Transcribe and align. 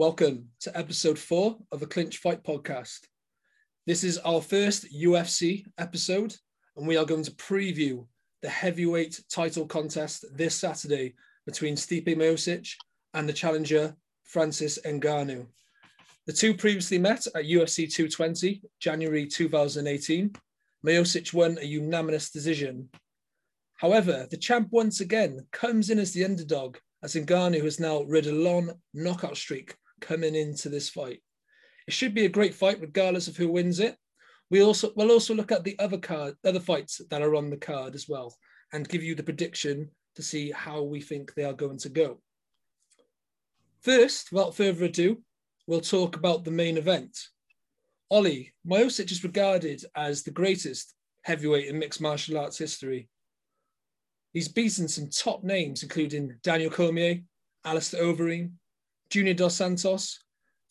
Welcome 0.00 0.48
to 0.60 0.74
episode 0.74 1.18
four 1.18 1.58
of 1.70 1.80
the 1.80 1.86
Clinch 1.86 2.16
Fight 2.16 2.42
podcast. 2.42 3.00
This 3.86 4.02
is 4.02 4.16
our 4.16 4.40
first 4.40 4.86
UFC 4.90 5.66
episode, 5.76 6.34
and 6.74 6.88
we 6.88 6.96
are 6.96 7.04
going 7.04 7.22
to 7.24 7.30
preview 7.32 8.06
the 8.40 8.48
heavyweight 8.48 9.20
title 9.30 9.66
contest 9.66 10.24
this 10.34 10.54
Saturday 10.54 11.16
between 11.44 11.74
Stipe 11.74 12.16
Miocic 12.16 12.72
and 13.12 13.28
the 13.28 13.34
challenger 13.34 13.94
Francis 14.24 14.78
Ngannou. 14.86 15.46
The 16.26 16.32
two 16.32 16.54
previously 16.54 16.96
met 16.96 17.26
at 17.26 17.44
UFC 17.44 17.92
220, 17.92 18.62
January 18.80 19.26
2018. 19.26 20.32
Miocic 20.82 21.34
won 21.34 21.58
a 21.58 21.66
unanimous 21.66 22.30
decision. 22.30 22.88
However, 23.76 24.26
the 24.30 24.38
champ 24.38 24.68
once 24.70 25.00
again 25.00 25.46
comes 25.52 25.90
in 25.90 25.98
as 25.98 26.14
the 26.14 26.24
underdog, 26.24 26.78
as 27.02 27.16
Ngannou 27.16 27.62
has 27.64 27.78
now 27.78 28.00
rid 28.04 28.26
a 28.26 28.32
long 28.32 28.72
knockout 28.94 29.36
streak 29.36 29.76
coming 30.00 30.34
into 30.34 30.68
this 30.68 30.88
fight. 30.88 31.22
It 31.86 31.94
should 31.94 32.14
be 32.14 32.24
a 32.24 32.30
great 32.30 32.54
fight, 32.54 32.80
regardless 32.80 33.28
of 33.28 33.36
who 33.36 33.50
wins 33.50 33.80
it. 33.80 33.96
We 34.50 34.62
also 34.62 34.92
will 34.96 35.10
also 35.10 35.34
look 35.34 35.52
at 35.52 35.64
the 35.64 35.78
other 35.78 35.98
card, 35.98 36.34
other 36.44 36.60
fights 36.60 37.00
that 37.10 37.22
are 37.22 37.34
on 37.36 37.50
the 37.50 37.56
card 37.56 37.94
as 37.94 38.08
well, 38.08 38.34
and 38.72 38.88
give 38.88 39.02
you 39.02 39.14
the 39.14 39.22
prediction 39.22 39.90
to 40.16 40.22
see 40.22 40.50
how 40.50 40.82
we 40.82 41.00
think 41.00 41.34
they 41.34 41.44
are 41.44 41.52
going 41.52 41.78
to 41.78 41.88
go. 41.88 42.20
First, 43.82 44.32
without 44.32 44.54
further 44.54 44.84
ado, 44.84 45.22
we'll 45.66 45.80
talk 45.80 46.16
about 46.16 46.44
the 46.44 46.50
main 46.50 46.76
event. 46.76 47.16
Ollie, 48.10 48.52
Miocic 48.66 49.12
is 49.12 49.22
regarded 49.22 49.84
as 49.94 50.22
the 50.22 50.32
greatest 50.32 50.94
heavyweight 51.22 51.68
in 51.68 51.78
mixed 51.78 52.00
martial 52.00 52.38
arts 52.38 52.58
history. 52.58 53.08
He's 54.32 54.48
beaten 54.48 54.88
some 54.88 55.08
top 55.08 55.44
names, 55.44 55.82
including 55.82 56.36
Daniel 56.42 56.70
Cormier, 56.70 57.20
Alistair 57.64 58.02
Overeem, 58.02 58.52
Junior 59.10 59.34
Dos 59.34 59.56
Santos, 59.56 60.20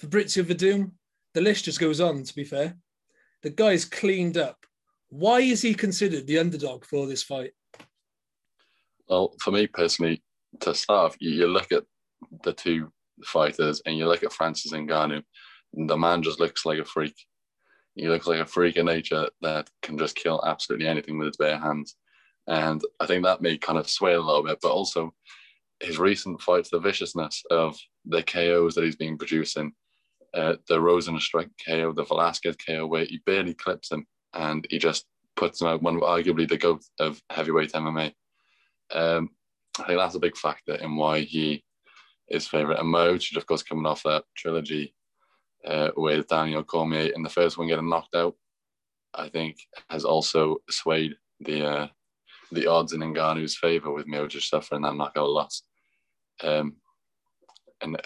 Fabricio 0.02 0.44
Werdum. 0.44 0.92
The 1.34 1.42
list 1.42 1.66
just 1.66 1.80
goes 1.80 2.00
on, 2.00 2.24
to 2.24 2.36
be 2.36 2.44
fair. 2.44 2.76
The 3.44 3.50
guy's 3.50 3.86
cleaned 3.86 4.38
up. 4.38 4.66
Why 5.10 5.40
is 5.42 5.62
he 5.62 5.74
considered 5.74 6.26
the 6.26 6.40
underdog 6.40 6.86
for 6.86 7.06
this 7.06 7.24
fight? 7.24 7.52
Well, 9.08 9.36
for 9.42 9.52
me 9.52 9.68
personally, 9.68 10.24
to 10.62 10.74
start 10.74 11.12
off, 11.12 11.18
you, 11.20 11.48
look 11.48 11.72
at 11.72 11.84
the 12.44 12.54
two 12.54 12.92
fighters 13.24 13.82
and 13.86 13.98
you 13.98 14.08
look 14.08 14.24
at 14.24 14.34
Francis 14.34 14.72
Ngannou, 14.72 15.24
the 15.74 15.98
man 15.98 16.24
just 16.24 16.40
looks 16.40 16.66
like 16.66 16.80
a 16.80 16.86
freak. 16.86 17.16
He 17.96 18.08
looks 18.08 18.28
like 18.28 18.40
a 18.40 18.46
freak 18.46 18.78
of 18.78 18.86
nature 18.86 19.28
that 19.42 19.70
can 19.82 19.98
just 19.98 20.16
kill 20.16 20.44
absolutely 20.46 20.88
anything 20.88 21.18
with 21.18 21.28
his 21.28 21.38
bare 21.38 21.60
hands. 21.60 21.96
And 22.48 22.82
I 23.00 23.06
think 23.06 23.24
that 23.24 23.42
may 23.42 23.58
kind 23.58 23.78
of 23.78 23.90
sway 23.90 24.14
a 24.14 24.22
little 24.22 24.44
bit, 24.44 24.60
but 24.62 24.72
also 24.72 25.14
his 25.82 26.00
recent 26.00 26.42
fights, 26.42 26.70
the 26.70 26.80
viciousness 26.80 27.44
of 27.52 27.78
the 28.06 28.24
KOs 28.24 28.76
that 28.76 28.84
he's 28.84 28.96
been 28.96 29.18
producing, 29.18 29.72
uh, 30.34 30.56
the 30.68 30.78
Rozenstruik 30.78 31.50
KO, 31.66 31.94
the 31.94 32.04
Velasquez 32.04 32.56
KO, 32.56 32.86
where 32.86 33.06
he 33.06 33.22
barely 33.26 33.54
clips 33.54 33.92
him 33.92 34.06
and 34.34 34.66
he 34.70 34.78
just 34.78 35.06
puts 35.36 35.62
him 35.62 35.68
out, 35.68 35.82
one 35.82 36.00
arguably 36.02 36.48
the 36.48 36.58
GOAT 36.58 36.84
of 37.00 37.22
heavyweight 37.30 37.72
MMA. 37.72 38.14
Um, 38.92 39.30
I 39.80 39.88
think 39.88 40.00
that's 40.00 40.16
a 40.16 40.20
big 40.20 40.36
factor 40.36 40.76
in 40.76 40.96
why 40.96 41.22
he 41.22 41.64
is 42.28 42.48
favourite. 42.48 42.80
And 42.80 42.94
Miocic, 42.94 43.38
of 43.38 43.46
course, 43.46 43.64
coming 43.64 43.86
off 43.86 44.04
that 44.04 44.26
trilogy 44.36 44.94
uh, 45.66 45.92
with 45.96 46.28
Daniel 46.28 46.64
Cormier 46.64 47.12
in 47.16 47.24
the 47.24 47.30
first 47.30 47.58
one 47.58 47.68
getting 47.68 47.90
knocked 47.90 48.16
out, 48.16 48.36
I 49.14 49.30
think 49.30 49.58
has 49.90 50.06
also 50.06 50.58
swayed 50.70 51.16
the 51.40 51.66
uh, 51.66 51.88
the 52.52 52.68
odds 52.68 52.94
in 52.94 53.02
Ngannou's 53.02 53.58
favour 53.58 53.92
with 53.92 54.08
Miocic 54.08 54.42
suffering 54.42 54.82
that 54.82 54.96
knockout 54.96 55.30
loss. 55.30 55.64
Um, 56.44 56.76
and 57.82 57.98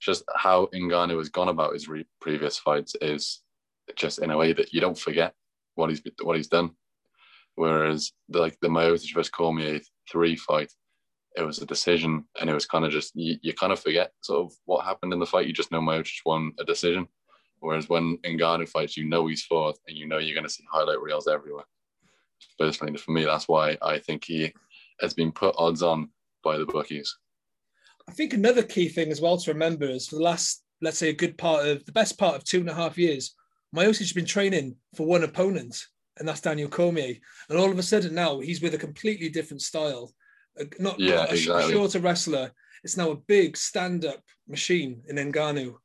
just 0.00 0.24
how 0.34 0.68
Ngannou 0.74 1.18
has 1.18 1.28
gone 1.28 1.48
about 1.48 1.74
his 1.74 1.88
re- 1.88 2.06
previous 2.20 2.58
fights 2.58 2.94
is 3.00 3.42
just 3.96 4.18
in 4.18 4.30
a 4.30 4.36
way 4.36 4.52
that 4.52 4.72
you 4.72 4.80
don't 4.80 4.98
forget 4.98 5.34
what 5.74 5.90
he's 5.90 6.02
what 6.22 6.36
he's 6.36 6.48
done. 6.48 6.70
Whereas 7.54 8.12
the, 8.28 8.40
like 8.40 8.58
the 8.60 8.68
Miocic 8.68 9.14
versus 9.14 9.30
Cormier 9.30 9.80
three 10.10 10.36
fight, 10.36 10.72
it 11.36 11.42
was 11.42 11.58
a 11.60 11.66
decision, 11.66 12.24
and 12.40 12.50
it 12.50 12.54
was 12.54 12.66
kind 12.66 12.84
of 12.84 12.90
just 12.90 13.12
you, 13.14 13.36
you 13.42 13.52
kind 13.52 13.72
of 13.72 13.80
forget 13.80 14.12
sort 14.22 14.44
of 14.44 14.56
what 14.64 14.84
happened 14.84 15.12
in 15.12 15.20
the 15.20 15.26
fight. 15.26 15.46
You 15.46 15.52
just 15.52 15.70
know 15.70 15.80
Miocic 15.80 16.20
won 16.26 16.52
a 16.58 16.64
decision. 16.64 17.06
Whereas 17.60 17.88
when 17.88 18.18
Ngannou 18.18 18.68
fights, 18.68 18.96
you 18.96 19.08
know 19.08 19.28
he's 19.28 19.44
fourth, 19.44 19.78
and 19.86 19.96
you 19.96 20.08
know 20.08 20.18
you're 20.18 20.34
going 20.34 20.46
to 20.46 20.50
see 20.50 20.64
highlight 20.70 21.00
reels 21.00 21.28
everywhere. 21.28 21.64
Personally, 22.58 22.98
for 22.98 23.12
me, 23.12 23.24
that's 23.24 23.46
why 23.46 23.78
I 23.80 24.00
think 24.00 24.24
he 24.24 24.52
has 25.00 25.14
been 25.14 25.30
put 25.30 25.54
odds 25.56 25.80
on 25.80 26.10
by 26.42 26.58
the 26.58 26.66
bookies. 26.66 27.16
I 28.08 28.12
think 28.12 28.32
another 28.32 28.62
key 28.62 28.88
thing 28.88 29.10
as 29.10 29.20
well 29.20 29.38
to 29.38 29.52
remember 29.52 29.86
is 29.86 30.08
for 30.08 30.16
the 30.16 30.22
last, 30.22 30.62
let's 30.80 30.98
say, 30.98 31.08
a 31.08 31.14
good 31.14 31.38
part 31.38 31.66
of 31.66 31.84
the 31.84 31.92
best 31.92 32.18
part 32.18 32.36
of 32.36 32.44
two 32.44 32.60
and 32.60 32.68
a 32.68 32.74
half 32.74 32.98
years, 32.98 33.34
Miocic 33.74 33.98
has 34.00 34.12
been 34.12 34.26
training 34.26 34.76
for 34.96 35.06
one 35.06 35.24
opponent, 35.24 35.86
and 36.18 36.28
that's 36.28 36.40
Daniel 36.40 36.68
Cormier. 36.68 37.14
And 37.48 37.58
all 37.58 37.70
of 37.70 37.78
a 37.78 37.82
sudden 37.82 38.14
now 38.14 38.40
he's 38.40 38.60
with 38.60 38.74
a 38.74 38.78
completely 38.78 39.28
different 39.28 39.62
style, 39.62 40.12
not, 40.78 41.00
yeah, 41.00 41.16
not 41.16 41.30
a, 41.30 41.34
exactly. 41.34 41.72
shorter 41.72 42.00
wrestler. 42.00 42.52
It's 42.84 42.96
now 42.96 43.12
a 43.12 43.16
big 43.16 43.56
stand-up 43.56 44.20
machine 44.48 45.02
in. 45.08 45.18
And 45.18 45.76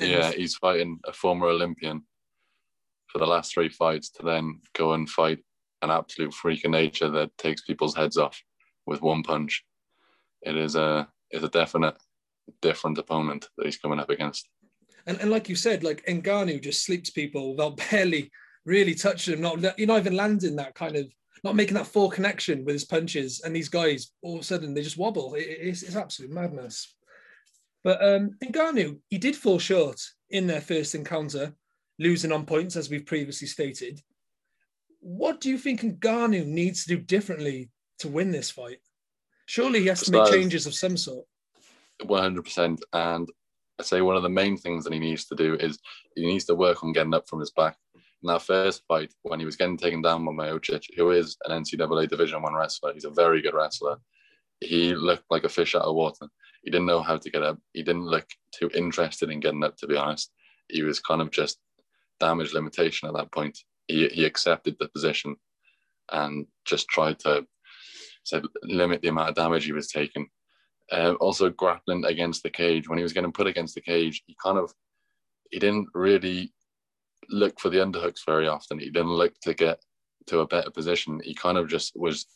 yeah, 0.00 0.32
he's 0.32 0.56
fighting 0.56 0.98
a 1.06 1.12
former 1.12 1.46
Olympian 1.46 2.02
for 3.08 3.18
the 3.18 3.26
last 3.26 3.52
three 3.52 3.68
fights 3.68 4.08
to 4.12 4.22
then 4.22 4.60
go 4.74 4.94
and 4.94 5.08
fight 5.08 5.38
an 5.82 5.90
absolute 5.90 6.32
freak 6.32 6.64
of 6.64 6.70
nature 6.70 7.10
that 7.10 7.36
takes 7.36 7.60
people's 7.62 7.94
heads 7.94 8.16
off 8.16 8.42
with 8.86 9.02
one 9.02 9.22
punch. 9.22 9.62
It 10.40 10.56
is 10.56 10.74
a 10.74 11.06
is 11.32 11.42
a 11.42 11.48
definite 11.48 11.96
different 12.60 12.98
opponent 12.98 13.48
that 13.56 13.66
he's 13.66 13.78
coming 13.78 13.98
up 13.98 14.10
against. 14.10 14.48
And, 15.06 15.20
and 15.20 15.30
like 15.30 15.48
you 15.48 15.56
said, 15.56 15.82
like 15.82 16.04
Ngannou 16.06 16.62
just 16.62 16.84
sleeps 16.84 17.10
people 17.10 17.50
without 17.52 17.76
barely 17.90 18.30
really 18.64 18.94
touching 18.94 19.34
him, 19.34 19.40
not 19.40 19.78
you 19.78 19.86
know 19.86 19.98
even 19.98 20.16
landing 20.16 20.56
that 20.56 20.74
kind 20.74 20.96
of 20.96 21.06
not 21.44 21.56
making 21.56 21.74
that 21.74 21.86
full 21.86 22.08
connection 22.08 22.64
with 22.64 22.74
his 22.74 22.84
punches. 22.84 23.40
And 23.44 23.54
these 23.54 23.68
guys 23.68 24.12
all 24.22 24.36
of 24.36 24.42
a 24.42 24.44
sudden 24.44 24.74
they 24.74 24.82
just 24.82 24.98
wobble. 24.98 25.34
It, 25.34 25.42
it's, 25.42 25.82
it's 25.82 25.96
absolute 25.96 26.30
madness. 26.30 26.94
But 27.84 28.02
um, 28.04 28.36
Ngannou, 28.42 29.00
he 29.08 29.18
did 29.18 29.34
fall 29.34 29.58
short 29.58 30.00
in 30.30 30.46
their 30.46 30.60
first 30.60 30.94
encounter, 30.94 31.52
losing 31.98 32.30
on 32.30 32.46
points 32.46 32.76
as 32.76 32.88
we've 32.88 33.06
previously 33.06 33.48
stated. 33.48 34.00
What 35.00 35.40
do 35.40 35.50
you 35.50 35.58
think 35.58 35.80
Ngannou 35.80 36.46
needs 36.46 36.84
to 36.84 36.96
do 36.96 37.02
differently 37.02 37.70
to 37.98 38.08
win 38.08 38.30
this 38.30 38.50
fight? 38.50 38.78
Surely 39.52 39.80
he 39.80 39.86
has 39.88 40.00
to 40.00 40.10
make 40.10 40.30
changes 40.30 40.64
of 40.64 40.72
some 40.72 40.96
sort. 40.96 41.26
100%. 42.00 42.80
And 42.94 43.28
I 43.78 43.82
say 43.82 44.00
one 44.00 44.16
of 44.16 44.22
the 44.22 44.30
main 44.30 44.56
things 44.56 44.82
that 44.82 44.94
he 44.94 44.98
needs 44.98 45.26
to 45.26 45.34
do 45.34 45.56
is 45.56 45.78
he 46.16 46.24
needs 46.24 46.46
to 46.46 46.54
work 46.54 46.82
on 46.82 46.94
getting 46.94 47.12
up 47.12 47.28
from 47.28 47.40
his 47.40 47.50
back. 47.50 47.76
In 47.94 48.28
that 48.28 48.40
first 48.40 48.82
fight, 48.88 49.12
when 49.24 49.40
he 49.40 49.44
was 49.44 49.56
getting 49.56 49.76
taken 49.76 50.00
down 50.00 50.24
by 50.24 50.32
Miocic, 50.32 50.84
who 50.96 51.10
is 51.10 51.36
an 51.44 51.62
NCAA 51.62 52.08
Division 52.08 52.40
One 52.40 52.54
wrestler, 52.54 52.94
he's 52.94 53.04
a 53.04 53.10
very 53.10 53.42
good 53.42 53.52
wrestler. 53.52 53.98
He 54.60 54.94
looked 54.94 55.26
like 55.28 55.44
a 55.44 55.50
fish 55.50 55.74
out 55.74 55.82
of 55.82 55.96
water. 55.96 56.28
He 56.62 56.70
didn't 56.70 56.86
know 56.86 57.02
how 57.02 57.18
to 57.18 57.30
get 57.30 57.42
up. 57.42 57.58
He 57.74 57.82
didn't 57.82 58.06
look 58.06 58.26
too 58.58 58.70
interested 58.74 59.28
in 59.28 59.40
getting 59.40 59.64
up, 59.64 59.76
to 59.76 59.86
be 59.86 59.96
honest. 59.96 60.32
He 60.70 60.82
was 60.82 60.98
kind 60.98 61.20
of 61.20 61.30
just 61.30 61.58
damage 62.20 62.54
limitation 62.54 63.06
at 63.06 63.14
that 63.16 63.30
point. 63.32 63.58
He, 63.86 64.08
he 64.08 64.24
accepted 64.24 64.76
the 64.78 64.88
position 64.88 65.36
and 66.10 66.46
just 66.64 66.88
tried 66.88 67.18
to 67.18 67.46
so 68.24 68.42
limit 68.62 69.02
the 69.02 69.08
amount 69.08 69.30
of 69.30 69.34
damage 69.34 69.64
he 69.64 69.72
was 69.72 69.88
taking. 69.88 70.28
Uh, 70.90 71.14
also 71.20 71.48
grappling 71.48 72.04
against 72.04 72.42
the 72.42 72.50
cage 72.50 72.88
when 72.88 72.98
he 72.98 73.02
was 73.02 73.12
getting 73.12 73.32
put 73.32 73.46
against 73.46 73.74
the 73.74 73.80
cage, 73.80 74.22
he 74.26 74.36
kind 74.42 74.58
of 74.58 74.72
he 75.50 75.58
didn't 75.58 75.88
really 75.94 76.52
look 77.30 77.58
for 77.60 77.70
the 77.70 77.78
underhooks 77.78 78.24
very 78.26 78.48
often. 78.48 78.78
He 78.78 78.90
didn't 78.90 79.12
look 79.12 79.38
to 79.42 79.54
get 79.54 79.80
to 80.26 80.40
a 80.40 80.46
better 80.46 80.70
position. 80.70 81.20
He 81.22 81.34
kind 81.34 81.58
of 81.58 81.68
just 81.68 81.92
was. 81.96 82.26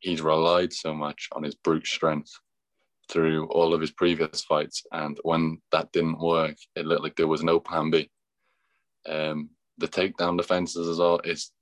He's 0.00 0.20
relied 0.20 0.72
so 0.72 0.92
much 0.92 1.28
on 1.32 1.44
his 1.44 1.54
brute 1.54 1.86
strength 1.86 2.32
through 3.08 3.46
all 3.46 3.72
of 3.72 3.80
his 3.80 3.92
previous 3.92 4.42
fights, 4.42 4.82
and 4.92 5.18
when 5.22 5.60
that 5.70 5.92
didn't 5.92 6.18
work, 6.18 6.56
it 6.74 6.86
looked 6.86 7.02
like 7.02 7.16
there 7.16 7.28
was 7.28 7.44
no 7.44 7.60
plan 7.60 7.90
B. 7.90 8.10
Um, 9.08 9.50
the 9.78 9.88
takedown 9.88 10.36
defenses 10.36 10.88
as 10.88 10.98
well 10.98 11.20
is 11.24 11.52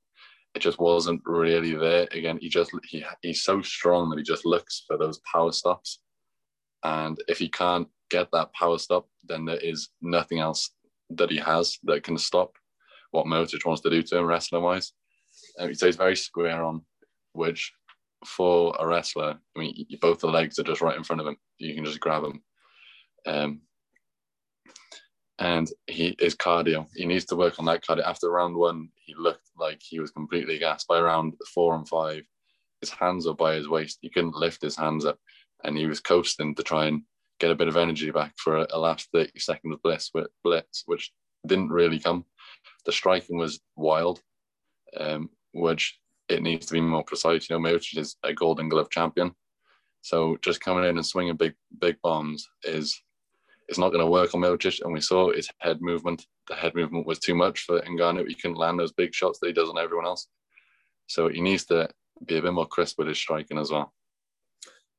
it 0.54 0.60
just 0.60 0.78
wasn't 0.78 1.22
really 1.24 1.74
there. 1.74 2.08
Again, 2.12 2.38
he 2.40 2.48
just 2.48 2.72
he 2.84 3.04
he's 3.22 3.42
so 3.42 3.62
strong 3.62 4.10
that 4.10 4.18
he 4.18 4.24
just 4.24 4.44
looks 4.46 4.84
for 4.86 4.96
those 4.96 5.20
power 5.30 5.52
stops, 5.52 6.00
and 6.84 7.18
if 7.28 7.38
he 7.38 7.48
can't 7.48 7.88
get 8.10 8.28
that 8.32 8.52
power 8.52 8.78
stop, 8.78 9.08
then 9.24 9.44
there 9.44 9.60
is 9.62 9.90
nothing 10.02 10.40
else 10.40 10.70
that 11.10 11.30
he 11.30 11.38
has 11.38 11.78
that 11.84 12.02
can 12.02 12.18
stop 12.18 12.52
what 13.12 13.26
Miocic 13.26 13.64
wants 13.64 13.82
to 13.82 13.90
do 13.90 14.02
to 14.02 14.18
him 14.18 14.24
wrestling 14.24 14.62
wise. 14.62 14.92
Um, 15.58 15.68
he 15.68 15.74
stays 15.74 15.96
very 15.96 16.16
square 16.16 16.62
on, 16.64 16.82
which 17.32 17.72
for 18.24 18.76
a 18.78 18.86
wrestler, 18.86 19.38
I 19.56 19.58
mean, 19.58 19.86
both 20.00 20.20
the 20.20 20.28
legs 20.28 20.58
are 20.58 20.64
just 20.64 20.80
right 20.80 20.96
in 20.96 21.04
front 21.04 21.20
of 21.20 21.26
him. 21.26 21.36
You 21.58 21.74
can 21.74 21.84
just 21.84 22.00
grab 22.00 22.24
him. 22.24 22.42
Um, 23.26 23.60
and 25.40 25.70
he 25.86 26.14
his 26.18 26.36
cardio. 26.36 26.86
He 26.94 27.06
needs 27.06 27.24
to 27.26 27.36
work 27.36 27.58
on 27.58 27.64
that 27.64 27.82
cardio. 27.82 28.04
After 28.04 28.30
round 28.30 28.54
one, 28.54 28.90
he 28.94 29.14
looked 29.14 29.50
like 29.58 29.80
he 29.82 29.98
was 29.98 30.10
completely 30.10 30.58
gassed. 30.58 30.86
By 30.86 31.00
round 31.00 31.34
four 31.54 31.74
and 31.74 31.88
five, 31.88 32.22
his 32.80 32.90
hands 32.90 33.26
were 33.26 33.34
by 33.34 33.54
his 33.54 33.68
waist. 33.68 33.98
He 34.02 34.10
couldn't 34.10 34.36
lift 34.36 34.62
his 34.62 34.76
hands 34.76 35.04
up, 35.04 35.18
and 35.64 35.76
he 35.76 35.86
was 35.86 36.00
coasting 36.00 36.54
to 36.54 36.62
try 36.62 36.86
and 36.86 37.02
get 37.40 37.50
a 37.50 37.54
bit 37.54 37.68
of 37.68 37.76
energy 37.76 38.10
back 38.10 38.34
for 38.36 38.58
a, 38.58 38.66
a 38.70 38.78
last 38.78 39.08
30 39.14 39.38
seconds 39.38 39.74
of 39.74 39.82
bliss, 39.82 40.10
blitz, 40.44 40.82
which 40.84 41.10
didn't 41.46 41.70
really 41.70 41.98
come. 41.98 42.26
The 42.84 42.92
striking 42.92 43.38
was 43.38 43.60
wild, 43.76 44.20
um, 44.98 45.30
which 45.54 45.98
it 46.28 46.42
needs 46.42 46.66
to 46.66 46.74
be 46.74 46.82
more 46.82 47.02
precise. 47.02 47.48
You 47.48 47.58
know, 47.58 47.66
Miocic 47.66 47.96
is 47.96 48.16
a 48.22 48.34
Golden 48.34 48.68
Glove 48.68 48.90
champion, 48.90 49.32
so 50.02 50.36
just 50.42 50.60
coming 50.60 50.84
in 50.84 50.98
and 50.98 51.06
swinging 51.06 51.36
big 51.36 51.54
big 51.78 51.96
bombs 52.02 52.46
is 52.62 53.00
it's 53.70 53.78
not 53.78 53.90
going 53.90 54.04
to 54.04 54.10
work 54.10 54.34
on 54.34 54.40
Miocic. 54.40 54.80
And 54.82 54.92
we 54.92 55.00
saw 55.00 55.32
his 55.32 55.48
head 55.58 55.80
movement. 55.80 56.26
The 56.48 56.56
head 56.56 56.74
movement 56.74 57.06
was 57.06 57.20
too 57.20 57.36
much 57.36 57.60
for 57.60 57.80
Ngannou. 57.80 58.26
He 58.26 58.34
couldn't 58.34 58.58
land 58.58 58.80
those 58.80 58.92
big 58.92 59.14
shots 59.14 59.38
that 59.38 59.46
he 59.46 59.52
does 59.52 59.70
on 59.70 59.78
everyone 59.78 60.06
else. 60.06 60.26
So 61.06 61.28
he 61.28 61.40
needs 61.40 61.64
to 61.66 61.88
be 62.26 62.36
a 62.36 62.42
bit 62.42 62.52
more 62.52 62.66
crisp 62.66 62.98
with 62.98 63.06
his 63.06 63.18
striking 63.18 63.58
as 63.58 63.70
well. 63.70 63.92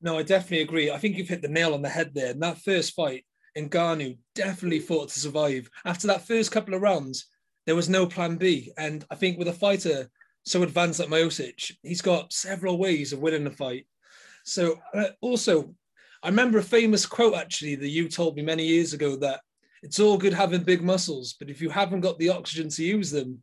No, 0.01 0.17
I 0.17 0.23
definitely 0.23 0.61
agree. 0.61 0.89
I 0.89 0.97
think 0.97 1.17
you've 1.17 1.27
hit 1.27 1.41
the 1.41 1.49
nail 1.49 1.73
on 1.73 1.81
the 1.81 1.89
head 1.89 2.13
there. 2.13 2.31
In 2.31 2.39
that 2.39 2.59
first 2.59 2.93
fight, 2.93 3.25
Ngannou 3.57 4.17
definitely 4.35 4.79
fought 4.79 5.09
to 5.09 5.19
survive. 5.19 5.69
After 5.85 6.07
that 6.07 6.25
first 6.25 6.51
couple 6.51 6.73
of 6.73 6.81
rounds, 6.81 7.27
there 7.65 7.75
was 7.75 7.89
no 7.89 8.07
plan 8.07 8.37
B. 8.37 8.71
And 8.77 9.03
I 9.11 9.15
think 9.15 9.37
with 9.37 9.49
a 9.49 9.53
fighter 9.53 10.09
so 10.45 10.63
advanced 10.63 11.01
like 11.01 11.09
Miocic, 11.09 11.73
he's 11.83 12.01
got 12.01 12.31
several 12.31 12.77
ways 12.77 13.11
of 13.11 13.19
winning 13.19 13.43
the 13.43 13.51
fight. 13.51 13.85
So 14.45 14.79
uh, 14.93 15.09
also, 15.19 15.75
I 16.23 16.29
remember 16.29 16.59
a 16.59 16.63
famous 16.63 17.05
quote 17.05 17.35
actually 17.35 17.75
that 17.75 17.89
you 17.89 18.07
told 18.07 18.35
me 18.35 18.43
many 18.43 18.65
years 18.65 18.93
ago 18.93 19.15
that 19.17 19.41
it's 19.81 19.99
all 19.99 20.17
good 20.17 20.33
having 20.33 20.63
big 20.63 20.83
muscles, 20.83 21.35
but 21.39 21.49
if 21.49 21.61
you 21.61 21.69
haven't 21.69 22.01
got 22.01 22.19
the 22.19 22.29
oxygen 22.29 22.69
to 22.69 22.83
use 22.83 23.09
them, 23.09 23.39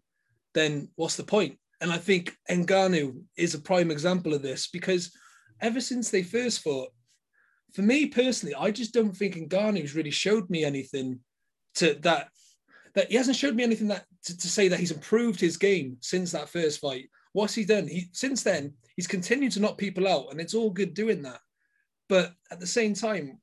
then 0.55 0.89
what's 0.95 1.17
the 1.17 1.25
point? 1.25 1.59
And 1.81 1.91
I 1.91 1.99
think 1.99 2.37
Ngannou 2.49 3.23
is 3.37 3.55
a 3.55 3.61
prime 3.61 3.91
example 3.91 4.35
of 4.35 4.43
this 4.43 4.69
because 4.69 5.13
ever 5.61 5.81
since 5.81 6.11
they 6.11 6.23
first 6.23 6.63
fought, 6.63 6.91
for 7.75 7.83
me 7.83 8.07
personally, 8.07 8.55
I 8.55 8.71
just 8.71 8.95
don't 8.95 9.17
think 9.17 9.35
Ngannou's 9.35 9.95
really 9.95 10.11
showed 10.11 10.49
me 10.49 10.65
anything 10.65 11.21
to 11.75 11.95
that 12.01 12.29
that 12.95 13.11
he 13.11 13.17
hasn't 13.17 13.37
showed 13.37 13.55
me 13.55 13.63
anything 13.63 13.89
that 13.89 14.05
to, 14.25 14.37
to, 14.37 14.49
say 14.49 14.67
that 14.69 14.81
he's 14.81 14.91
improved 14.91 15.39
his 15.39 15.57
game 15.57 15.97
since 16.01 16.33
that 16.33 16.49
first 16.49 16.81
fight. 16.81 17.09
What's 17.33 17.55
he 17.55 17.65
done? 17.65 17.87
He 17.87 18.09
since 18.13 18.43
then 18.43 18.73
he's 18.97 19.07
continued 19.07 19.53
to 19.53 19.61
knock 19.61 19.79
people 19.79 20.09
out, 20.09 20.29
and 20.31 20.41
it's 20.41 20.55
all 20.55 20.71
good 20.71 20.95
doing 20.95 21.23
that. 21.23 21.41
But 22.09 22.33
at 22.51 22.61
the 22.61 22.67
same 22.67 22.95
time, 22.95 23.41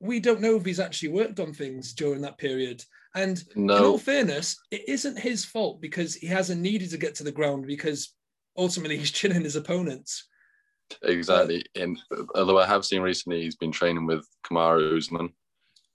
we 0.00 0.20
don't 0.20 0.40
know 0.40 0.56
if 0.56 0.64
he's 0.64 0.80
actually 0.80 1.10
worked 1.10 1.40
on 1.40 1.52
things 1.52 1.92
during 1.94 2.22
that 2.22 2.38
period. 2.38 2.84
And 3.14 3.42
no. 3.54 3.76
in 3.76 3.84
all 3.84 3.98
fairness, 3.98 4.56
it 4.70 4.88
isn't 4.88 5.18
his 5.18 5.44
fault 5.44 5.80
because 5.80 6.14
he 6.14 6.26
hasn't 6.26 6.60
needed 6.60 6.90
to 6.90 6.98
get 6.98 7.14
to 7.16 7.24
the 7.24 7.32
ground 7.32 7.66
because 7.66 8.14
ultimately 8.56 8.96
he's 8.98 9.10
chilling 9.10 9.44
his 9.44 9.56
opponents. 9.56 10.28
Exactly. 11.02 11.64
And 11.74 11.98
although 12.34 12.58
I 12.58 12.66
have 12.66 12.84
seen 12.84 13.02
recently 13.02 13.42
he's 13.42 13.56
been 13.56 13.72
training 13.72 14.06
with 14.06 14.26
Kamaru 14.46 14.96
Usman, 14.96 15.30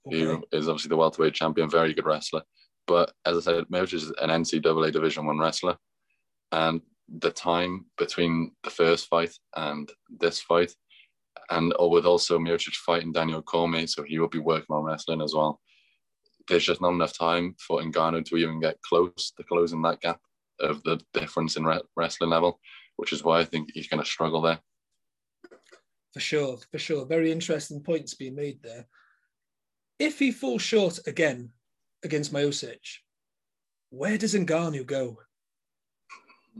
okay. 0.06 0.20
who 0.20 0.44
is 0.52 0.68
obviously 0.68 0.88
the 0.88 0.96
welterweight 0.96 1.34
champion, 1.34 1.70
very 1.70 1.94
good 1.94 2.06
wrestler. 2.06 2.42
But 2.86 3.12
as 3.24 3.36
I 3.36 3.40
said, 3.40 3.64
Miocic 3.66 3.94
is 3.94 4.12
an 4.20 4.30
NCAA 4.30 4.92
Division 4.92 5.26
One 5.26 5.38
wrestler, 5.38 5.76
and 6.50 6.80
the 7.08 7.30
time 7.30 7.86
between 7.98 8.52
the 8.64 8.70
first 8.70 9.08
fight 9.08 9.32
and 9.54 9.88
this 10.08 10.40
fight, 10.40 10.74
and 11.50 11.74
or 11.78 11.90
with 11.90 12.06
also 12.06 12.38
Miocic 12.38 12.74
fighting 12.74 13.12
Daniel 13.12 13.42
Cormier, 13.42 13.86
so 13.86 14.02
he 14.02 14.18
will 14.18 14.28
be 14.28 14.38
working 14.38 14.74
on 14.74 14.84
wrestling 14.84 15.20
as 15.20 15.34
well. 15.34 15.60
There's 16.48 16.64
just 16.64 16.80
not 16.80 16.92
enough 16.92 17.16
time 17.16 17.54
for 17.58 17.80
Ngannou 17.80 18.24
to 18.26 18.36
even 18.36 18.60
get 18.60 18.80
close 18.82 19.32
to 19.36 19.44
closing 19.44 19.82
that 19.82 20.00
gap 20.00 20.20
of 20.60 20.82
the 20.82 21.00
difference 21.14 21.56
in 21.56 21.66
wrestling 21.96 22.30
level, 22.30 22.60
which 22.96 23.12
is 23.12 23.24
why 23.24 23.40
I 23.40 23.44
think 23.44 23.70
he's 23.72 23.88
going 23.88 24.02
to 24.02 24.08
struggle 24.08 24.40
there. 24.40 24.58
For 26.12 26.20
sure, 26.20 26.58
for 26.70 26.78
sure. 26.78 27.06
Very 27.06 27.30
interesting 27.30 27.80
points 27.80 28.14
being 28.14 28.34
made 28.34 28.62
there. 28.62 28.86
If 29.98 30.18
he 30.18 30.32
falls 30.32 30.62
short 30.62 30.98
again 31.06 31.50
against 32.02 32.32
Miocic, 32.32 32.80
where 33.90 34.18
does 34.18 34.34
Ngannou 34.34 34.86
go? 34.86 35.18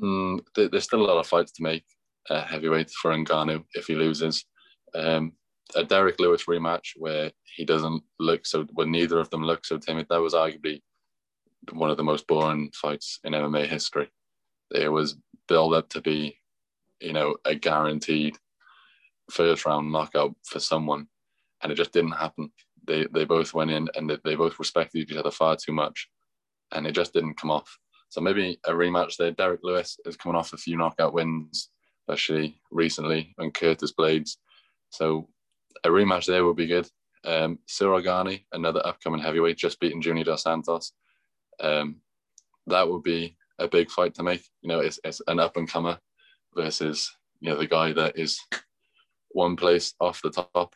Mm, 0.01 0.41
there's 0.55 0.85
still 0.85 1.03
a 1.03 1.07
lot 1.07 1.19
of 1.19 1.27
fights 1.27 1.53
to 1.53 1.63
make 1.63 1.85
uh, 2.29 2.45
heavyweight 2.45 2.91
for 2.91 3.13
Ngannou 3.13 3.65
if 3.75 3.87
he 3.87 3.95
loses. 3.95 4.45
Um, 4.95 5.33
a 5.77 5.85
Derrick 5.85 6.19
Lewis 6.19 6.47
rematch 6.47 6.93
where 6.97 7.31
he 7.45 7.65
doesn't 7.65 8.03
look 8.19 8.47
so, 8.47 8.67
well, 8.73 8.87
neither 8.87 9.19
of 9.19 9.31
them 9.31 9.45
look 9.45 9.65
so 9.65 9.79
timid. 9.79 10.07
That 10.09 10.21
was 10.21 10.35
arguably 10.35 10.83
one 11.73 11.91
of 11.91 11.97
the 11.97 12.05
most 12.05 12.27
boring 12.27 12.71
fights 12.75 13.21
in 13.25 13.33
MMA 13.33 13.67
history. 13.67 14.11
It 14.73 14.89
was 14.89 15.17
built 15.49 15.75
up 15.75 15.89
to 15.91 16.01
be, 16.01 16.39
you 17.01 17.13
know, 17.13 17.37
a 17.45 17.55
guaranteed 17.55 18.37
first 19.31 19.65
round 19.65 19.93
knockout 19.93 20.35
for 20.45 20.59
someone, 20.61 21.07
and 21.63 21.71
it 21.71 21.77
just 21.77 21.93
didn't 21.93 22.13
happen. 22.13 22.51
They 22.87 23.07
they 23.13 23.25
both 23.25 23.55
went 23.55 23.71
in 23.71 23.89
and 23.95 24.09
they, 24.09 24.19
they 24.25 24.35
both 24.35 24.59
respected 24.59 25.11
each 25.11 25.17
other 25.17 25.31
far 25.31 25.57
too 25.57 25.73
much, 25.73 26.09
and 26.73 26.87
it 26.87 26.93
just 26.93 27.13
didn't 27.13 27.39
come 27.41 27.51
off. 27.51 27.79
So 28.09 28.21
maybe 28.21 28.59
a 28.65 28.73
rematch 28.73 29.17
there. 29.17 29.31
Derrick 29.31 29.61
Lewis 29.63 29.99
is 30.05 30.17
coming 30.17 30.37
off 30.37 30.53
a 30.53 30.57
few 30.57 30.77
knockout 30.77 31.15
wins, 31.15 31.71
especially 32.03 32.61
recently, 32.71 33.35
and 33.39 33.55
Curtis 33.55 33.93
Blaydes. 33.93 34.37
So 34.91 35.29
a 35.85 35.89
rematch 35.89 36.27
there 36.27 36.45
would 36.45 36.57
be 36.57 36.67
good. 36.67 36.89
Um, 37.25 37.59
Ciryl 37.69 38.03
Gane, 38.03 38.41
another 38.53 38.85
upcoming 38.87 39.21
heavyweight, 39.21 39.57
just 39.57 39.81
beating 39.81 40.03
Junior 40.03 40.25
Dos 40.25 40.43
Santos. 40.43 40.93
Um, 41.61 41.97
that 42.67 42.89
would 42.89 43.03
be 43.03 43.37
a 43.59 43.69
big 43.69 43.91
fight 43.91 44.15
to 44.15 44.23
make. 44.23 44.45
You 44.63 44.69
know, 44.69 44.81
it's, 44.81 44.99
it's 45.05 45.21
an 45.27 45.39
up 45.39 45.57
and 45.57 45.71
comer 45.71 45.99
versus 46.55 47.11
you 47.41 47.51
know 47.51 47.59
the 47.59 47.67
guy 47.67 47.93
that 47.93 48.19
is 48.19 48.41
one 49.31 49.57
place 49.57 49.95
off 50.01 50.23
the 50.23 50.31
top. 50.31 50.75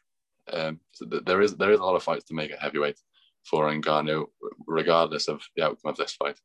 Um, 0.52 0.80
so 0.92 1.06
there 1.06 1.40
is 1.40 1.56
there 1.56 1.72
is 1.72 1.80
a 1.80 1.84
lot 1.84 1.96
of 1.96 2.02
fights 2.02 2.24
to 2.26 2.34
make 2.34 2.50
at 2.50 2.60
heavyweight 2.60 2.98
for 3.44 3.70
Ngannou, 3.70 4.26
regardless 4.66 5.28
of 5.28 5.42
the 5.56 5.64
outcome 5.64 5.90
of 5.90 5.96
this 5.96 6.14
fight. 6.14 6.38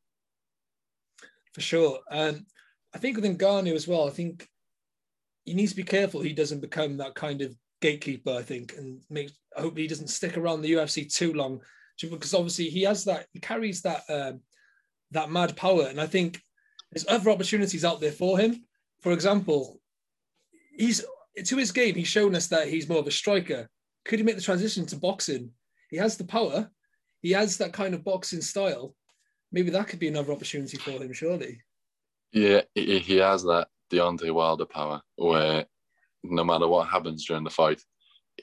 For 1.54 1.62
sure, 1.62 2.00
um, 2.12 2.46
I 2.94 2.98
think 2.98 3.18
with 3.18 3.26
Ngannou 3.26 3.74
as 3.74 3.88
well. 3.88 4.08
I 4.08 4.12
think 4.12 4.48
he 5.50 5.56
needs 5.56 5.72
to 5.72 5.78
be 5.78 5.84
careful 5.84 6.22
he 6.22 6.32
doesn't 6.32 6.62
become 6.62 6.96
that 6.98 7.16
kind 7.16 7.42
of 7.42 7.56
gatekeeper. 7.82 8.32
I 8.32 8.44
think, 8.44 8.76
and 8.78 9.02
make 9.10 9.32
I 9.58 9.62
hope 9.62 9.76
he 9.76 9.88
doesn't 9.88 10.10
stick 10.10 10.38
around 10.38 10.62
the 10.62 10.74
UFC 10.74 11.12
too 11.12 11.34
long, 11.34 11.60
because 12.00 12.36
obviously 12.36 12.70
he 12.70 12.84
has 12.84 13.04
that 13.06 13.26
he 13.34 13.40
carries 13.40 13.82
that 13.82 14.04
um, 14.10 14.42
that 15.10 15.32
mad 15.32 15.58
power, 15.58 15.88
and 15.88 16.00
I 16.00 16.06
think 16.06 16.40
there's 16.92 17.08
other 17.08 17.32
opportunities 17.32 17.84
out 17.84 18.00
there 18.00 18.12
for 18.12 18.38
him. 18.38 18.64
For 19.02 19.12
example, 19.12 19.82
he's 20.78 21.04
to 21.44 21.58
his 21.58 21.72
game, 21.72 21.96
he's 21.96 22.08
shown 22.08 22.36
us 22.36 22.46
that 22.48 22.68
he's 22.68 22.88
more 22.88 23.00
of 23.00 23.08
a 23.08 23.12
striker. 23.12 23.68
Could 24.06 24.20
he 24.20 24.26
make 24.26 24.36
the 24.36 24.42
transition 24.44 24.86
to 24.88 24.98
boxing? 24.98 25.50
He 25.90 25.98
has 25.98 26.16
the 26.16 26.26
power. 26.26 26.70
He 27.24 27.32
has 27.32 27.58
that 27.58 27.74
kind 27.74 27.96
of 27.96 28.04
boxing 28.04 28.42
style. 28.42 28.94
Maybe 29.52 29.72
that 29.72 29.88
could 29.88 30.00
be 30.00 30.10
another 30.10 30.32
opportunity 30.32 30.78
for 30.78 30.92
him, 30.92 31.12
surely. 31.12 31.62
Yeah, 32.32 32.62
he 32.76 33.18
has 33.18 33.42
that 33.44 33.68
Deontay 33.92 34.32
Wilder 34.32 34.66
power 34.66 35.02
where 35.16 35.66
no 36.24 36.44
matter 36.44 36.68
what 36.68 36.88
happens 36.88 37.26
during 37.26 37.44
the 37.44 37.50
fight, 37.50 37.82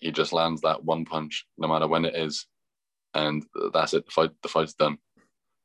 he 0.01 0.11
just 0.11 0.33
lands 0.33 0.61
that 0.63 0.85
one 0.85 1.05
punch, 1.05 1.47
no 1.59 1.69
matter 1.69 1.87
when 1.87 2.05
it 2.05 2.15
is, 2.15 2.47
and 3.15 3.45
that's 3.73 3.95
it. 3.95 4.05
The 4.07 4.13
fight, 4.13 4.31
the 4.43 4.49
fight's 4.49 4.75
done, 4.75 4.99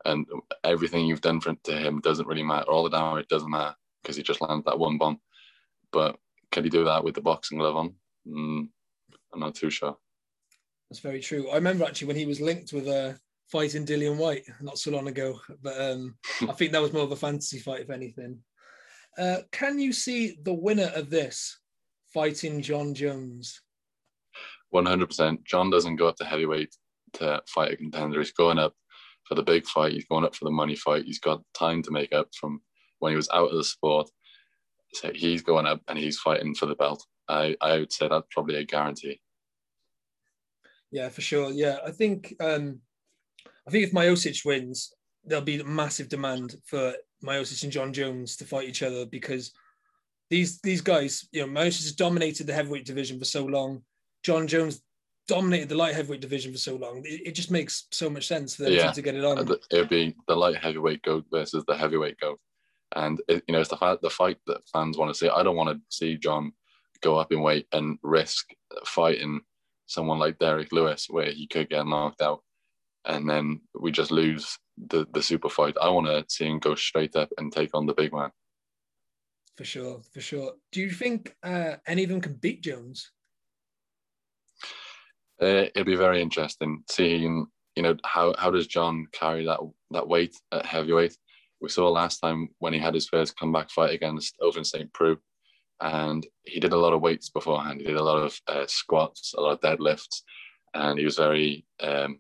and 0.05 0.25
everything 0.63 1.05
you've 1.05 1.21
done 1.21 1.41
for 1.41 1.53
to 1.53 1.77
him 1.77 1.99
doesn't 2.01 2.27
really 2.27 2.43
matter. 2.43 2.69
All 2.69 2.83
the 2.83 2.89
damage 2.89 3.27
doesn't 3.27 3.49
matter 3.49 3.75
because 4.01 4.15
he 4.15 4.23
just 4.23 4.41
lands 4.41 4.65
that 4.65 4.79
one 4.79 4.97
bomb. 4.97 5.19
But 5.91 6.17
can 6.51 6.63
he 6.63 6.69
do 6.69 6.85
that 6.85 7.03
with 7.03 7.15
the 7.15 7.21
boxing 7.21 7.57
glove 7.57 7.75
on? 7.75 7.95
Mm, 8.27 8.69
I'm 9.33 9.39
not 9.39 9.55
too 9.55 9.69
sure. 9.69 9.97
That's 10.89 10.99
very 10.99 11.21
true. 11.21 11.49
I 11.49 11.55
remember 11.55 11.85
actually 11.85 12.07
when 12.07 12.17
he 12.17 12.25
was 12.25 12.41
linked 12.41 12.73
with 12.73 12.87
a 12.87 13.09
uh, 13.09 13.13
fighting 13.51 13.85
Dillian 13.85 14.17
Whyte 14.17 14.45
not 14.61 14.77
so 14.77 14.91
long 14.91 15.07
ago, 15.07 15.39
but 15.61 15.79
um, 15.79 16.17
I 16.41 16.53
think 16.53 16.71
that 16.71 16.81
was 16.81 16.93
more 16.93 17.03
of 17.03 17.11
a 17.11 17.17
fantasy 17.17 17.59
fight, 17.59 17.81
if 17.81 17.89
anything. 17.89 18.39
Uh, 19.17 19.37
can 19.51 19.79
you 19.79 19.93
see 19.93 20.37
the 20.43 20.53
winner 20.53 20.91
of 20.95 21.09
this 21.09 21.59
fighting 22.13 22.61
Jon 22.61 22.93
Jones? 22.93 23.61
100%. 24.73 25.43
Jon 25.43 25.69
doesn't 25.69 25.97
go 25.97 26.07
up 26.07 26.15
to 26.17 26.25
heavyweight 26.25 26.73
to 27.13 27.41
fight 27.47 27.73
a 27.73 27.77
contender. 27.77 28.19
He's 28.19 28.31
going 28.31 28.57
up 28.57 28.73
for 29.25 29.35
the 29.35 29.43
big 29.43 29.65
fight. 29.65 29.93
He's 29.93 30.05
going 30.05 30.23
up 30.23 30.35
for 30.35 30.45
the 30.45 30.51
money 30.51 30.75
fight. 30.75 31.05
He's 31.05 31.19
got 31.19 31.43
time 31.53 31.81
to 31.83 31.91
make 31.91 32.13
up 32.13 32.29
from 32.39 32.61
when 32.99 33.11
he 33.11 33.17
was 33.17 33.29
out 33.33 33.49
of 33.49 33.57
the 33.57 33.63
sport. 33.63 34.09
So 34.93 35.11
he's 35.13 35.41
going 35.41 35.65
up 35.65 35.81
and 35.87 35.97
he's 35.97 36.19
fighting 36.19 36.55
for 36.55 36.65
the 36.65 36.75
belt. 36.75 37.05
I, 37.27 37.55
I 37.61 37.79
would 37.79 37.91
say 37.91 38.07
that's 38.07 38.27
probably 38.31 38.55
a 38.55 38.65
guarantee. 38.65 39.21
Yeah, 40.91 41.09
for 41.09 41.21
sure. 41.21 41.51
Yeah, 41.51 41.77
I 41.85 41.91
think 41.91 42.35
um, 42.41 42.79
I 43.65 43.71
think 43.71 43.85
if 43.85 43.93
Miocic 43.93 44.45
wins, 44.45 44.93
there'll 45.23 45.43
be 45.43 45.63
massive 45.63 46.09
demand 46.09 46.55
for 46.65 46.93
Miocic 47.23 47.63
and 47.63 47.71
Jon 47.71 47.93
Jones 47.93 48.35
to 48.37 48.45
fight 48.45 48.67
each 48.67 48.83
other 48.83 49.05
because 49.05 49.51
these 50.29 50.59
these 50.61 50.81
guys, 50.81 51.27
you 51.31 51.41
know, 51.41 51.47
Miocic 51.47 51.83
has 51.83 51.93
dominated 51.93 52.47
the 52.47 52.53
heavyweight 52.53 52.85
division 52.85 53.19
for 53.19 53.25
so 53.25 53.45
long. 53.45 53.83
Jon 54.23 54.47
Jones 54.47 54.81
dominated 55.27 55.69
the 55.69 55.75
light 55.75 55.95
heavyweight 55.95 56.21
division 56.21 56.51
for 56.51 56.57
so 56.57 56.75
long. 56.75 57.03
It, 57.05 57.27
it 57.27 57.35
just 57.35 57.51
makes 57.51 57.87
so 57.91 58.09
much 58.09 58.27
sense 58.27 58.55
for 58.55 58.63
them 58.63 58.73
yeah. 58.73 58.91
to 58.91 59.01
get 59.01 59.15
it 59.15 59.23
on. 59.23 59.49
It'd 59.71 59.89
be 59.89 60.15
the 60.27 60.35
light 60.35 60.57
heavyweight 60.57 61.03
goat 61.03 61.25
versus 61.31 61.63
the 61.67 61.75
heavyweight 61.75 62.19
goat. 62.19 62.39
And 62.95 63.21
it, 63.27 63.43
you 63.47 63.53
know, 63.53 63.59
it's 63.61 63.69
the 63.69 63.77
fight 63.77 64.01
the 64.01 64.09
fight 64.09 64.37
that 64.47 64.67
fans 64.71 64.97
want 64.97 65.09
to 65.09 65.17
see. 65.17 65.29
I 65.29 65.43
don't 65.43 65.55
want 65.55 65.69
to 65.69 65.81
see 65.89 66.17
Jon 66.17 66.51
go 67.01 67.17
up 67.17 67.31
in 67.31 67.41
weight 67.41 67.67
and 67.71 67.97
risk 68.03 68.49
fighting 68.85 69.41
someone 69.87 70.19
like 70.19 70.39
Derrick 70.39 70.71
Lewis, 70.71 71.07
where 71.09 71.31
he 71.31 71.47
could 71.47 71.69
get 71.69 71.85
knocked 71.85 72.21
out, 72.21 72.41
and 73.05 73.29
then 73.29 73.61
we 73.79 73.91
just 73.91 74.11
lose 74.11 74.57
the 74.87 75.05
the 75.13 75.21
super 75.21 75.49
fight. 75.49 75.75
I 75.81 75.89
want 75.89 76.07
to 76.07 76.25
see 76.27 76.45
him 76.45 76.59
go 76.59 76.75
straight 76.75 77.15
up 77.15 77.29
and 77.37 77.51
take 77.51 77.71
on 77.73 77.85
the 77.85 77.93
big 77.93 78.13
man. 78.13 78.31
For 79.57 79.65
sure, 79.65 80.01
for 80.13 80.21
sure. 80.21 80.53
Do 80.71 80.81
you 80.81 80.89
think 80.89 81.35
uh, 81.43 81.75
any 81.85 82.03
of 82.03 82.09
them 82.09 82.21
can 82.21 82.33
beat 82.33 82.63
Jones? 82.63 83.11
Uh, 85.41 85.67
it'll 85.75 85.83
be 85.83 85.95
very 85.95 86.21
interesting 86.21 86.83
seeing 86.89 87.47
you 87.75 87.83
know 87.83 87.95
how 88.05 88.33
how 88.37 88.51
does 88.51 88.67
Jon 88.67 89.07
carry 89.11 89.45
that 89.45 89.59
that 89.91 90.07
weight 90.07 90.35
at 90.51 90.65
heavyweight. 90.65 91.15
We 91.61 91.69
saw 91.69 91.89
last 91.89 92.19
time 92.19 92.49
when 92.59 92.73
he 92.73 92.79
had 92.79 92.93
his 92.93 93.07
first 93.07 93.37
comeback 93.37 93.69
fight 93.69 93.93
against 93.93 94.35
Ovince 94.41 94.71
St. 94.71 94.91
Preux, 94.93 95.17
and 95.79 96.25
he 96.43 96.59
did 96.59 96.73
a 96.73 96.77
lot 96.77 96.93
of 96.93 97.01
weights 97.01 97.29
beforehand. 97.29 97.81
He 97.81 97.87
did 97.87 97.97
a 97.97 98.03
lot 98.03 98.17
of 98.17 98.39
uh, 98.47 98.65
squats, 98.67 99.33
a 99.37 99.41
lot 99.41 99.53
of 99.53 99.61
deadlifts, 99.61 100.21
and 100.73 100.97
he 100.97 101.05
was 101.05 101.17
very 101.17 101.65
um, 101.81 102.19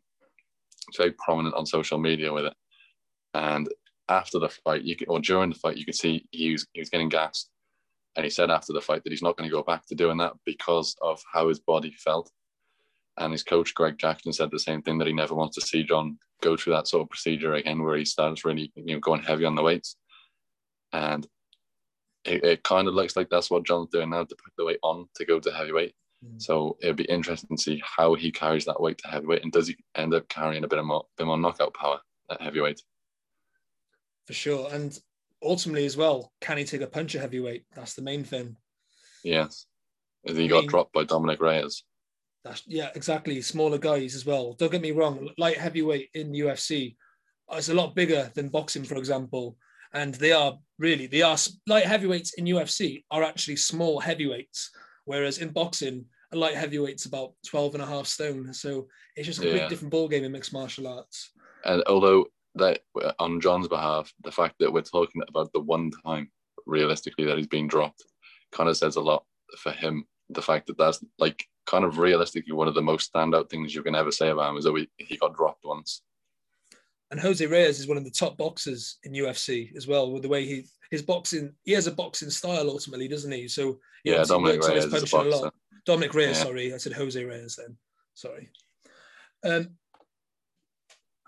very 0.97 1.11
prominent 1.11 1.55
on 1.55 1.65
social 1.65 1.97
media 1.97 2.33
with 2.33 2.45
it. 2.45 2.53
And 3.33 3.69
after 4.09 4.39
the 4.39 4.49
fight, 4.49 4.83
you 4.83 4.95
could, 4.95 5.07
or 5.07 5.19
during 5.19 5.49
the 5.49 5.55
fight, 5.55 5.77
you 5.77 5.85
could 5.85 5.95
see 5.95 6.25
he 6.31 6.51
was 6.51 6.67
he 6.73 6.81
was 6.81 6.89
getting 6.89 7.09
gassed, 7.09 7.49
and 8.15 8.23
he 8.23 8.29
said 8.29 8.51
after 8.51 8.73
the 8.73 8.81
fight 8.81 9.03
that 9.03 9.11
he's 9.11 9.23
not 9.23 9.37
going 9.37 9.49
to 9.49 9.55
go 9.55 9.63
back 9.63 9.85
to 9.87 9.95
doing 9.95 10.17
that 10.17 10.33
because 10.45 10.95
of 11.01 11.21
how 11.31 11.47
his 11.47 11.59
body 11.59 11.91
felt. 11.91 12.29
And 13.17 13.31
his 13.31 13.43
coach 13.43 13.73
Greg 13.73 13.97
Jackson 13.97 14.33
said 14.33 14.51
the 14.51 14.59
same 14.59 14.81
thing 14.81 14.97
that 14.97 15.07
he 15.07 15.13
never 15.13 15.35
wants 15.35 15.55
to 15.55 15.65
see 15.65 15.83
Jon 15.83 16.17
go 16.41 16.57
through 16.57 16.73
that 16.73 16.87
sort 16.87 17.03
of 17.03 17.09
procedure 17.09 17.53
again, 17.53 17.83
where 17.83 17.97
he 17.97 18.05
starts 18.05 18.45
really 18.45 18.71
you 18.75 18.95
know 18.95 18.99
going 18.99 19.21
heavy 19.21 19.45
on 19.45 19.55
the 19.55 19.63
weights. 19.63 19.95
And 20.93 21.25
it, 22.25 22.43
it 22.43 22.63
kind 22.63 22.87
of 22.87 22.93
looks 22.93 23.15
like 23.15 23.29
that's 23.29 23.49
what 23.49 23.65
Jon's 23.65 23.89
doing 23.89 24.09
now 24.09 24.23
to 24.23 24.35
put 24.35 24.53
the 24.57 24.65
weight 24.65 24.79
on 24.83 25.07
to 25.15 25.25
go 25.25 25.39
to 25.39 25.51
heavyweight. 25.51 25.93
Mm. 26.25 26.41
So 26.41 26.77
it'd 26.81 26.95
be 26.95 27.05
interesting 27.05 27.57
to 27.57 27.61
see 27.61 27.81
how 27.83 28.15
he 28.15 28.31
carries 28.31 28.65
that 28.65 28.79
weight 28.79 28.97
to 28.99 29.07
heavyweight, 29.07 29.43
and 29.43 29.51
does 29.51 29.67
he 29.67 29.75
end 29.95 30.13
up 30.13 30.27
carrying 30.29 30.63
a 30.63 30.67
bit 30.67 30.79
of 30.79 30.85
more, 30.85 31.05
bit 31.17 31.27
more 31.27 31.37
knockout 31.37 31.73
power 31.73 31.99
at 32.29 32.41
heavyweight? 32.41 32.81
For 34.27 34.33
sure, 34.33 34.69
and 34.71 34.97
ultimately 35.41 35.85
as 35.85 35.97
well, 35.97 36.31
can 36.41 36.57
he 36.57 36.63
take 36.63 36.81
a 36.81 36.87
punch 36.87 37.15
at 37.15 37.21
heavyweight? 37.21 37.65
That's 37.75 37.95
the 37.95 38.01
main 38.01 38.23
thing. 38.23 38.55
Yes, 39.23 39.65
he 40.23 40.45
I 40.45 40.47
got 40.47 40.61
mean, 40.61 40.69
dropped 40.69 40.93
by 40.93 41.03
Dominick 41.03 41.41
Reyes. 41.41 41.83
That's 42.43 42.63
yeah, 42.65 42.89
exactly. 42.95 43.41
Smaller 43.41 43.77
guys 43.77 44.15
as 44.15 44.25
well. 44.25 44.53
Don't 44.53 44.71
get 44.71 44.81
me 44.81 44.91
wrong. 44.91 45.29
Light 45.37 45.57
heavyweight 45.57 46.09
in 46.13 46.33
UFC 46.33 46.95
is 47.55 47.69
a 47.69 47.73
lot 47.73 47.95
bigger 47.95 48.31
than 48.33 48.49
boxing, 48.49 48.83
for 48.83 48.95
example, 48.95 49.57
and 49.93 50.15
they 50.15 50.31
are 50.31 50.57
really 50.79 51.07
they 51.07 51.21
are 51.21 51.37
light 51.67 51.85
heavyweights 51.85 52.33
in 52.33 52.45
UFC 52.45 53.03
are 53.11 53.23
actually 53.23 53.57
small 53.57 53.99
heavyweights, 53.99 54.71
whereas 55.05 55.37
in 55.39 55.49
boxing 55.49 56.05
a 56.31 56.37
light 56.37 56.55
heavyweight's 56.55 57.05
about 57.05 57.33
12 57.47 57.75
and 57.75 57.83
a 57.83 57.87
half 57.87 58.07
stone. 58.07 58.53
So 58.53 58.87
it's 59.15 59.27
just 59.27 59.41
a 59.41 59.47
yeah. 59.47 59.67
different 59.67 59.91
ball 59.91 60.07
game 60.07 60.23
in 60.23 60.31
mixed 60.31 60.53
martial 60.53 60.87
arts. 60.87 61.31
And 61.65 61.83
although 61.87 62.27
that 62.55 62.79
on 63.19 63.41
Jon's 63.41 63.67
behalf, 63.67 64.13
the 64.23 64.31
fact 64.31 64.55
that 64.59 64.71
we're 64.71 64.81
talking 64.81 65.21
about 65.27 65.51
the 65.53 65.59
one 65.59 65.91
time 66.05 66.31
realistically 66.65 67.25
that 67.25 67.37
he's 67.37 67.47
been 67.47 67.67
dropped 67.67 68.03
kind 68.51 68.69
of 68.69 68.77
says 68.77 68.95
a 68.95 69.01
lot 69.01 69.25
for 69.57 69.71
him. 69.71 70.05
The 70.29 70.41
fact 70.41 70.67
that 70.67 70.77
that's 70.77 71.03
like 71.19 71.45
kind 71.65 71.83
of 71.83 71.97
realistically 71.97 72.53
one 72.53 72.67
of 72.67 72.75
the 72.75 72.81
most 72.81 73.11
standout 73.13 73.49
things 73.49 73.75
you 73.75 73.83
can 73.83 73.95
ever 73.95 74.11
say 74.11 74.29
about 74.29 74.51
him 74.51 74.57
is 74.57 74.63
that 74.63 74.71
we, 74.71 74.89
he 74.97 75.17
got 75.17 75.35
dropped 75.35 75.65
once. 75.65 76.01
And 77.11 77.19
Jose 77.19 77.45
Reyes 77.45 77.79
is 77.79 77.87
one 77.87 77.97
of 77.97 78.05
the 78.05 78.11
top 78.11 78.37
boxers 78.37 78.97
in 79.03 79.11
UFC 79.11 79.75
as 79.75 79.85
well, 79.85 80.11
with 80.11 80.23
the 80.23 80.29
way 80.29 80.45
he 80.45 80.65
his 80.89 81.01
boxing. 81.01 81.53
He 81.63 81.73
has 81.73 81.87
a 81.87 81.91
boxing 81.91 82.29
style 82.29 82.69
ultimately, 82.69 83.07
doesn't 83.07 83.31
he? 83.31 83.47
So 83.47 83.79
he 84.03 84.11
yeah, 84.11 84.23
Dominick 84.23 84.61
Reyes 84.61 84.85
is 84.85 84.93
a 84.93 85.17
boxer. 85.17 85.17
A 85.17 85.23
lot. 85.23 85.53
Dominick 85.85 86.13
Reyes, 86.13 86.37
yeah. 86.37 86.43
sorry, 86.43 86.73
I 86.73 86.77
said 86.77 86.93
Jose 86.93 87.23
Reyes 87.23 87.57
then. 87.57 87.75
Sorry. 88.13 88.49
Um, 89.43 89.69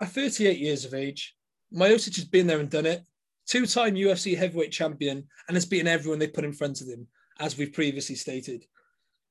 at 0.00 0.08
38 0.08 0.58
years 0.58 0.84
of 0.84 0.94
age, 0.94 1.34
Miocic 1.74 2.16
has 2.16 2.24
been 2.24 2.46
there 2.46 2.60
and 2.60 2.70
done 2.70 2.86
it. 2.86 3.02
Two-time 3.46 3.94
UFC 3.94 4.36
heavyweight 4.36 4.72
champion 4.72 5.26
and 5.48 5.56
has 5.56 5.66
beaten 5.66 5.88
everyone 5.88 6.18
they 6.18 6.28
put 6.28 6.44
in 6.44 6.52
front 6.52 6.80
of 6.80 6.86
him, 6.86 7.06
as 7.40 7.58
we've 7.58 7.72
previously 7.72 8.14
stated. 8.14 8.64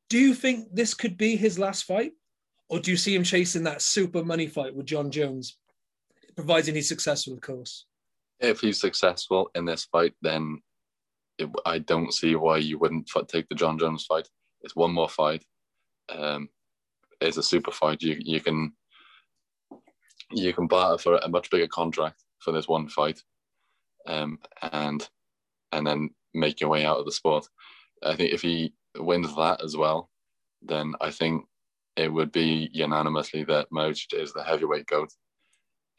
Do 0.09 0.19
you 0.19 0.33
think 0.33 0.67
this 0.73 0.93
could 0.93 1.17
be 1.17 1.35
his 1.35 1.57
last 1.57 1.85
fight? 1.85 2.11
Or 2.69 2.79
do 2.79 2.91
you 2.91 2.97
see 2.97 3.15
him 3.15 3.23
chasing 3.23 3.63
that 3.63 3.81
super 3.81 4.23
money 4.23 4.47
fight 4.47 4.75
with 4.75 4.85
Jon 4.85 5.09
Jones, 5.09 5.57
providing 6.35 6.75
he's 6.75 6.89
successful, 6.89 7.33
of 7.33 7.41
course? 7.41 7.85
If 8.39 8.59
he's 8.59 8.79
successful 8.79 9.49
in 9.55 9.65
this 9.65 9.85
fight, 9.85 10.13
then 10.21 10.61
it, 11.37 11.49
I 11.65 11.79
don't 11.79 12.13
see 12.13 12.35
why 12.35 12.57
you 12.57 12.77
wouldn't 12.77 13.09
take 13.27 13.47
the 13.49 13.55
Jon 13.55 13.79
Jones 13.79 14.05
fight. 14.05 14.27
It's 14.61 14.75
one 14.75 14.91
more 14.91 15.09
fight. 15.09 15.43
Um, 16.09 16.49
it's 17.21 17.37
a 17.37 17.43
super 17.43 17.71
fight. 17.71 18.01
You 18.01 18.17
you 18.19 18.41
can 18.41 18.73
you 20.31 20.53
can 20.53 20.67
barter 20.67 21.01
for 21.01 21.17
a 21.17 21.29
much 21.29 21.49
bigger 21.49 21.67
contract 21.67 22.23
for 22.39 22.51
this 22.51 22.67
one 22.67 22.89
fight, 22.89 23.21
um, 24.07 24.39
and 24.71 25.07
and 25.71 25.87
then 25.87 26.09
make 26.33 26.59
your 26.59 26.69
way 26.69 26.85
out 26.85 26.97
of 26.97 27.05
the 27.05 27.11
sport. 27.11 27.47
I 28.03 28.15
think 28.15 28.33
if 28.33 28.41
he 28.41 28.73
wins 28.97 29.35
that 29.35 29.63
as 29.63 29.77
well, 29.77 30.09
then 30.61 30.93
I 31.01 31.11
think 31.11 31.45
it 31.95 32.11
would 32.11 32.31
be 32.31 32.69
unanimously 32.73 33.43
that 33.45 33.69
Miocic 33.71 34.13
is 34.13 34.33
the 34.33 34.43
heavyweight 34.43 34.87
goat. 34.87 35.09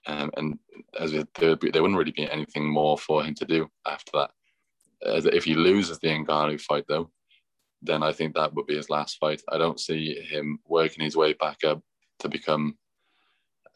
Um, 0.06 0.30
and 0.37 0.58
as 0.99 1.12
there, 1.12 1.26
there 1.34 1.82
wouldn't 1.82 1.96
really 1.96 2.12
be 2.12 2.30
anything 2.30 2.68
more 2.68 2.99
for 2.99 3.25
him 3.25 3.34
to 3.37 3.44
do 3.44 3.68
after 3.87 4.11
that. 4.14 4.30
As 5.06 5.26
if 5.26 5.44
he 5.44 5.54
loses 5.54 5.99
the 5.99 6.08
Ngannou 6.08 6.61
fight, 6.61 6.84
though, 6.88 7.11
then 7.82 8.02
I 8.02 8.12
think 8.12 8.34
that 8.34 8.54
would 8.54 8.66
be 8.66 8.76
his 8.76 8.90
last 8.90 9.18
fight. 9.18 9.42
I 9.50 9.58
don't 9.58 9.80
see 9.80 10.14
him 10.20 10.58
working 10.66 11.04
his 11.04 11.16
way 11.16 11.34
back 11.34 11.64
up 11.64 11.82
to 12.20 12.28
become 12.28 12.76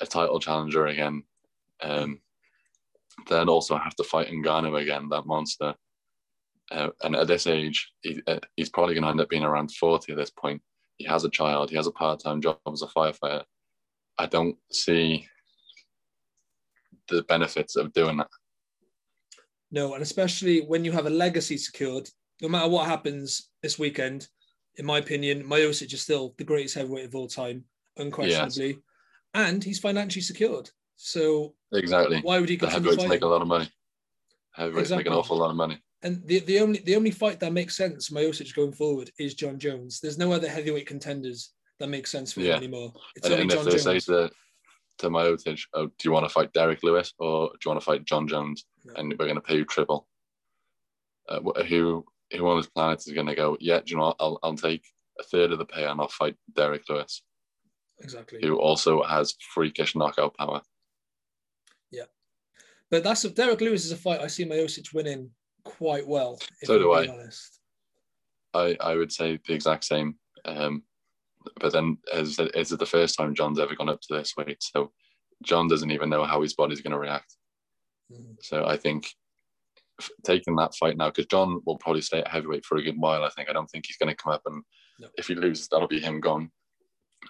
a 0.01 0.07
title 0.07 0.41
challenger 0.41 0.87
again. 0.87 1.23
Um, 1.83 2.21
then 3.29 3.49
also 3.49 3.77
have 3.77 3.97
to 3.97 4.05
fight 4.05 4.29
Ngannou 4.29 4.81
again, 4.81 5.09
that 5.11 5.27
monster. 5.27 5.75
Uh, 6.71 6.91
and 7.03 7.17
at 7.17 7.27
this 7.27 7.47
age, 7.47 7.91
he, 8.03 8.21
uh, 8.27 8.39
he's 8.57 8.69
probably 8.69 8.95
going 8.95 9.05
to 9.05 9.11
end 9.11 9.21
up 9.21 9.29
being 9.29 9.45
around 9.45 9.73
40 9.73 10.13
at 10.13 10.19
this 10.19 10.31
point. 10.31 10.63
He 10.97 11.05
has 11.07 11.25
a 11.25 11.31
child, 11.31 11.71
he 11.71 11.77
has 11.77 11.87
a 11.87 11.93
part 11.93 12.21
time 12.21 12.41
job 12.41 12.59
as 12.73 12.83
a 12.83 12.87
firefighter. 12.87 13.45
I 14.19 14.27
don't 14.27 14.57
see 14.73 15.27
the 17.09 17.23
benefits 17.25 17.77
of 17.77 17.93
doing 17.93 18.19
that. 18.19 18.29
No, 19.71 19.95
and 19.95 20.03
especially 20.03 20.61
when 20.61 20.85
you 20.85 20.93
have 20.93 21.07
a 21.07 21.11
legacy 21.11 21.59
secured, 21.59 22.09
no 22.41 22.49
matter 22.49 22.69
what 22.69 22.87
happens 22.87 23.51
this 23.63 23.79
weekend, 23.79 24.29
in 24.77 24.87
my 24.87 24.99
opinion, 24.99 25.45
Miocic 25.45 25.93
is 25.93 26.01
still 26.01 26.35
the 26.39 26.45
greatest 26.45 26.75
heavyweight 26.75 27.07
of 27.07 27.15
all 27.15 27.29
time, 27.29 27.65
unquestionably. 27.97 28.69
Yes. 28.69 28.77
And 29.35 29.63
he's 29.63 29.79
financially 29.79 30.23
secured. 30.23 30.71
So 30.97 31.55
exactly, 31.73 32.21
why 32.23 32.41
would 32.41 32.49
he 32.49 32.57
continue 32.57 32.83
the 32.83 32.91
heavyweights 32.91 33.11
make 33.11 33.23
a 33.23 33.27
lot 33.27 33.43
of 33.43 33.49
money? 33.49 33.71
Heavyweights 34.55 34.87
exactly. 34.87 35.05
make 35.05 35.13
an 35.13 35.19
awful 35.19 35.37
lot 35.37 35.51
of 35.51 35.57
money. 35.57 35.83
And 36.03 36.25
the, 36.27 36.41
the 36.41 36.61
only 36.61 36.79
the 36.81 36.97
only 36.97 37.11
fight 37.11 37.41
that 37.41 37.53
makes 37.53 37.77
sense, 37.77 38.11
Miocic 38.11 38.55
going 38.55 38.73
forward, 38.73 39.11
is 39.19 39.35
Jon 39.35 39.59
Jones. 39.59 40.01
There's 40.01 40.19
no 40.19 40.33
other 40.33 40.49
heavyweight 40.49 40.87
contenders 40.87 41.53
that 41.79 41.89
make 41.89 42.07
sense 42.07 42.33
for 42.33 42.41
yeah. 42.41 42.53
him 42.53 42.59
anymore. 42.59 42.93
It's 43.17 43.27
and, 43.27 43.35
only 43.35 43.43
and 43.43 43.51
Jon 43.51 43.59
if 43.61 43.65
they 43.67 43.83
Jones. 43.83 44.05
say 44.05 44.13
to, 44.13 44.31
to 44.99 45.09
Miocic, 45.09 45.61
oh, 45.75 45.87
do 45.87 45.93
you 46.05 46.13
want 46.13 46.25
to 46.25 46.33
fight 46.33 46.53
Derrick 46.53 46.83
Lewis 46.83 47.13
or 47.19 47.49
do 47.49 47.59
you 47.65 47.71
want 47.71 47.81
to 47.81 47.85
fight 47.85 48.05
Jon 48.05 48.29
Jones? 48.29 48.65
No. 48.85 48.95
And 48.95 49.15
we're 49.19 49.27
going 49.27 49.35
to 49.35 49.41
pay 49.41 49.57
you 49.57 49.65
triple. 49.65 50.07
Uh, 51.29 51.41
who 51.65 52.05
who 52.33 52.47
on 52.47 52.59
this 52.59 52.69
planet 52.69 53.01
is 53.07 53.13
going 53.13 53.27
to 53.27 53.35
go? 53.35 53.57
Yeah, 53.61 53.79
do 53.79 53.85
you 53.87 53.97
know 53.97 54.07
what? 54.07 54.17
I'll 54.21 54.39
I'll 54.43 54.55
take 54.55 54.85
a 55.19 55.23
third 55.23 55.53
of 55.53 55.59
the 55.59 55.67
pay 55.67 55.85
and 55.85 56.01
I'll 56.01 56.09
fight 56.09 56.37
Derrick 56.55 56.89
Lewis. 56.89 57.23
Exactly. 58.01 58.39
Who 58.43 58.57
also 58.57 59.03
has 59.03 59.35
freakish 59.53 59.97
knockout 59.97 60.37
power. 60.37 60.63
Yeah, 61.91 62.05
but 62.91 63.03
that's 63.03 63.23
Derrick 63.23 63.61
Lewis 63.61 63.85
is 63.85 63.93
a 63.93 63.97
fight 63.97 64.21
I 64.21 64.29
see 64.29 64.45
Miocic 64.45 64.95
winning 64.95 65.31
quite 65.65 66.07
well. 66.07 66.39
so 66.63 66.79
do 66.79 66.93
I. 66.93 67.07
Honest. 67.09 67.61
I 68.55 68.77
I 68.81 68.95
would 68.95 69.13
say 69.13 69.39
the 69.47 69.55
exact 69.55 69.85
same. 69.85 70.17
Um, 70.45 70.83
but 71.61 71.73
then, 71.73 71.99
as 72.13 72.39
is 72.55 72.73
it 72.73 72.79
the 72.79 72.87
first 72.87 73.17
time 73.17 73.35
Jon's 73.35 73.59
ever 73.59 73.75
gone 73.75 73.89
up 73.89 74.01
to 74.03 74.15
this 74.15 74.35
weight? 74.37 74.63
So 74.63 74.93
Jon 75.43 75.69
doesn't 75.69 75.91
even 75.91 76.11
know 76.11 76.25
how 76.25 76.43
his 76.43 76.55
body's 76.55 76.81
going 76.81 76.93
to 76.93 76.99
react. 76.99 77.37
Mm. 78.13 78.37
So 78.41 78.67
I 78.67 78.77
think 78.77 79.09
taking 80.25 80.57
that 80.57 80.75
fight 80.75 80.97
now, 80.97 81.09
because 81.09 81.27
Jon 81.27 81.61
will 81.67 81.79
probably 81.79 82.03
stay 82.03 82.21
at 82.21 82.29
heavyweight 82.29 82.65
for 82.65 82.79
a 82.79 82.83
good 82.83 82.97
while. 82.99 83.25
I 83.25 83.31
think 83.31 83.49
I 83.49 83.53
don't 83.53 83.67
think 83.67 83.87
he's 83.87 83.97
going 83.97 84.11
to 84.11 84.17
come 84.17 84.33
up 84.33 84.43
and 84.47 84.63
no. 85.01 85.09
if 85.17 85.29
he 85.29 85.35
loses, 85.35 85.69
that'll 85.69 85.89
be 85.89 86.01
him 86.01 86.21
gone. 86.21 86.51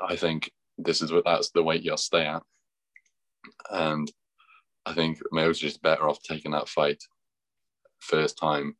I 0.00 0.16
think 0.16 0.50
this 0.76 1.02
is 1.02 1.12
what 1.12 1.24
that's 1.24 1.50
the 1.50 1.62
weight 1.62 1.82
you'll 1.82 1.96
stay 1.96 2.26
at, 2.26 2.42
and 3.70 4.10
I 4.86 4.94
think 4.94 5.18
Miocic 5.32 5.64
is 5.64 5.78
better 5.78 6.08
off 6.08 6.22
taking 6.22 6.52
that 6.52 6.68
fight 6.68 7.02
first 8.00 8.38
time 8.38 8.76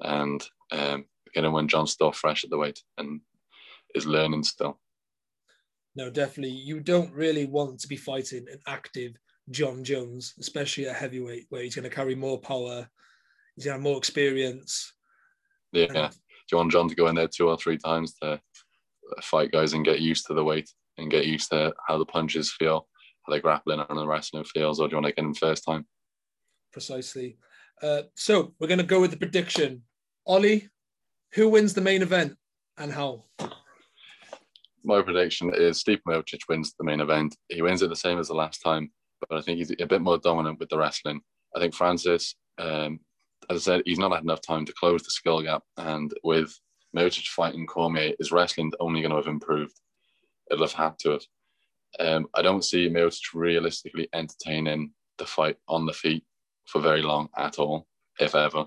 and 0.00 0.42
um, 0.70 1.04
getting 1.34 1.52
when 1.52 1.68
Jon's 1.68 1.92
still 1.92 2.12
fresh 2.12 2.44
at 2.44 2.50
the 2.50 2.58
weight 2.58 2.80
and 2.98 3.20
is 3.94 4.06
learning 4.06 4.44
still. 4.44 4.78
No, 5.94 6.10
definitely. 6.10 6.56
You 6.56 6.80
don't 6.80 7.12
really 7.12 7.46
want 7.46 7.80
to 7.80 7.88
be 7.88 7.96
fighting 7.96 8.46
an 8.50 8.60
active 8.66 9.12
Jon 9.50 9.84
Jones, 9.84 10.34
especially 10.40 10.88
at 10.88 10.96
heavyweight, 10.96 11.46
where 11.50 11.62
he's 11.62 11.74
going 11.74 11.88
to 11.88 11.94
carry 11.94 12.14
more 12.14 12.40
power, 12.40 12.88
he's 13.56 13.64
going 13.64 13.74
to 13.74 13.78
have 13.78 13.82
more 13.82 13.98
experience. 13.98 14.94
Yeah. 15.72 15.86
And, 15.94 16.12
Do 16.12 16.16
you 16.52 16.58
want 16.58 16.72
Jon 16.72 16.88
to 16.88 16.94
go 16.94 17.08
in 17.08 17.14
there 17.14 17.28
two 17.28 17.48
or 17.48 17.56
three 17.56 17.78
times 17.78 18.14
to 18.22 18.40
fight 19.22 19.52
guys 19.52 19.72
and 19.72 19.84
get 19.84 20.00
used 20.00 20.26
to 20.26 20.34
the 20.34 20.44
weight 20.44 20.70
and 20.98 21.10
get 21.10 21.26
used 21.26 21.50
to 21.50 21.74
how 21.86 21.98
the 21.98 22.06
punches 22.06 22.52
feel, 22.52 22.86
how 23.26 23.32
they 23.32 23.40
grappling 23.40 23.84
and 23.86 23.98
the 23.98 24.06
wrestling 24.06 24.44
feels, 24.44 24.80
or 24.80 24.88
do 24.88 24.92
you 24.92 24.96
want 24.96 25.06
to 25.06 25.12
get 25.12 25.24
him 25.24 25.34
first 25.34 25.64
time? 25.64 25.86
Precisely. 26.72 27.36
Uh, 27.82 28.02
so 28.14 28.54
we're 28.58 28.68
going 28.68 28.78
to 28.78 28.84
go 28.84 29.00
with 29.00 29.10
the 29.10 29.16
prediction. 29.16 29.82
Ollie, 30.26 30.68
who 31.34 31.48
wins 31.48 31.74
the 31.74 31.80
main 31.80 32.02
event 32.02 32.36
and 32.78 32.92
how? 32.92 33.24
My 34.84 35.00
prediction 35.00 35.52
is 35.54 35.78
Steve 35.78 36.00
Miocic 36.06 36.40
wins 36.48 36.74
the 36.76 36.84
main 36.84 37.00
event. 37.00 37.36
He 37.48 37.62
wins 37.62 37.82
it 37.82 37.88
the 37.88 37.96
same 37.96 38.18
as 38.18 38.28
the 38.28 38.34
last 38.34 38.58
time, 38.58 38.90
but 39.20 39.38
I 39.38 39.42
think 39.42 39.58
he's 39.58 39.70
a 39.78 39.86
bit 39.86 40.02
more 40.02 40.18
dominant 40.18 40.58
with 40.58 40.68
the 40.70 40.78
wrestling. 40.78 41.20
I 41.54 41.60
think 41.60 41.74
Francis, 41.74 42.34
um, 42.58 42.98
as 43.48 43.68
I 43.68 43.74
said, 43.76 43.82
he's 43.84 43.98
not 43.98 44.12
had 44.12 44.24
enough 44.24 44.40
time 44.40 44.64
to 44.66 44.72
close 44.72 45.02
the 45.02 45.10
skill 45.10 45.40
gap, 45.42 45.62
and 45.76 46.12
with 46.24 46.58
Miocic 46.96 47.28
fighting 47.28 47.66
Cormier, 47.66 48.14
his 48.18 48.32
wrestling 48.32 48.72
only 48.80 49.00
going 49.00 49.10
to 49.10 49.16
have 49.16 49.26
improved. 49.26 49.80
It'll 50.50 50.66
have 50.66 50.72
had 50.72 50.98
to 51.00 51.10
have. 51.12 51.22
Um, 52.00 52.26
I 52.34 52.42
don't 52.42 52.64
see 52.64 52.88
Miocic 52.88 53.34
realistically 53.34 54.08
entertaining 54.12 54.92
the 55.18 55.26
fight 55.26 55.58
on 55.68 55.86
the 55.86 55.92
feet 55.92 56.24
for 56.66 56.80
very 56.80 57.02
long 57.02 57.28
at 57.36 57.58
all, 57.58 57.86
if 58.18 58.34
ever. 58.34 58.66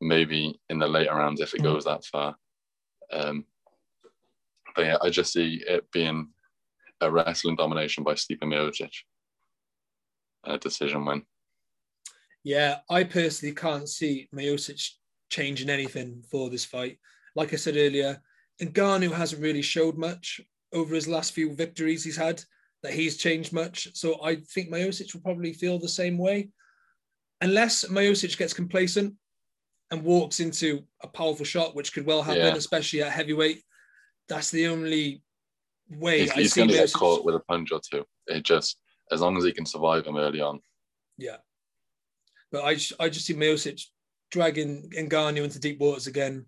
Maybe 0.00 0.60
in 0.68 0.78
the 0.78 0.86
later 0.86 1.14
rounds 1.14 1.40
if 1.40 1.54
it 1.54 1.62
goes 1.62 1.84
that 1.84 2.04
far. 2.04 2.36
Um, 3.10 3.46
I 4.76 5.10
just 5.10 5.32
see 5.32 5.62
it 5.66 5.90
being 5.92 6.28
a 7.00 7.10
wrestling 7.10 7.56
domination 7.56 8.04
by 8.04 8.14
Stipe 8.14 8.40
Miocic 8.40 8.92
and 10.44 10.54
a 10.54 10.58
decision 10.58 11.04
win. 11.04 11.22
Yeah, 12.44 12.78
I 12.88 13.04
personally 13.04 13.54
can't 13.54 13.88
see 13.88 14.28
Miocic 14.34 14.90
changing 15.30 15.70
anything 15.70 16.22
for 16.30 16.48
this 16.48 16.64
fight. 16.64 16.98
Like 17.34 17.52
I 17.52 17.56
said 17.56 17.76
earlier, 17.76 18.22
Ngannou 18.62 19.12
hasn't 19.12 19.42
really 19.42 19.62
showed 19.62 19.98
much 19.98 20.40
over 20.72 20.94
his 20.94 21.08
last 21.08 21.32
few 21.32 21.54
victories 21.54 22.04
he's 22.04 22.16
had 22.16 22.42
that 22.82 22.94
he's 22.94 23.16
changed 23.16 23.52
much. 23.52 23.88
So 23.94 24.22
I 24.22 24.36
think 24.36 24.70
Miocic 24.70 25.12
will 25.12 25.22
probably 25.22 25.52
feel 25.52 25.78
the 25.78 25.88
same 25.88 26.18
way. 26.18 26.50
Unless 27.40 27.86
Miocic 27.86 28.38
gets 28.38 28.54
complacent 28.54 29.14
and 29.90 30.02
walks 30.02 30.40
into 30.40 30.84
a 31.02 31.08
powerful 31.08 31.44
shot, 31.44 31.74
which 31.74 31.92
could 31.92 32.06
well 32.06 32.22
happen, 32.22 32.42
yeah. 32.42 32.54
especially 32.54 33.02
at 33.02 33.12
heavyweight. 33.12 33.62
That's 34.28 34.50
the 34.50 34.66
only 34.68 35.22
way 35.90 36.20
he's, 36.20 36.32
he's 36.32 36.54
going 36.54 36.68
to 36.68 36.74
get 36.74 36.92
caught 36.92 37.24
with 37.24 37.34
a 37.34 37.40
punch 37.40 37.70
or 37.72 37.80
two. 37.80 38.04
It 38.26 38.42
just 38.42 38.78
as 39.12 39.20
long 39.20 39.36
as 39.36 39.44
he 39.44 39.52
can 39.52 39.66
survive 39.66 40.04
them 40.04 40.16
early 40.16 40.40
on. 40.40 40.60
Yeah, 41.16 41.36
but 42.50 42.64
I 42.64 42.74
just, 42.74 42.92
I 42.98 43.08
just 43.08 43.26
see 43.26 43.34
Miocic 43.34 43.82
dragging 44.30 44.90
Ngannou 44.90 45.44
into 45.44 45.60
deep 45.60 45.78
waters 45.78 46.06
again, 46.06 46.46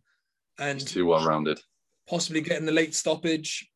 and 0.58 0.80
he's 0.80 0.90
too 0.90 1.06
well 1.06 1.25
rounded. 1.25 1.61
Possibly 2.08 2.40
getting 2.40 2.66
the 2.66 2.73
late 2.73 2.94
stoppage, 2.94 3.70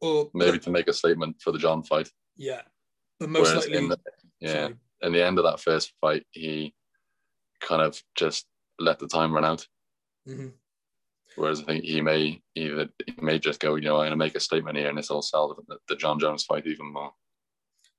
or 0.00 0.30
maybe 0.34 0.58
to 0.60 0.70
make 0.70 0.88
a 0.88 0.92
statement 0.92 1.36
for 1.40 1.50
the 1.50 1.58
Jon 1.58 1.82
fight. 1.82 2.10
Yeah, 2.36 2.62
but 3.18 3.30
most 3.30 3.48
Whereas 3.48 3.68
likely, 3.68 3.88
the, 3.88 3.98
yeah, 4.40 4.52
sorry. 4.52 4.74
in 5.02 5.12
the 5.12 5.24
end 5.24 5.38
of 5.38 5.44
that 5.44 5.60
first 5.60 5.92
fight, 6.00 6.24
he 6.30 6.74
kind 7.60 7.82
of 7.82 8.00
just 8.14 8.46
let 8.78 8.98
the 8.98 9.08
time 9.08 9.32
run 9.32 9.44
out. 9.44 9.66
Mm-hmm. 10.28 10.48
Whereas 11.38 11.60
I 11.60 11.64
think 11.64 11.84
he 11.84 12.00
may 12.00 12.42
either 12.56 12.88
he 13.06 13.14
may 13.22 13.38
just 13.38 13.60
go, 13.60 13.76
you 13.76 13.84
know, 13.84 13.96
I'm 13.96 14.08
going 14.08 14.10
to 14.10 14.16
make 14.16 14.34
a 14.34 14.40
statement 14.40 14.76
here, 14.76 14.88
and 14.88 14.98
this 14.98 15.10
will 15.10 15.22
sell 15.22 15.54
the, 15.68 15.76
the 15.88 15.96
Jon 15.96 16.18
Jones 16.18 16.44
fight 16.44 16.66
even 16.66 16.92
more. 16.92 17.12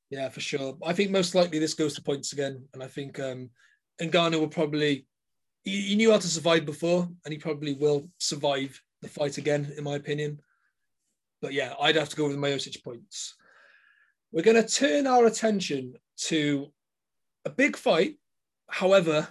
Yeah, 0.10 0.28
for 0.30 0.42
sure. 0.42 0.78
I 0.86 0.94
think 0.94 1.12
most 1.12 1.36
likely 1.36 1.60
this 1.60 1.74
goes 1.74 1.94
to 1.96 2.02
points 2.02 2.34
again, 2.34 2.68
and 2.74 2.84
I 2.84 2.88
think 2.88 3.20
um, 3.20 3.50
Ngannou 4.02 4.40
will 4.40 4.50
probably 4.50 5.08
he, 5.64 5.82
he 5.82 5.96
knew 5.96 6.12
how 6.12 6.18
to 6.18 6.28
survive 6.28 6.66
before, 6.66 7.08
and 7.24 7.32
he 7.32 7.38
probably 7.38 7.74
will 7.74 8.10
survive 8.18 8.82
the 9.02 9.08
fight 9.08 9.38
again, 9.38 9.72
in 9.78 9.84
my 9.84 9.96
opinion. 9.96 10.42
But 11.42 11.54
yeah, 11.54 11.74
I'd 11.80 11.96
have 11.96 12.10
to 12.10 12.16
go 12.16 12.28
with 12.28 12.38
Miocic 12.38 12.84
points. 12.84 13.36
We're 14.32 14.44
going 14.44 14.62
to 14.62 14.68
turn 14.68 15.08
our 15.08 15.26
attention 15.26 15.94
to 16.24 16.68
a 17.46 17.50
big 17.50 17.78
fight. 17.78 18.16
However, 18.70 19.30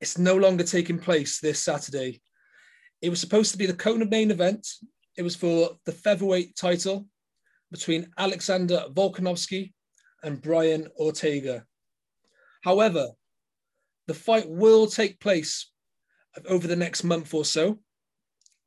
it's 0.00 0.18
no 0.18 0.36
longer 0.36 0.64
taking 0.64 0.98
place 0.98 1.40
this 1.40 1.60
Saturday. 1.60 2.20
It 3.04 3.10
was 3.10 3.20
supposed 3.20 3.52
to 3.52 3.58
be 3.58 3.66
the 3.66 3.74
co-main 3.74 4.08
main 4.08 4.30
event. 4.30 4.66
It 5.18 5.22
was 5.22 5.36
for 5.36 5.76
the 5.84 5.92
featherweight 5.92 6.56
title 6.56 7.06
between 7.70 8.10
Alexander 8.16 8.86
Volkanovski 8.94 9.74
and 10.22 10.40
Brian 10.40 10.88
Ortega. 10.98 11.66
However, 12.62 13.08
the 14.06 14.14
fight 14.14 14.48
will 14.48 14.86
take 14.86 15.20
place 15.20 15.70
over 16.48 16.66
the 16.66 16.76
next 16.76 17.04
month 17.04 17.34
or 17.34 17.44
so. 17.44 17.78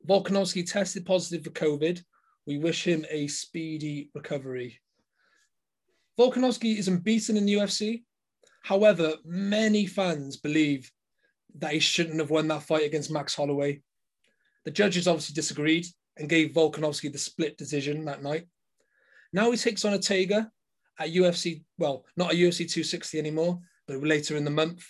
Volkanovski 0.08 0.64
tested 0.64 1.04
positive 1.04 1.42
for 1.42 1.50
COVID. 1.50 2.00
We 2.46 2.58
wish 2.58 2.86
him 2.86 3.04
a 3.10 3.26
speedy 3.26 4.08
recovery. 4.14 4.78
Volkanovski 6.16 6.78
is 6.78 6.86
unbeaten 6.86 7.36
in 7.36 7.44
the 7.44 7.54
UFC. 7.54 8.04
However, 8.62 9.14
many 9.24 9.86
fans 9.86 10.36
believe 10.36 10.92
that 11.56 11.72
he 11.72 11.80
shouldn't 11.80 12.20
have 12.20 12.30
won 12.30 12.46
that 12.46 12.62
fight 12.62 12.84
against 12.84 13.10
Max 13.10 13.34
Holloway. 13.34 13.82
The 14.68 14.72
judges 14.72 15.08
obviously 15.08 15.32
disagreed 15.32 15.86
and 16.18 16.28
gave 16.28 16.52
Volkanovski 16.52 17.10
the 17.10 17.16
split 17.16 17.56
decision 17.56 18.04
that 18.04 18.22
night. 18.22 18.44
Now 19.32 19.50
he 19.50 19.56
takes 19.56 19.82
on 19.86 19.94
Ortega 19.94 20.52
at 21.00 21.08
UFC, 21.08 21.62
well, 21.78 22.04
not 22.18 22.34
a 22.34 22.36
UFC 22.36 22.70
260 22.70 23.18
anymore, 23.18 23.60
but 23.86 24.02
later 24.02 24.36
in 24.36 24.44
the 24.44 24.50
month. 24.50 24.86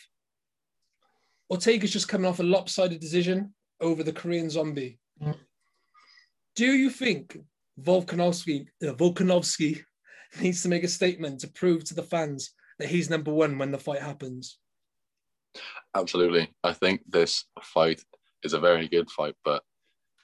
Ortega's 1.49 1.93
just 1.93 2.09
coming 2.09 2.27
off 2.27 2.41
a 2.41 2.43
lopsided 2.43 2.99
decision 2.99 3.55
over 3.81 4.03
the 4.03 4.13
Korean 4.13 4.51
zombie. 4.51 4.99
Mm. 5.23 5.37
Do 6.57 6.67
you 6.67 6.91
think 6.91 7.39
Volkanovski, 7.81 8.67
uh, 8.83 8.95
Volkanovski 8.95 9.81
needs 10.41 10.61
to 10.65 10.69
make 10.69 10.83
a 10.83 10.89
statement 10.89 11.39
to 11.43 11.53
prove 11.53 11.85
to 11.85 11.95
the 11.95 12.03
fans 12.03 12.51
that 12.81 12.89
he's 12.89 13.11
number 13.11 13.33
one 13.33 13.59
when 13.59 13.71
the 13.71 13.79
fight 13.79 14.03
happens? 14.03 14.59
Absolutely. 15.95 16.53
I 16.65 16.73
think 16.73 17.03
this 17.09 17.45
fight 17.63 18.03
is 18.43 18.55
a 18.55 18.61
very 18.61 18.89
good 18.89 19.09
fight, 19.11 19.37
but 19.45 19.63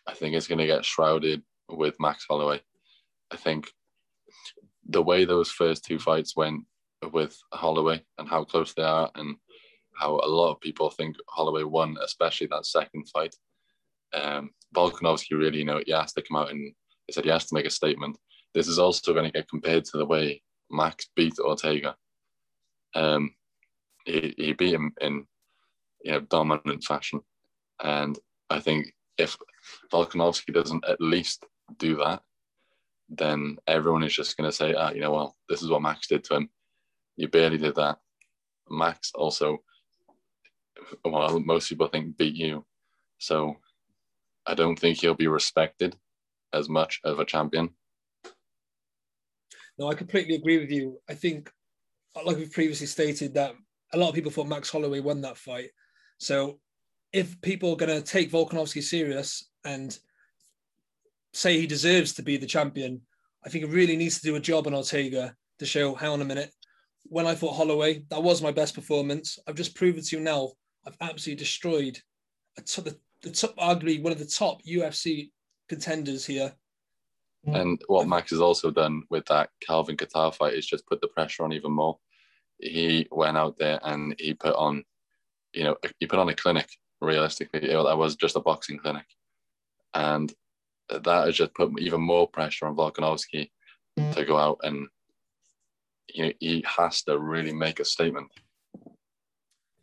I 0.07 0.15
think 0.15 0.35
it's 0.35 0.49
going 0.49 0.59
to 0.59 0.67
get 0.67 0.85
shrouded 0.85 1.43
with 1.69 1.97
Max 1.99 2.27
Holloway. 2.29 2.61
I 3.31 3.37
think 3.37 3.71
the 4.87 5.03
way 5.03 5.25
those 5.25 5.51
first 5.51 5.85
two 5.85 5.99
fights 5.99 6.37
went 6.37 6.65
with 7.13 7.37
Holloway 7.53 8.03
and 8.19 8.29
how 8.29 8.45
close 8.45 8.75
they 8.75 8.83
are, 8.83 9.11
and 9.15 9.37
how 9.97 10.15
a 10.15 10.29
lot 10.29 10.53
of 10.53 10.61
people 10.61 10.91
think 10.91 11.17
Holloway 11.29 11.63
won, 11.63 11.97
especially 12.03 12.49
that 12.49 12.67
second 12.67 13.09
fight. 13.09 13.35
Um, 14.13 14.51
Volkanovski 14.75 15.33
really, 15.33 15.59
you 15.59 15.65
know, 15.65 15.81
he 15.85 15.93
has 15.93 16.13
to 16.15 16.23
come 16.23 16.37
out 16.37 16.51
and 16.51 16.73
he 17.07 17.13
said 17.13 17.25
he 17.25 17.31
has 17.31 17.47
to 17.47 17.55
make 17.55 17.67
a 17.67 17.71
statement. 17.71 18.19
This 18.55 18.69
is 18.69 18.79
also 18.79 19.13
going 19.13 19.27
to 19.27 19.33
get 19.33 19.49
compared 19.49 19.85
to 19.87 19.99
the 19.99 20.07
way 20.07 20.43
Max 20.71 21.09
beat 21.17 21.39
Ortega. 21.39 21.97
Um, 22.95 23.35
he, 24.05 24.35
he 24.37 24.53
beat 24.53 24.75
him 24.75 24.93
in 25.01 25.27
you 26.03 26.13
know 26.13 26.21
dominant 26.21 26.85
fashion, 26.85 27.21
and 27.83 28.19
I 28.51 28.61
think 28.61 28.94
if 29.19 29.37
Volkanovski 29.93 30.53
doesn't 30.53 30.85
at 30.89 31.01
least 31.01 31.45
do 31.79 31.97
that, 31.97 32.23
then 33.09 33.57
everyone 33.67 34.03
is 34.03 34.15
just 34.15 34.37
going 34.37 34.49
to 34.49 34.57
say, 34.57 34.75
ah, 34.75 34.91
you 34.91 35.01
know, 35.01 35.13
well, 35.13 35.37
this 35.49 35.63
is 35.63 35.69
what 35.69 35.83
Max 35.83 36.07
did 36.07 36.25
to 36.25 36.37
him. 36.37 36.51
You 37.17 37.29
barely 37.29 37.59
did 37.59 37.75
that. 37.77 37.99
Max 38.69 39.13
also, 39.15 39.59
well, 41.05 41.39
most 41.41 41.69
people 41.69 41.87
think 41.87 42.17
beat 42.17 42.35
you, 42.35 42.65
so 43.19 43.57
I 44.47 44.55
don't 44.55 44.79
think 44.79 45.01
he'll 45.01 45.15
be 45.15 45.29
respected 45.29 45.97
as 46.53 46.69
much 46.69 47.01
of 47.05 47.19
a 47.19 47.25
champion. 47.25 47.71
No, 49.79 49.91
I 49.91 49.95
completely 49.95 50.37
agree 50.37 50.59
with 50.59 50.71
you. 50.71 51.01
I 51.09 51.15
think, 51.15 51.53
like 52.25 52.37
we've 52.37 52.53
previously 52.53 52.87
stated, 52.87 53.35
that 53.35 53.55
a 53.93 53.99
lot 53.99 54.09
of 54.09 54.15
people 54.15 54.31
thought 54.31 54.49
Max 54.49 54.71
Holloway 54.71 55.01
won 55.01 55.21
that 55.23 55.37
fight. 55.37 55.71
So 56.19 56.61
if 57.15 57.41
people 57.41 57.73
are 57.73 57.77
going 57.77 57.95
to 57.95 58.03
take 58.03 58.31
Volkanovski 58.31 58.83
serious 58.83 59.49
and 59.65 59.97
say 61.33 61.59
he 61.59 61.67
deserves 61.67 62.13
to 62.15 62.23
be 62.23 62.37
the 62.37 62.47
champion, 62.47 63.01
I 63.45 63.49
think 63.49 63.65
he 63.65 63.71
really 63.71 63.97
needs 63.97 64.19
to 64.19 64.27
do 64.27 64.37
a 64.37 64.41
job 64.41 64.67
on 64.67 64.75
Ortega 64.75 65.35
to 65.59 65.67
show, 65.67 65.95
hang 65.95 66.11
on 66.11 66.23
a 66.23 66.25
minute, 66.27 66.53
when 67.05 67.27
I 67.27 67.35
fought 67.35 67.55
Holloway, 67.55 68.05
that 68.11 68.23
was 68.23 68.43
my 68.43 68.51
best 68.51 68.75
performance. 68.75 69.39
I've 69.47 69.55
just 69.55 69.77
proven 69.77 70.03
to 70.03 70.17
you 70.17 70.23
now, 70.23 70.53
I've 70.87 70.97
absolutely 71.01 71.43
destroyed 71.45 71.99
the, 72.57 72.97
the 73.23 73.31
top, 73.31 73.57
arguably 73.57 74.03
one 74.03 74.13
of 74.13 74.19
the 74.19 74.27
top 74.27 74.63
UFC 74.65 75.31
contenders 75.69 76.27
here. 76.27 76.53
Mm. 77.47 77.61
And 77.61 77.83
what 77.87 78.09
Max 78.09 78.31
has 78.31 78.41
also 78.41 78.71
done 78.71 79.03
with 79.09 79.27
that 79.27 79.51
Calvin 79.61 79.97
Kattar 79.97 80.35
fight 80.35 80.55
is 80.55 80.67
just 80.67 80.87
put 80.87 81.01
the 81.01 81.09
pressure 81.09 81.45
on 81.45 81.53
even 81.53 81.73
more 81.73 81.99
he 82.59 83.07
went 83.11 83.37
out 83.37 83.59
there 83.59 83.79
and 83.83 84.15
he 84.19 84.35
put 84.35 84.55
on, 84.55 84.85
you 85.53 85.65
know, 85.65 85.77
he 85.99 86.07
put 86.07 86.19
on 86.19 86.29
a 86.29 86.35
clinic. 86.35 86.69
Realistically, 87.05 87.61
that 87.61 87.99
was 87.99 88.17
just 88.17 88.37
a 88.37 88.41
boxing 88.41 88.79
clinic, 88.79 89.07
and 89.93 90.33
that 90.89 91.27
has 91.27 91.37
just 91.37 91.55
put 91.55 91.79
even 91.79 92.01
more 92.01 92.29
pressure 92.29 92.67
on 92.67 92.77
Volkanovski 92.77 93.51
to 94.13 94.25
go 94.25 94.37
out 94.37 94.59
and 94.63 94.89
you 96.13 96.25
know, 96.25 96.33
he 96.41 96.65
has 96.67 97.03
to 97.03 97.19
really 97.19 97.53
make 97.53 97.81
a 97.81 97.85
statement. 97.85 98.29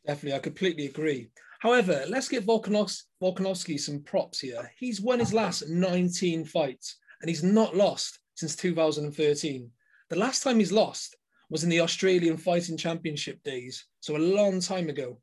Definitely, 0.05 0.37
I 0.37 0.39
completely 0.39 0.85
agree. 0.87 1.29
However, 1.59 2.05
let's 2.07 2.27
give 2.27 2.43
Volkanovs- 2.43 3.03
Volkanovski 3.21 3.79
some 3.79 4.01
props 4.01 4.39
here. 4.39 4.71
He's 4.77 4.99
won 4.99 5.19
his 5.19 5.33
last 5.33 5.69
19 5.69 6.45
fights 6.45 6.97
and 7.21 7.29
he's 7.29 7.43
not 7.43 7.75
lost 7.75 8.19
since 8.35 8.55
2013. 8.55 9.69
The 10.09 10.15
last 10.15 10.43
time 10.43 10.57
he's 10.57 10.71
lost 10.71 11.15
was 11.49 11.63
in 11.63 11.69
the 11.69 11.81
Australian 11.81 12.37
Fighting 12.37 12.77
Championship 12.77 13.43
days, 13.43 13.85
so 13.99 14.15
a 14.15 14.17
long 14.17 14.59
time 14.59 14.89
ago. 14.89 15.19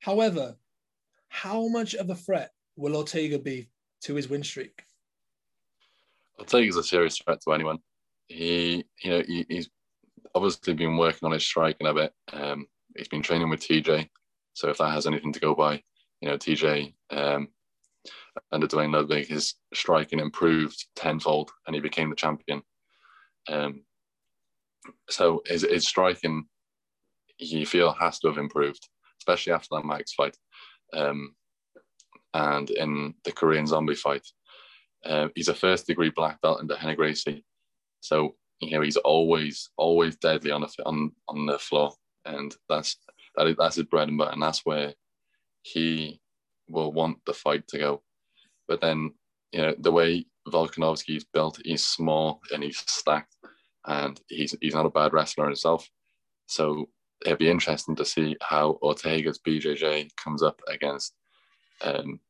However, 0.00 0.56
how 1.34 1.66
much 1.66 1.96
of 1.96 2.08
a 2.10 2.14
threat 2.14 2.52
will 2.76 2.94
Ortega 2.94 3.40
be 3.40 3.68
to 4.02 4.14
his 4.14 4.28
win 4.28 4.44
streak? 4.44 4.84
Ortega's 6.38 6.76
a 6.76 6.82
serious 6.82 7.18
threat 7.18 7.40
to 7.42 7.52
anyone. 7.52 7.78
He, 8.28 8.84
you 9.02 9.10
know, 9.10 9.22
he, 9.26 9.44
he's 9.48 9.68
obviously 10.32 10.74
been 10.74 10.96
working 10.96 11.26
on 11.26 11.32
his 11.32 11.44
striking 11.44 11.88
a 11.88 11.92
bit. 11.92 12.12
Um, 12.32 12.66
he's 12.96 13.08
been 13.08 13.20
training 13.20 13.50
with 13.50 13.60
TJ, 13.60 14.08
so 14.52 14.70
if 14.70 14.78
that 14.78 14.92
has 14.92 15.08
anything 15.08 15.32
to 15.32 15.40
go 15.40 15.56
by, 15.56 15.82
you 16.20 16.28
know, 16.28 16.38
TJ 16.38 16.94
um, 17.10 17.48
under 18.52 18.68
Duane 18.68 18.92
Ludwig, 18.92 19.26
his 19.26 19.54
striking 19.74 20.20
improved 20.20 20.86
tenfold, 20.94 21.50
and 21.66 21.74
he 21.74 21.80
became 21.80 22.10
the 22.10 22.16
champion. 22.16 22.62
Um, 23.48 23.82
so 25.10 25.42
his, 25.46 25.62
his 25.62 25.86
striking, 25.86 26.46
you 27.38 27.66
feel 27.66 27.92
has 27.92 28.20
to 28.20 28.28
have 28.28 28.38
improved, 28.38 28.88
especially 29.20 29.52
after 29.52 29.68
that 29.72 29.84
Max 29.84 30.14
fight, 30.14 30.36
um, 30.92 31.34
and 32.34 32.70
in 32.70 33.14
the 33.24 33.32
Korean 33.32 33.66
Zombie 33.66 33.94
fight. 33.94 34.26
Uh, 35.04 35.28
he's 35.34 35.48
a 35.48 35.54
first 35.54 35.86
degree 35.86 36.10
black 36.10 36.40
belt 36.40 36.60
in 36.60 36.66
the 36.66 36.94
Gracie, 36.96 37.44
so 38.00 38.34
you 38.60 38.70
know 38.70 38.80
he's 38.80 38.96
always 38.96 39.68
always 39.76 40.16
deadly 40.16 40.50
on 40.50 40.62
the 40.62 40.68
on 40.86 41.12
on 41.28 41.46
the 41.46 41.58
floor, 41.58 41.92
and 42.24 42.54
that's 42.68 42.96
that 43.36 43.48
is, 43.48 43.56
that's 43.58 43.76
his 43.76 43.84
bread 43.84 44.08
and 44.08 44.16
butter, 44.16 44.32
and 44.32 44.42
that's 44.42 44.64
where 44.64 44.94
he 45.62 46.20
will 46.68 46.92
want 46.92 47.18
the 47.26 47.34
fight 47.34 47.66
to 47.68 47.78
go. 47.78 48.02
But 48.68 48.80
then, 48.80 49.12
you 49.52 49.60
know, 49.60 49.74
the 49.78 49.92
way 49.92 50.26
Volkanovski 50.48 51.16
is 51.16 51.26
built, 51.32 51.60
he's 51.64 51.84
small 51.84 52.40
and 52.52 52.62
he's 52.62 52.78
stacked, 52.78 53.34
and 53.86 54.20
he's 54.28 54.56
he's 54.60 54.74
not 54.74 54.86
a 54.86 54.90
bad 54.90 55.12
wrestler 55.12 55.46
himself. 55.46 55.88
So 56.46 56.88
it'd 57.24 57.38
be 57.38 57.50
interesting 57.50 57.96
to 57.96 58.04
see 58.04 58.36
how 58.42 58.78
Ortega's 58.82 59.38
BJJ 59.38 60.10
comes 60.16 60.42
up 60.42 60.60
against 60.68 61.14
um, 61.82 62.20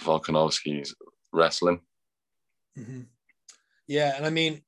Volkanovski's 0.00 0.94
wrestling. 1.32 1.80
Mm-hmm. 2.78 3.02
Yeah, 3.86 4.16
and 4.16 4.26
I 4.26 4.30
mean, 4.30 4.62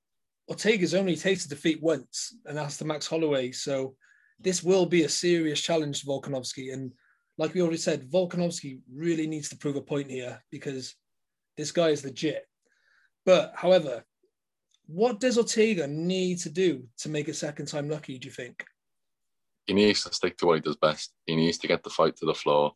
Ortega's 0.48 0.94
only 0.94 1.16
tasted 1.16 1.48
defeat 1.48 1.82
once, 1.82 2.36
and 2.46 2.56
that's 2.56 2.76
to 2.78 2.84
Max 2.84 3.06
Holloway. 3.06 3.52
So 3.52 3.94
this 4.40 4.62
will 4.62 4.86
be 4.86 5.04
a 5.04 5.08
serious 5.08 5.60
challenge 5.60 6.00
to 6.00 6.06
Volkanovski. 6.06 6.72
And 6.72 6.92
like 7.38 7.54
we 7.54 7.62
already 7.62 7.78
said, 7.78 8.10
Volkanovski 8.10 8.80
really 8.92 9.26
needs 9.26 9.48
to 9.50 9.56
prove 9.56 9.76
a 9.76 9.82
point 9.82 10.10
here 10.10 10.42
because 10.50 10.94
this 11.56 11.72
guy 11.72 11.88
is 11.88 12.04
legit. 12.04 12.46
But 13.24 13.52
however, 13.54 14.04
what 14.86 15.20
does 15.20 15.38
Ortega 15.38 15.86
need 15.86 16.38
to 16.40 16.50
do 16.50 16.84
to 16.98 17.08
make 17.08 17.28
a 17.28 17.34
second 17.34 17.66
time 17.66 17.88
lucky, 17.88 18.18
do 18.18 18.26
you 18.26 18.32
think? 18.32 18.64
He 19.66 19.74
needs 19.74 20.05
to 20.05 20.12
stick 20.12 20.37
to 20.38 20.46
what 20.46 20.57
he 20.57 20.61
does 20.61 20.77
best. 20.77 21.12
He 21.27 21.37
needs 21.37 21.59
to 21.59 21.68
get 21.68 21.83
the 21.83 21.90
fight 21.90 22.16
to 22.16 22.27
the 22.27 22.35
floor 22.35 22.72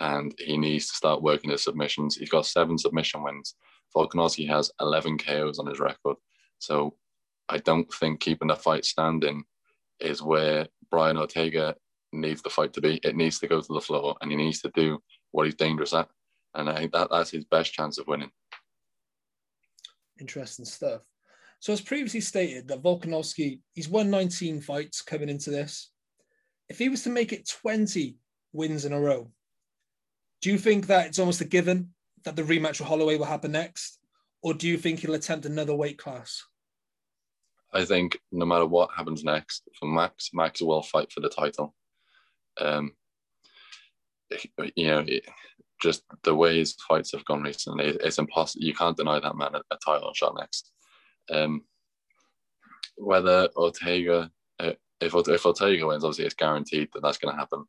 and 0.00 0.34
he 0.38 0.56
needs 0.58 0.88
to 0.88 0.94
start 0.94 1.22
working 1.22 1.50
his 1.50 1.64
submissions. 1.64 2.16
He's 2.16 2.30
got 2.30 2.46
seven 2.46 2.76
submission 2.78 3.22
wins. 3.22 3.54
Volkanovski 3.94 4.46
has 4.48 4.70
11 4.80 5.18
KOs 5.18 5.58
on 5.58 5.66
his 5.66 5.80
record. 5.80 6.16
So 6.58 6.96
I 7.48 7.58
don't 7.58 7.90
think 7.94 8.20
keeping 8.20 8.48
the 8.48 8.56
fight 8.56 8.84
standing 8.84 9.44
is 10.00 10.22
where 10.22 10.66
Brian 10.90 11.16
Ortega 11.16 11.74
needs 12.12 12.42
the 12.42 12.50
fight 12.50 12.72
to 12.74 12.80
be. 12.80 13.00
It 13.02 13.16
needs 13.16 13.38
to 13.38 13.46
go 13.46 13.60
to 13.60 13.72
the 13.72 13.80
floor 13.80 14.16
and 14.20 14.30
he 14.30 14.36
needs 14.36 14.60
to 14.62 14.70
do 14.74 14.98
what 15.30 15.46
he's 15.46 15.54
dangerous 15.54 15.94
at. 15.94 16.08
And 16.54 16.68
I 16.68 16.76
think 16.76 16.92
that, 16.92 17.08
that's 17.10 17.30
his 17.30 17.44
best 17.44 17.72
chance 17.72 17.98
of 17.98 18.06
winning. 18.06 18.30
Interesting 20.20 20.64
stuff. 20.64 21.02
So, 21.60 21.72
as 21.72 21.80
previously 21.80 22.20
stated, 22.20 22.68
that 22.68 22.82
Volkanovski, 22.82 23.60
he's 23.72 23.88
won 23.88 24.10
19 24.10 24.60
fights 24.60 25.02
coming 25.02 25.28
into 25.28 25.50
this. 25.50 25.90
If 26.68 26.78
he 26.78 26.88
was 26.88 27.02
to 27.04 27.10
make 27.10 27.32
it 27.32 27.48
20 27.48 28.16
wins 28.52 28.84
in 28.84 28.92
a 28.92 29.00
row, 29.00 29.30
do 30.42 30.50
you 30.50 30.58
think 30.58 30.86
that 30.88 31.06
it's 31.06 31.18
almost 31.18 31.40
a 31.40 31.44
given 31.44 31.90
that 32.24 32.36
the 32.36 32.42
rematch 32.42 32.80
with 32.80 32.88
Holloway 32.88 33.16
will 33.16 33.24
happen 33.24 33.52
next? 33.52 33.98
Or 34.42 34.54
do 34.54 34.68
you 34.68 34.76
think 34.76 35.00
he'll 35.00 35.14
attempt 35.14 35.46
another 35.46 35.74
weight 35.74 35.98
class? 35.98 36.42
I 37.72 37.84
think 37.84 38.18
no 38.32 38.46
matter 38.46 38.66
what 38.66 38.90
happens 38.96 39.24
next 39.24 39.68
for 39.78 39.86
Max, 39.86 40.30
Max 40.32 40.62
will 40.62 40.82
fight 40.82 41.12
for 41.12 41.20
the 41.20 41.28
title. 41.28 41.74
Um, 42.58 42.92
you 44.74 44.86
know, 44.86 45.04
just 45.82 46.02
the 46.22 46.34
way 46.34 46.58
his 46.58 46.74
fights 46.88 47.12
have 47.12 47.24
gone 47.24 47.42
recently, 47.42 47.86
it's 47.86 48.18
impossible. 48.18 48.64
You 48.64 48.74
can't 48.74 48.96
deny 48.96 49.20
that 49.20 49.36
man 49.36 49.54
a, 49.54 49.62
a 49.70 49.78
title 49.84 50.12
shot 50.14 50.34
next. 50.38 50.70
Um, 51.30 51.62
whether 52.96 53.48
Ortega, 53.56 54.30
uh, 54.58 54.72
if 55.00 55.14
if 55.14 55.46
Ortega 55.46 55.86
wins, 55.86 56.04
obviously 56.04 56.24
it's 56.24 56.34
guaranteed 56.34 56.88
that 56.92 57.02
that's 57.02 57.18
going 57.18 57.34
to 57.34 57.38
happen. 57.38 57.64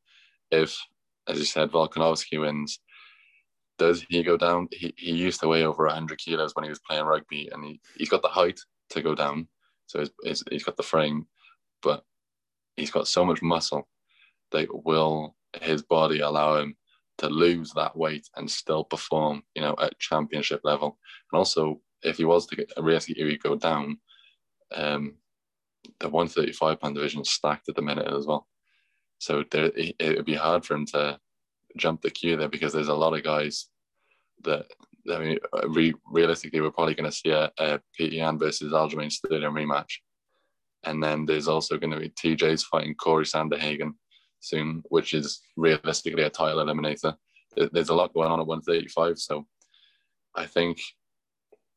If, 0.52 0.78
as 1.28 1.38
you 1.38 1.46
said, 1.46 1.72
Volkanovski 1.72 2.40
wins, 2.40 2.80
does 3.78 4.06
he 4.10 4.24
go 4.24 4.38
down? 4.38 4.68
He, 4.72 4.94
he 4.98 5.12
used 5.12 5.40
to 5.42 5.48
weigh 5.48 5.64
over 5.64 5.86
100 5.86 6.18
kilos 6.18 6.56
when 6.56 6.64
he 6.64 6.70
was 6.70 6.80
playing 6.80 7.06
rugby, 7.06 7.50
and 7.52 7.64
he, 7.64 7.82
he's 7.98 8.10
got 8.10 8.22
the 8.22 8.28
height 8.28 8.60
to 8.92 9.02
go 9.02 9.14
down. 9.14 9.48
So 9.88 10.00
he's, 10.00 10.12
he's, 10.24 10.44
he's 10.50 10.64
got 10.64 10.78
the 10.78 10.84
frame, 10.84 11.28
but 11.82 12.04
he's 12.76 12.92
got 12.92 13.08
so 13.08 13.26
much 13.26 13.42
muscle 13.42 13.88
that 14.52 14.68
will 14.86 15.36
his 15.62 15.82
body 15.82 16.20
allow 16.20 16.58
him 16.58 16.76
to 17.18 17.28
lose 17.30 17.72
that 17.74 17.96
weight 17.96 18.28
and 18.36 18.50
still 18.50 18.84
perform, 18.84 19.44
you 19.56 19.62
know, 19.62 19.76
at 19.82 20.00
championship 20.00 20.62
level. 20.64 20.98
And 21.32 21.38
also, 21.38 21.82
if 22.04 22.18
he 22.18 22.26
was 22.26 22.46
to 22.48 22.56
get 22.56 22.72
if 22.78 23.06
he 23.06 23.38
go 23.38 23.56
down, 23.56 23.98
um, 24.76 25.16
the 26.00 26.10
135 26.10 26.80
pound 26.80 26.96
division 26.96 27.22
is 27.22 27.30
stacked 27.30 27.70
at 27.70 27.76
the 27.76 27.82
minute 27.82 28.08
as 28.08 28.26
well. 28.26 28.48
So 29.20 29.44
there, 29.52 29.72
it 29.76 30.18
would 30.18 30.26
be 30.26 30.36
hard 30.36 30.66
for 30.66 30.76
him 30.76 30.86
to 30.88 31.20
jump 31.76 32.02
the 32.02 32.10
queue 32.10 32.38
there 32.38 32.50
because 32.50 32.74
there's 32.74 32.88
a 32.88 32.94
lot 32.94 33.14
of 33.14 33.24
guys 33.24 33.68
that 34.44 34.66
I 35.12 35.20
mean, 35.20 35.38
re- 35.70 35.96
realistically, 36.06 36.62
we're 36.62 36.72
probably 36.72 36.96
going 36.96 37.10
to 37.10 37.16
see 37.16 37.30
a, 37.30 37.52
a 37.60 37.80
versus 38.38 38.74
Aljamain 38.74 39.12
Sterling 39.12 39.54
rematch, 39.54 40.00
and 40.84 41.02
then 41.02 41.26
there's 41.26 41.48
also 41.48 41.78
going 41.78 41.92
to 41.92 42.00
be 42.00 42.10
TJ's 42.10 42.64
fighting 42.64 42.96
Cory 42.96 43.26
Sandhagen 43.26 43.92
soon, 44.40 44.84
which 44.90 45.14
is 45.14 45.42
realistically 45.56 46.24
a 46.24 46.30
title 46.30 46.64
eliminator. 46.64 47.16
There's 47.72 47.90
a 47.90 47.96
lot 47.96 48.14
going 48.14 48.30
on 48.30 48.40
at 48.40 48.48
135, 48.48 49.18
so 49.18 49.48
I 50.36 50.46
think 50.46 50.80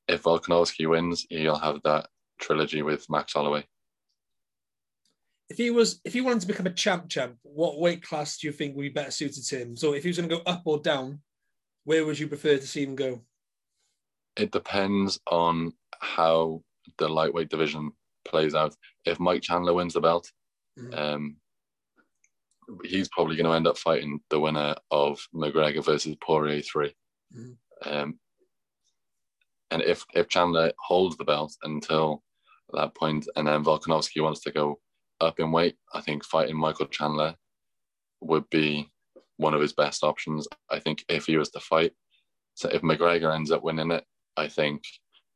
if 0.08 0.24
Volkanovski 0.24 0.88
wins, 0.88 1.26
he'll 1.30 1.58
have 1.58 1.80
that 1.84 2.08
trilogy 2.40 2.82
with 2.82 3.08
Max 3.08 3.32
Holloway. 3.32 3.64
If 5.50 5.58
he 5.58 5.70
was, 5.70 6.00
if 6.04 6.12
he 6.12 6.20
wanted 6.20 6.40
to 6.42 6.46
become 6.46 6.66
a 6.66 6.72
champ, 6.72 7.08
champ, 7.08 7.36
what 7.42 7.80
weight 7.80 8.02
class 8.02 8.38
do 8.38 8.46
you 8.46 8.52
think 8.52 8.74
would 8.74 8.82
be 8.82 8.88
better 8.88 9.10
suited 9.10 9.44
to 9.44 9.58
him? 9.58 9.76
So 9.76 9.94
if 9.94 10.04
he 10.04 10.08
was 10.08 10.16
going 10.16 10.28
to 10.28 10.36
go 10.36 10.42
up 10.46 10.62
or 10.64 10.78
down, 10.78 11.20
where 11.84 12.06
would 12.06 12.18
you 12.18 12.28
prefer 12.28 12.56
to 12.56 12.66
see 12.66 12.84
him 12.84 12.94
go? 12.94 13.20
It 14.36 14.52
depends 14.52 15.18
on 15.26 15.72
how 15.98 16.62
the 16.98 17.08
lightweight 17.08 17.48
division 17.48 17.90
plays 18.24 18.54
out. 18.54 18.76
If 19.04 19.18
Mike 19.18 19.42
Chandler 19.42 19.74
wins 19.74 19.94
the 19.94 20.00
belt, 20.00 20.30
mm-hmm. 20.78 20.94
um, 20.94 21.36
he's 22.84 23.08
probably 23.08 23.34
going 23.34 23.46
to 23.46 23.56
end 23.56 23.66
up 23.66 23.76
fighting 23.76 24.20
the 24.30 24.38
winner 24.38 24.76
of 24.92 25.20
McGregor 25.34 25.84
versus 25.84 26.16
Poirier 26.22 26.62
3 26.62 26.94
mm-hmm. 27.36 27.92
um, 27.92 28.18
and 29.70 29.82
if 29.82 30.04
if 30.14 30.28
Chandler 30.28 30.72
holds 30.78 31.16
the 31.16 31.24
belt 31.24 31.56
until 31.62 32.22
that 32.72 32.94
point, 32.94 33.28
and 33.36 33.46
then 33.46 33.64
Volkanovski 33.64 34.22
wants 34.22 34.40
to 34.40 34.52
go 34.52 34.78
up 35.20 35.40
in 35.40 35.52
weight, 35.52 35.76
I 35.92 36.00
think 36.00 36.24
fighting 36.24 36.56
Michael 36.56 36.86
Chandler 36.86 37.34
would 38.20 38.48
be 38.50 38.90
one 39.36 39.54
of 39.54 39.60
his 39.60 39.72
best 39.72 40.02
options. 40.04 40.46
I 40.70 40.78
think 40.78 41.04
if 41.08 41.26
he 41.26 41.36
was 41.36 41.50
to 41.50 41.60
fight, 41.60 41.92
so 42.54 42.68
if 42.68 42.82
McGregor 42.82 43.34
ends 43.34 43.50
up 43.50 43.62
winning 43.62 43.90
it, 43.90 44.04
I 44.36 44.48
think 44.48 44.82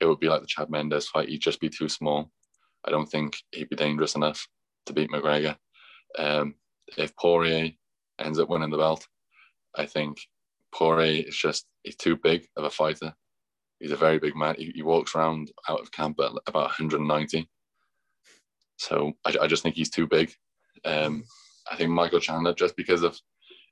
it 0.01 0.07
would 0.07 0.20
be 0.20 0.29
like 0.29 0.40
the 0.40 0.47
Chad 0.47 0.70
Mendes 0.70 1.09
fight. 1.09 1.29
He'd 1.29 1.38
just 1.38 1.61
be 1.61 1.70
too 1.70 1.88
small. 1.88 2.31
I 2.87 2.90
don't 2.90 3.07
think 3.07 3.37
he'd 3.53 3.70
be 3.70 3.77
dangerous 3.77 4.14
enough 4.14 4.47
to 4.87 4.92
beat 4.92 5.11
McGregor. 5.11 5.57
Um, 6.18 6.55
if 6.99 7.16
Poirier 7.16 7.70
ends 8.18 8.38
up 8.38 8.49
winning 8.49 8.70
the 8.70 8.77
belt, 8.77 9.07
I 9.75 9.87
think 9.87 10.18
Poirier 10.75 11.25
is 11.27 11.37
just 11.37 11.66
he's 11.83 11.97
too 11.97 12.16
big 12.16 12.47
of 12.57 12.64
a 12.64 12.70
fighter. 12.70 13.14
He's 13.81 13.92
a 13.92 13.97
very 13.97 14.18
big 14.18 14.37
man. 14.37 14.55
He, 14.57 14.73
he 14.75 14.83
walks 14.83 15.14
around 15.14 15.51
out 15.68 15.81
of 15.81 15.92
camp 15.92 16.18
at 16.20 16.33
about 16.47 16.79
190. 16.79 17.49
So 18.76 19.12
I, 19.24 19.37
I 19.42 19.46
just 19.46 19.62
think 19.62 19.74
he's 19.74 19.90
too 19.90 20.06
big. 20.06 20.32
Um, 20.84 21.24
I 21.70 21.76
think 21.76 21.90
Michael 21.90 22.20
Chandler, 22.20 22.54
just 22.54 22.76
because 22.76 23.02
of 23.02 23.18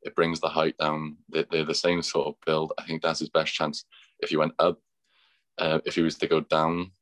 it 0.02 0.16
brings 0.16 0.40
the 0.40 0.48
height 0.48 0.76
down, 0.78 1.16
they, 1.32 1.44
they're 1.50 1.64
the 1.64 1.74
same 1.74 2.02
sort 2.02 2.28
of 2.28 2.34
build. 2.46 2.72
I 2.78 2.84
think 2.84 3.02
that's 3.02 3.20
his 3.20 3.28
best 3.28 3.54
chance. 3.54 3.84
If 4.20 4.30
he 4.30 4.36
went 4.36 4.52
up, 4.58 4.78
uh, 5.58 5.80
if 5.84 5.94
he 5.94 6.02
was 6.02 6.16
to 6.18 6.26
go 6.26 6.40
down, 6.40 6.92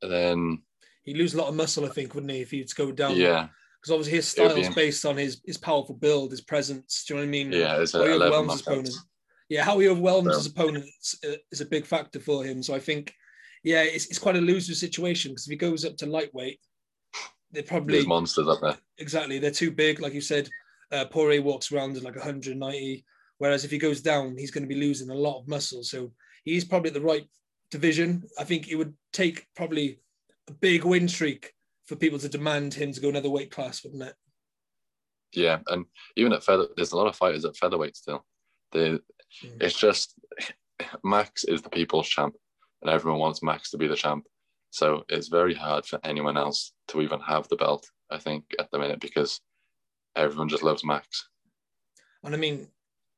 then 0.00 0.62
he'd 1.04 1.16
lose 1.16 1.34
a 1.34 1.38
lot 1.38 1.48
of 1.48 1.54
muscle. 1.54 1.84
I 1.84 1.88
think, 1.88 2.14
wouldn't 2.14 2.32
he? 2.32 2.40
If 2.40 2.50
he 2.50 2.58
would 2.58 2.74
go 2.74 2.92
down, 2.92 3.16
yeah, 3.16 3.48
because 3.80 3.92
obviously 3.92 4.12
his 4.12 4.28
style 4.28 4.56
is 4.56 4.74
based 4.74 5.04
on 5.04 5.16
his 5.16 5.40
his 5.44 5.58
powerful 5.58 5.94
build, 5.94 6.30
his 6.30 6.40
presence. 6.40 7.04
Do 7.06 7.14
you 7.14 7.20
know 7.20 7.22
what 7.24 7.28
I 7.28 7.30
mean? 7.30 7.52
Yeah, 7.52 7.80
it's 7.80 7.92
how 7.92 8.04
he 8.04 8.10
overwhelms 8.10 8.52
his 8.52 8.60
opponent. 8.62 8.94
Yeah, 9.48 9.64
how 9.64 9.78
he 9.78 9.88
overwhelms 9.88 10.28
yeah. 10.28 10.36
his 10.36 10.46
opponents 10.46 11.16
uh, 11.26 11.36
is 11.50 11.60
a 11.60 11.66
big 11.66 11.84
factor 11.84 12.20
for 12.20 12.42
him. 12.42 12.62
So 12.62 12.74
I 12.74 12.78
think, 12.78 13.12
yeah, 13.62 13.82
it's, 13.82 14.06
it's 14.06 14.18
quite 14.18 14.36
a 14.36 14.40
loser 14.40 14.74
situation 14.74 15.32
because 15.32 15.46
if 15.46 15.50
he 15.50 15.56
goes 15.56 15.84
up 15.84 15.96
to 15.98 16.06
lightweight, 16.06 16.58
they're 17.52 17.62
probably 17.62 17.94
There's 17.94 18.06
monsters 18.06 18.48
up 18.48 18.60
there. 18.60 18.78
Exactly, 18.98 19.38
they're 19.38 19.50
too 19.50 19.70
big. 19.70 20.00
Like 20.00 20.14
you 20.14 20.20
said, 20.20 20.48
uh, 20.90 21.04
Poirier 21.06 21.42
walks 21.42 21.70
around 21.70 21.96
at 21.96 22.02
like 22.02 22.16
190, 22.16 23.04
whereas 23.38 23.64
if 23.64 23.70
he 23.70 23.78
goes 23.78 24.00
down, 24.00 24.36
he's 24.36 24.50
going 24.50 24.64
to 24.64 24.74
be 24.74 24.80
losing 24.80 25.10
a 25.10 25.14
lot 25.14 25.40
of 25.40 25.48
muscle. 25.48 25.82
So 25.82 26.12
he's 26.44 26.64
probably 26.64 26.88
at 26.88 26.94
the 26.94 27.00
right 27.00 27.26
division. 27.70 28.24
I 28.38 28.44
think 28.44 28.68
it 28.68 28.76
would 28.76 28.94
take 29.12 29.46
probably 29.54 30.00
a 30.48 30.52
big 30.52 30.84
win 30.84 31.08
streak 31.08 31.52
for 31.86 31.96
people 31.96 32.18
to 32.18 32.28
demand 32.28 32.74
him 32.74 32.92
to 32.92 33.00
go 33.00 33.08
another 33.08 33.30
weight 33.30 33.50
class, 33.50 33.84
wouldn't 33.84 34.02
it? 34.02 34.14
Yeah, 35.32 35.60
and 35.68 35.86
even 36.16 36.32
at 36.32 36.44
feather, 36.44 36.68
there's 36.76 36.92
a 36.92 36.96
lot 36.96 37.06
of 37.06 37.16
fighters 37.16 37.44
at 37.44 37.56
featherweight 37.56 37.96
still. 37.96 38.24
mm. 38.74 39.00
It's 39.60 39.78
just 39.78 40.14
Max 41.02 41.44
is 41.44 41.62
the 41.62 41.70
people's 41.70 42.08
champ, 42.08 42.34
and 42.82 42.90
everyone 42.90 43.20
wants 43.20 43.42
Max 43.42 43.70
to 43.70 43.78
be 43.78 43.86
the 43.86 43.96
champ. 43.96 44.24
So 44.72 45.04
it's 45.10 45.28
very 45.28 45.54
hard 45.54 45.84
for 45.84 46.00
anyone 46.02 46.38
else 46.38 46.72
to 46.88 47.02
even 47.02 47.20
have 47.20 47.46
the 47.48 47.56
belt. 47.56 47.86
I 48.10 48.18
think 48.18 48.44
at 48.58 48.70
the 48.70 48.78
minute 48.78 49.00
because 49.00 49.40
everyone 50.16 50.48
just 50.48 50.62
loves 50.62 50.82
Max. 50.82 51.28
And 52.24 52.34
I 52.34 52.38
mean, 52.38 52.68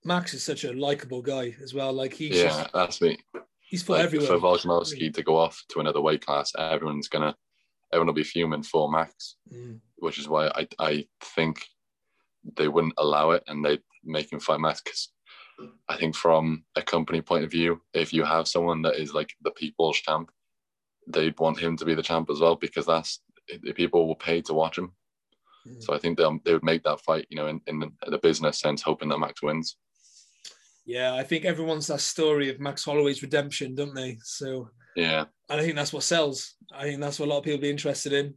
Max 0.04 0.34
is 0.34 0.42
such 0.42 0.64
a 0.64 0.72
likable 0.72 1.22
guy 1.22 1.54
as 1.62 1.72
well. 1.72 1.92
Like 1.92 2.12
he's 2.12 2.36
yeah, 2.36 2.48
just, 2.48 2.72
that's 2.72 3.00
me. 3.00 3.18
He's 3.60 3.84
for 3.84 3.92
like, 3.92 4.04
everyone. 4.04 4.26
For 4.26 4.38
Volkanovski 4.38 5.14
to 5.14 5.22
go 5.22 5.36
off 5.36 5.62
to 5.70 5.80
another 5.80 6.00
weight 6.00 6.26
class, 6.26 6.52
everyone's 6.58 7.08
gonna 7.08 7.36
everyone 7.92 8.08
will 8.08 8.14
be 8.14 8.24
fuming 8.24 8.64
for 8.64 8.90
Max, 8.90 9.36
mm. 9.52 9.78
which 9.98 10.18
is 10.18 10.28
why 10.28 10.48
I 10.48 10.66
I 10.80 11.06
think 11.22 11.64
they 12.56 12.66
wouldn't 12.66 12.94
allow 12.98 13.30
it 13.30 13.44
and 13.46 13.64
they'd 13.64 13.82
make 14.02 14.32
him 14.32 14.40
fight 14.40 14.60
Max 14.60 14.80
because 14.82 15.08
I 15.88 15.96
think 15.96 16.16
from 16.16 16.64
a 16.74 16.82
company 16.82 17.20
point 17.22 17.44
of 17.44 17.50
view, 17.52 17.80
if 17.92 18.12
you 18.12 18.24
have 18.24 18.48
someone 18.48 18.82
that 18.82 18.96
is 18.96 19.14
like 19.14 19.32
the 19.42 19.52
people's 19.52 19.98
champ, 19.98 20.30
they'd 21.06 21.38
want 21.38 21.58
him 21.58 21.76
to 21.76 21.84
be 21.84 21.94
the 21.94 22.02
champ 22.02 22.30
as 22.30 22.40
well 22.40 22.56
because 22.56 22.86
that's 22.86 23.20
people 23.74 24.06
will 24.06 24.16
pay 24.16 24.40
to 24.42 24.54
watch 24.54 24.78
him. 24.78 24.92
Mm. 25.66 25.82
So 25.82 25.94
I 25.94 25.98
think 25.98 26.18
they 26.18 26.24
they 26.44 26.52
would 26.52 26.64
make 26.64 26.82
that 26.84 27.00
fight, 27.00 27.26
you 27.28 27.36
know, 27.36 27.46
in, 27.46 27.60
in 27.66 27.80
the 28.06 28.18
business 28.18 28.60
sense, 28.60 28.82
hoping 28.82 29.08
that 29.10 29.18
Max 29.18 29.42
wins. 29.42 29.76
Yeah, 30.86 31.14
I 31.14 31.22
think 31.22 31.44
everyone's 31.44 31.86
that 31.86 32.00
story 32.00 32.50
of 32.50 32.60
Max 32.60 32.84
Holloway's 32.84 33.22
redemption, 33.22 33.74
don't 33.74 33.94
they? 33.94 34.18
So 34.22 34.68
yeah, 34.96 35.24
and 35.48 35.60
I 35.60 35.64
think 35.64 35.76
that's 35.76 35.92
what 35.92 36.02
sells. 36.02 36.54
I 36.72 36.84
think 36.84 37.00
that's 37.00 37.18
what 37.18 37.26
a 37.26 37.30
lot 37.30 37.38
of 37.38 37.44
people 37.44 37.60
be 37.60 37.70
interested 37.70 38.12
in. 38.12 38.34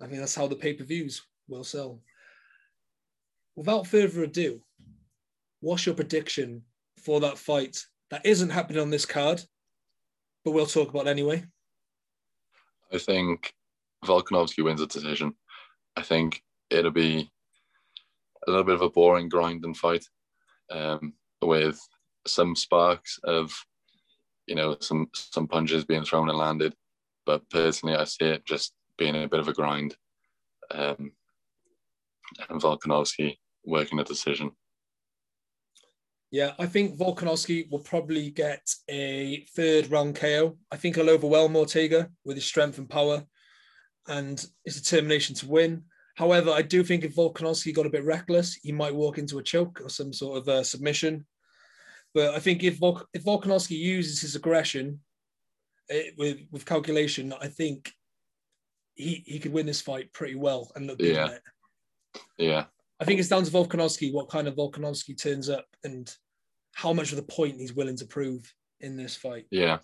I 0.00 0.06
think 0.06 0.18
that's 0.18 0.34
how 0.34 0.46
the 0.46 0.56
pay 0.56 0.74
per 0.74 0.84
views 0.84 1.22
will 1.48 1.64
sell. 1.64 2.00
Without 3.56 3.86
further 3.86 4.22
ado, 4.22 4.62
what's 5.60 5.84
your 5.84 5.94
prediction 5.94 6.62
for 6.98 7.20
that 7.20 7.38
fight 7.38 7.84
that 8.10 8.24
isn't 8.24 8.50
happening 8.50 8.80
on 8.80 8.90
this 8.90 9.04
card, 9.04 9.42
but 10.44 10.52
we'll 10.52 10.66
talk 10.66 10.90
about 10.90 11.08
anyway? 11.08 11.44
I 12.92 12.98
think 12.98 13.54
Volkanovski 14.04 14.64
wins 14.64 14.80
a 14.80 14.86
decision. 14.86 15.34
I 15.96 16.02
think 16.02 16.42
it'll 16.70 16.90
be 16.90 17.30
a 18.46 18.50
little 18.50 18.64
bit 18.64 18.74
of 18.74 18.82
a 18.82 18.90
boring, 18.90 19.28
grinding 19.28 19.74
fight 19.74 20.04
um, 20.70 21.14
with 21.40 21.80
some 22.26 22.56
sparks 22.56 23.18
of, 23.24 23.52
you 24.46 24.54
know, 24.54 24.76
some 24.80 25.08
some 25.14 25.46
punches 25.46 25.84
being 25.84 26.04
thrown 26.04 26.28
and 26.28 26.38
landed. 26.38 26.74
But 27.24 27.48
personally, 27.50 27.94
I 27.94 28.04
see 28.04 28.24
it 28.24 28.44
just 28.44 28.74
being 28.98 29.14
a 29.16 29.28
bit 29.28 29.40
of 29.40 29.48
a 29.48 29.52
grind. 29.52 29.96
Um, 30.70 31.12
and 32.48 32.60
Volkanovski 32.60 33.38
working 33.64 33.98
a 33.98 34.04
decision. 34.04 34.52
Yeah, 36.32 36.52
I 36.58 36.64
think 36.64 36.98
Volkanovski 36.98 37.70
will 37.70 37.80
probably 37.80 38.30
get 38.30 38.66
a 38.88 39.44
third 39.54 39.90
round 39.90 40.16
KO. 40.16 40.56
I 40.72 40.76
think 40.78 40.96
he'll 40.96 41.10
overwhelm 41.10 41.54
Ortega 41.54 42.08
with 42.24 42.38
his 42.38 42.46
strength 42.46 42.78
and 42.78 42.88
power 42.88 43.22
and 44.08 44.44
his 44.64 44.80
determination 44.80 45.34
to 45.36 45.48
win. 45.48 45.84
However, 46.16 46.50
I 46.50 46.62
do 46.62 46.82
think 46.82 47.04
if 47.04 47.14
Volkanovski 47.14 47.74
got 47.74 47.84
a 47.84 47.90
bit 47.90 48.06
reckless, 48.06 48.54
he 48.54 48.72
might 48.72 48.94
walk 48.94 49.18
into 49.18 49.38
a 49.38 49.42
choke 49.42 49.82
or 49.84 49.90
some 49.90 50.10
sort 50.10 50.38
of 50.38 50.48
uh, 50.48 50.64
submission. 50.64 51.26
But 52.14 52.34
I 52.34 52.38
think 52.38 52.64
if 52.64 52.78
Vol- 52.78 53.06
if 53.12 53.24
Volkanovski 53.24 53.76
uses 53.76 54.22
his 54.22 54.34
aggression 54.34 55.00
it, 55.90 56.06
eh, 56.06 56.10
with 56.16 56.38
with 56.50 56.64
calculation, 56.64 57.34
I 57.42 57.48
think 57.48 57.92
he 58.94 59.22
he 59.26 59.38
could 59.38 59.52
win 59.52 59.66
this 59.66 59.82
fight 59.82 60.14
pretty 60.14 60.34
well 60.34 60.72
and 60.74 60.86
look 60.86 60.98
good 60.98 61.14
yeah. 61.14 61.28
it. 61.28 61.42
Yeah. 62.38 62.64
I 63.00 63.04
think 63.04 63.20
it's 63.20 63.28
down 63.28 63.44
to 63.44 63.50
Volkanovski 63.50 64.12
what 64.14 64.30
kind 64.30 64.48
of 64.48 64.54
Volkanovski 64.54 65.20
turns 65.20 65.50
up 65.50 65.66
and 65.84 66.14
how 66.74 66.92
much 66.92 67.10
of 67.10 67.16
the 67.16 67.22
point 67.22 67.60
he's 67.60 67.74
willing 67.74 67.96
to 67.96 68.06
prove 68.06 68.52
in 68.80 68.96
this 68.96 69.16
fight. 69.16 69.46
Yeah. 69.50 69.78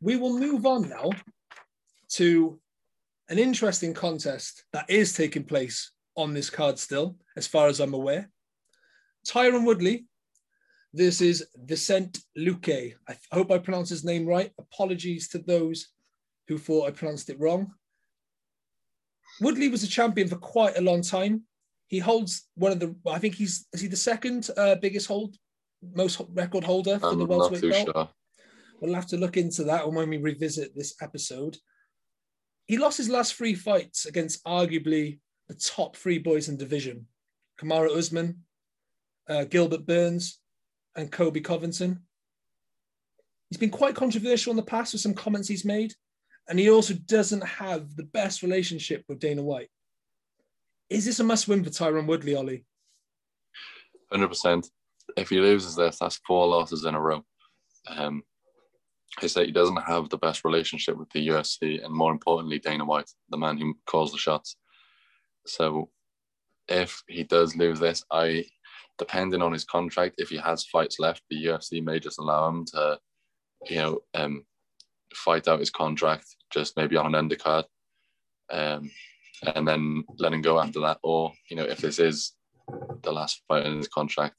We 0.00 0.16
will 0.16 0.38
move 0.38 0.66
on 0.66 0.88
now 0.88 1.10
to 2.12 2.58
an 3.28 3.38
interesting 3.38 3.94
contest 3.94 4.64
that 4.72 4.88
is 4.88 5.12
taking 5.14 5.44
place 5.44 5.92
on 6.16 6.34
this 6.34 6.50
card 6.50 6.78
still, 6.78 7.16
as 7.36 7.46
far 7.46 7.68
as 7.68 7.80
I'm 7.80 7.94
aware. 7.94 8.30
Tyron 9.26 9.64
Woodley. 9.64 10.06
This 10.92 11.20
is 11.20 11.44
Vicente 11.56 12.20
Luque. 12.38 12.94
I 13.08 13.16
hope 13.32 13.50
I 13.50 13.58
pronounced 13.58 13.90
his 13.90 14.04
name 14.04 14.26
right. 14.26 14.52
Apologies 14.58 15.28
to 15.30 15.38
those 15.38 15.88
who 16.46 16.56
thought 16.56 16.86
I 16.86 16.92
pronounced 16.92 17.30
it 17.30 17.40
wrong. 17.40 17.72
Woodley 19.40 19.68
was 19.68 19.82
a 19.82 19.88
champion 19.88 20.28
for 20.28 20.36
quite 20.36 20.76
a 20.78 20.82
long 20.82 21.02
time. 21.02 21.42
He 21.88 21.98
holds 21.98 22.48
one 22.54 22.72
of 22.72 22.80
the, 22.80 22.94
I 23.06 23.18
think 23.18 23.34
he's, 23.34 23.66
is 23.72 23.80
he 23.80 23.88
the 23.88 23.96
second 23.96 24.50
uh, 24.56 24.76
biggest 24.76 25.06
hold, 25.06 25.36
most 25.94 26.20
record 26.30 26.64
holder 26.64 26.98
for 26.98 27.08
I'm 27.08 27.18
the 27.18 27.26
welterweight 27.26 27.70
belt? 27.70 27.90
Sure. 27.94 28.08
We'll 28.80 28.94
have 28.94 29.06
to 29.08 29.16
look 29.16 29.36
into 29.36 29.64
that 29.64 29.90
when 29.90 30.08
we 30.08 30.16
revisit 30.18 30.74
this 30.74 30.94
episode 31.00 31.56
he 32.66 32.78
lost 32.78 32.96
his 32.96 33.08
last 33.08 33.34
three 33.34 33.54
fights 33.54 34.06
against 34.06 34.44
arguably 34.44 35.18
the 35.48 35.54
top 35.54 35.96
three 35.96 36.18
boys 36.18 36.48
in 36.48 36.56
division 36.56 37.06
Kamaru 37.60 37.96
Usman, 37.96 38.42
uh, 39.28 39.44
Gilbert 39.44 39.86
Burns, 39.86 40.40
and 40.96 41.12
Colby 41.12 41.40
Covington. 41.40 42.00
He's 43.48 43.58
been 43.58 43.70
quite 43.70 43.94
controversial 43.94 44.50
in 44.50 44.56
the 44.56 44.62
past 44.62 44.92
with 44.92 45.02
some 45.02 45.14
comments 45.14 45.46
he's 45.46 45.64
made, 45.64 45.94
and 46.48 46.58
he 46.58 46.68
also 46.68 46.94
doesn't 46.94 47.44
have 47.46 47.94
the 47.94 48.02
best 48.02 48.42
relationship 48.42 49.04
with 49.08 49.20
Dana 49.20 49.42
White. 49.42 49.68
Is 50.94 51.04
this 51.04 51.18
a 51.18 51.24
must 51.24 51.48
win 51.48 51.64
for 51.64 51.70
Tyron 51.70 52.06
Woodley, 52.06 52.36
Ollie? 52.36 52.64
100%. 54.12 54.64
If 55.16 55.28
he 55.28 55.40
loses 55.40 55.74
this, 55.74 55.98
that's 55.98 56.20
four 56.24 56.46
losses 56.46 56.84
in 56.84 56.94
a 56.94 57.00
row. 57.00 57.24
Um, 57.88 58.22
is 59.20 59.34
he 59.34 59.50
doesn't 59.50 59.82
have 59.82 60.08
the 60.08 60.18
best 60.18 60.44
relationship 60.44 60.96
with 60.96 61.10
the 61.10 61.26
UFC 61.26 61.84
and 61.84 61.92
more 61.92 62.12
importantly 62.12 62.60
Dana 62.60 62.84
White, 62.84 63.10
the 63.28 63.36
man 63.36 63.58
who 63.58 63.76
calls 63.86 64.12
the 64.12 64.18
shots. 64.18 64.56
So 65.46 65.90
if 66.68 67.02
he 67.08 67.24
does 67.24 67.56
lose 67.56 67.80
this, 67.80 68.04
I 68.12 68.44
depending 68.96 69.42
on 69.42 69.52
his 69.52 69.64
contract, 69.64 70.14
if 70.18 70.28
he 70.28 70.36
has 70.36 70.64
fights 70.64 71.00
left, 71.00 71.22
the 71.28 71.46
UFC 71.46 71.82
may 71.82 71.98
just 71.98 72.20
allow 72.20 72.48
him 72.48 72.64
to, 72.66 72.98
you 73.68 73.76
know, 73.76 74.00
um, 74.14 74.44
fight 75.12 75.48
out 75.48 75.58
his 75.58 75.70
contract 75.70 76.36
just 76.52 76.76
maybe 76.76 76.96
on 76.96 77.12
an 77.12 77.28
undercard. 77.28 77.64
Um, 78.52 78.90
and 79.54 79.66
then 79.66 80.04
let 80.18 80.32
him 80.32 80.42
go 80.42 80.58
after 80.58 80.80
that. 80.80 80.98
Or, 81.02 81.32
you 81.48 81.56
know, 81.56 81.64
if 81.64 81.78
this 81.78 81.98
is 81.98 82.32
the 83.02 83.12
last 83.12 83.42
fight 83.48 83.66
in 83.66 83.76
his 83.76 83.88
contract, 83.88 84.36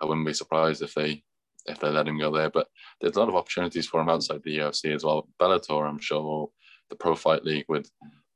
I 0.00 0.06
wouldn't 0.06 0.26
be 0.26 0.32
surprised 0.32 0.82
if 0.82 0.94
they 0.94 1.22
if 1.66 1.80
they 1.80 1.88
let 1.88 2.08
him 2.08 2.18
go 2.18 2.30
there. 2.30 2.50
But 2.50 2.68
there's 3.00 3.16
a 3.16 3.20
lot 3.20 3.28
of 3.28 3.36
opportunities 3.36 3.86
for 3.86 4.00
him 4.00 4.08
outside 4.08 4.42
the 4.44 4.58
UFC 4.58 4.94
as 4.94 5.04
well. 5.04 5.28
Bellator, 5.40 5.88
I'm 5.88 5.98
sure, 5.98 6.50
the 6.90 6.96
Pro 6.96 7.14
Fight 7.14 7.44
League 7.44 7.66
would 7.68 7.86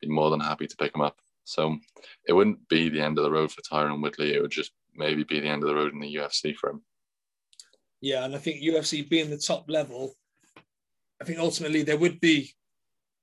be 0.01 0.09
more 0.09 0.31
than 0.31 0.41
happy 0.41 0.67
to 0.67 0.77
pick 0.77 0.95
him 0.95 1.03
up. 1.03 1.17
So 1.45 1.77
it 2.27 2.33
wouldn't 2.33 2.69
be 2.69 2.89
the 2.89 3.01
end 3.01 3.19
of 3.19 3.25
the 3.25 3.31
road 3.31 3.51
for 3.51 3.63
Tyron 3.63 4.03
Woodley. 4.03 4.35
It 4.35 4.43
would 4.43 4.51
just 4.51 4.73
maybe 4.95 5.25
be 5.25 5.41
the 5.41 5.49
end 5.49 5.63
of 5.63 5.69
the 5.69 5.75
road 5.75 5.93
in 5.93 6.01
the 6.01 6.15
UFC 6.15 6.55
for 6.55 6.71
him. 6.71 6.83
Yeah, 8.01 8.25
and 8.25 8.35
I 8.35 8.39
think 8.39 8.63
UFC 8.63 9.09
being 9.09 9.31
the 9.31 9.39
top 9.39 9.69
level, 9.69 10.15
I 11.21 11.25
think 11.25 11.39
ultimately 11.39 11.83
there 11.83 11.97
would 11.97 12.21
be 12.21 12.53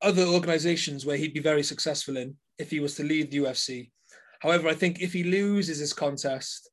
other 0.02 0.24
organizations 0.24 1.06
where 1.06 1.18
he'd 1.18 1.34
be 1.34 1.40
very 1.40 1.64
successful 1.64 2.18
in 2.18 2.36
if 2.58 2.72
he 2.72 2.80
was 2.80 2.96
to 2.96 3.04
leave 3.04 3.30
the 3.30 3.40
UFC. 3.40 3.92
However, 4.40 4.68
I 4.68 4.74
think 4.74 5.02
if 5.02 5.14
he 5.14 5.24
loses 5.24 5.80
this 5.80 5.94
contest, 5.94 6.70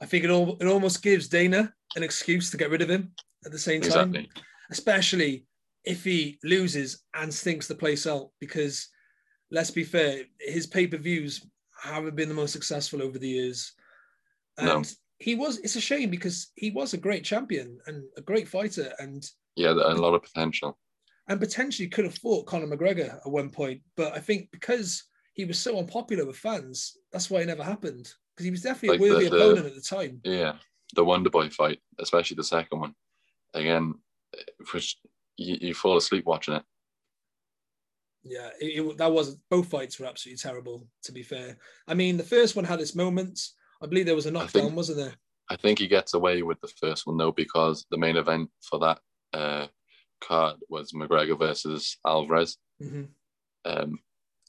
I 0.00 0.06
think 0.06 0.24
it, 0.24 0.30
all, 0.30 0.56
it 0.60 0.66
almost 0.66 1.02
gives 1.02 1.28
Dana 1.28 1.72
an 1.94 2.02
excuse 2.02 2.50
to 2.50 2.56
get 2.56 2.70
rid 2.70 2.82
of 2.82 2.90
him 2.90 3.12
at 3.44 3.52
the 3.52 3.58
same 3.58 3.80
time, 3.80 4.14
exactly. 4.14 4.30
especially 4.70 5.46
if 5.84 6.04
he 6.04 6.38
loses 6.42 7.02
and 7.14 7.32
stinks 7.32 7.66
the 7.66 7.74
place 7.74 8.06
out. 8.06 8.30
Because 8.40 8.88
let's 9.50 9.70
be 9.70 9.84
fair, 9.84 10.22
his 10.40 10.66
pay 10.66 10.86
per 10.86 10.96
views 10.96 11.46
haven't 11.82 12.16
been 12.16 12.28
the 12.28 12.34
most 12.34 12.52
successful 12.52 13.02
over 13.02 13.18
the 13.18 13.28
years. 13.28 13.72
And 14.58 14.68
no. 14.68 14.82
he 15.18 15.34
was, 15.34 15.58
it's 15.58 15.76
a 15.76 15.80
shame 15.80 16.10
because 16.10 16.50
he 16.54 16.70
was 16.70 16.94
a 16.94 16.98
great 16.98 17.24
champion 17.24 17.78
and 17.86 18.04
a 18.16 18.22
great 18.22 18.48
fighter. 18.48 18.92
And 18.98 19.24
yeah, 19.56 19.70
a 19.70 19.94
lot 19.94 20.14
of 20.14 20.22
potential. 20.22 20.78
And 21.28 21.38
potentially 21.38 21.88
could 21.88 22.04
have 22.04 22.18
fought 22.18 22.46
Conor 22.46 22.66
McGregor 22.66 23.16
at 23.16 23.30
one 23.30 23.50
point. 23.50 23.82
But 23.96 24.14
I 24.14 24.18
think 24.18 24.50
because 24.50 25.04
he 25.34 25.44
was 25.44 25.58
so 25.58 25.78
unpopular 25.78 26.24
with 26.26 26.36
fans. 26.36 26.96
That's 27.12 27.30
why 27.30 27.40
it 27.40 27.46
never 27.46 27.64
happened 27.64 28.12
because 28.34 28.44
he 28.44 28.50
was 28.50 28.62
definitely 28.62 28.98
Like 28.98 29.00
a 29.00 29.02
the- 29.04 29.14
worthy 29.14 29.28
the- 29.28 29.36
opponent 29.36 29.66
at 29.66 29.74
the 29.74 29.80
time. 29.80 30.20
Yeah, 30.24 30.54
the 30.94 31.04
Wonder 31.04 31.30
Boy 31.30 31.48
fight, 31.50 31.80
especially 31.98 32.36
the 32.36 32.44
second 32.44 32.80
one. 32.80 32.94
Again, 33.54 33.94
which 34.72 34.96
you, 35.36 35.56
you 35.60 35.74
fall 35.74 35.96
asleep 35.96 36.24
watching 36.26 36.54
it. 36.54 36.62
Yeah, 38.24 38.50
it, 38.60 38.66
it- 38.86 38.98
that 38.98 39.12
was 39.12 39.36
both 39.50 39.68
fights 39.68 39.98
were 39.98 40.06
absolutely 40.06 40.38
terrible. 40.38 40.86
To 41.04 41.12
be 41.12 41.22
fair, 41.22 41.56
I 41.88 41.94
mean 41.94 42.16
the 42.16 42.22
first 42.22 42.56
one 42.56 42.64
had 42.64 42.80
its 42.80 42.94
moments. 42.94 43.54
I 43.82 43.86
believe 43.86 44.06
there 44.06 44.14
was 44.14 44.26
a 44.26 44.30
knockdown, 44.30 44.62
think- 44.64 44.76
wasn't 44.76 44.98
there? 44.98 45.14
I 45.50 45.56
think 45.56 45.80
he 45.80 45.88
gets 45.88 46.14
away 46.14 46.40
with 46.42 46.60
the 46.60 46.68
first 46.80 47.06
one 47.06 47.16
though 47.18 47.32
because 47.32 47.84
the 47.90 47.98
main 47.98 48.16
event 48.16 48.48
for 48.62 48.78
that 48.78 49.00
uh, 49.34 49.66
card 50.20 50.56
was 50.68 50.92
McGregor 50.92 51.38
versus 51.38 51.98
Alvarez, 52.06 52.56
hmm 52.80 53.04
um, 53.64 53.98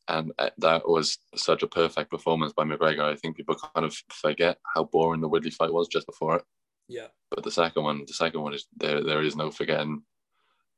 and 0.07 0.31
uh, 0.37 0.49
that 0.57 0.87
was 0.87 1.17
such 1.35 1.63
a 1.63 1.67
perfect 1.67 2.11
performance 2.11 2.53
by 2.53 2.63
McGregor. 2.63 3.01
I 3.03 3.15
think 3.15 3.37
people 3.37 3.55
kind 3.55 3.85
of 3.85 3.95
forget 4.09 4.57
how 4.75 4.83
boring 4.85 5.21
the 5.21 5.27
Woodley 5.27 5.51
fight 5.51 5.71
was 5.73 5.87
just 5.87 6.05
before 6.07 6.37
it. 6.37 6.43
Yeah. 6.87 7.07
But 7.31 7.43
the 7.43 7.51
second 7.51 7.83
one, 7.83 8.03
the 8.05 8.13
second 8.13 8.41
one 8.41 8.53
is 8.53 8.65
there. 8.75 9.03
There 9.03 9.21
is 9.23 9.35
no 9.35 9.49
forgetting 9.51 10.03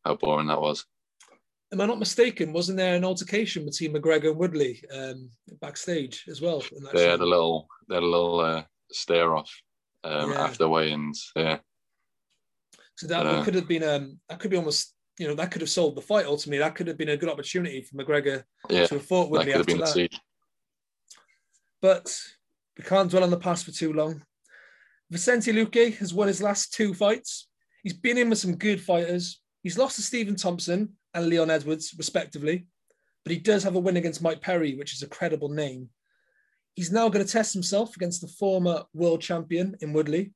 how 0.06 0.16
boring 0.16 0.48
that 0.48 0.62
was. 0.62 0.86
Am 1.74 1.82
I 1.82 1.88
not 1.88 2.00
mistaken? 2.00 2.54
Wasn't 2.54 2.78
there 2.78 2.96
an 2.96 3.04
altercation 3.04 3.66
between 3.66 3.94
McGregor 3.94 4.30
and 4.30 4.38
Woodley 4.38 4.84
um, 4.94 5.30
backstage 5.62 6.26
as 6.30 6.40
well? 6.42 6.60
They 6.94 7.06
show? 7.06 7.10
had 7.12 7.22
a 7.22 7.26
little, 7.26 7.68
they 7.90 7.96
had 7.96 8.04
a 8.04 8.06
little 8.06 8.40
uh, 8.40 8.64
stare 8.92 9.36
off 9.36 9.52
um, 10.04 10.32
Yeah. 10.32 10.44
after 10.44 10.70
weigh-ins. 10.70 11.32
Yeah, 11.36 11.58
So 12.96 13.08
that 13.08 13.26
Uh, 13.26 13.44
could 13.44 13.56
have 13.56 13.68
been 13.68 13.84
um 13.84 14.20
that 14.30 14.40
could 14.40 14.52
be 14.52 14.58
almost 14.58 14.94
you 15.18 15.28
know 15.28 15.36
that 15.36 15.52
could 15.52 15.62
have 15.62 15.70
sold 15.70 15.96
the 15.96 16.02
fight 16.02 16.26
ultimately. 16.26 16.60
That 16.60 16.76
could 16.76 16.88
have 16.88 16.98
been 16.98 17.10
a 17.10 17.18
good 17.18 17.30
opportunity 17.30 17.82
for 17.82 17.96
McGregor 17.96 18.44
yeah. 18.70 18.86
to 18.88 18.96
have 18.96 19.06
fought 19.06 19.26
That 19.26 19.32
Woodley 19.32 19.54
could 19.54 19.70
have 19.70 19.82
after 19.82 20.00
that. 20.02 20.20
But 21.82 22.20
we 22.78 22.84
can't 22.84 23.10
dwell 23.10 23.24
on 23.24 23.30
the 23.30 23.38
past 23.38 23.66
for 23.66 23.72
too 23.72 23.94
long. 23.94 24.24
Vicente 25.12 25.52
Luque 25.54 25.98
has 25.98 26.14
won 26.14 26.28
his 26.28 26.42
last 26.42 26.74
two 26.74 26.94
fights. 26.94 27.48
He's 27.84 27.94
been 27.94 28.18
in 28.18 28.30
with 28.30 28.40
some 28.40 28.56
good 28.56 28.82
fighters. 28.82 29.40
He's 29.62 29.78
lost 29.78 29.96
to 29.98 30.02
Stephen 30.02 30.36
Thompson 30.36 30.94
and 31.14 31.28
Leon 31.28 31.52
Edwards, 31.52 31.94
respectively. 31.98 32.68
But 33.24 33.32
he 33.32 33.40
does 33.40 33.64
have 33.64 33.76
a 33.76 33.80
win 33.80 33.98
against 33.98 34.22
Mike 34.22 34.42
Perry, 34.42 34.76
which 34.76 34.94
is 34.94 35.04
a 35.04 35.08
credible 35.08 35.50
name. 35.50 35.90
He's 36.76 36.92
now 36.92 37.08
going 37.10 37.26
to 37.26 37.32
test 37.32 37.54
himself 37.54 37.96
against 37.96 38.22
the 38.22 38.28
former 38.28 38.84
world 38.94 39.22
champion 39.22 39.76
in 39.80 39.94
Woodley. 39.94 40.34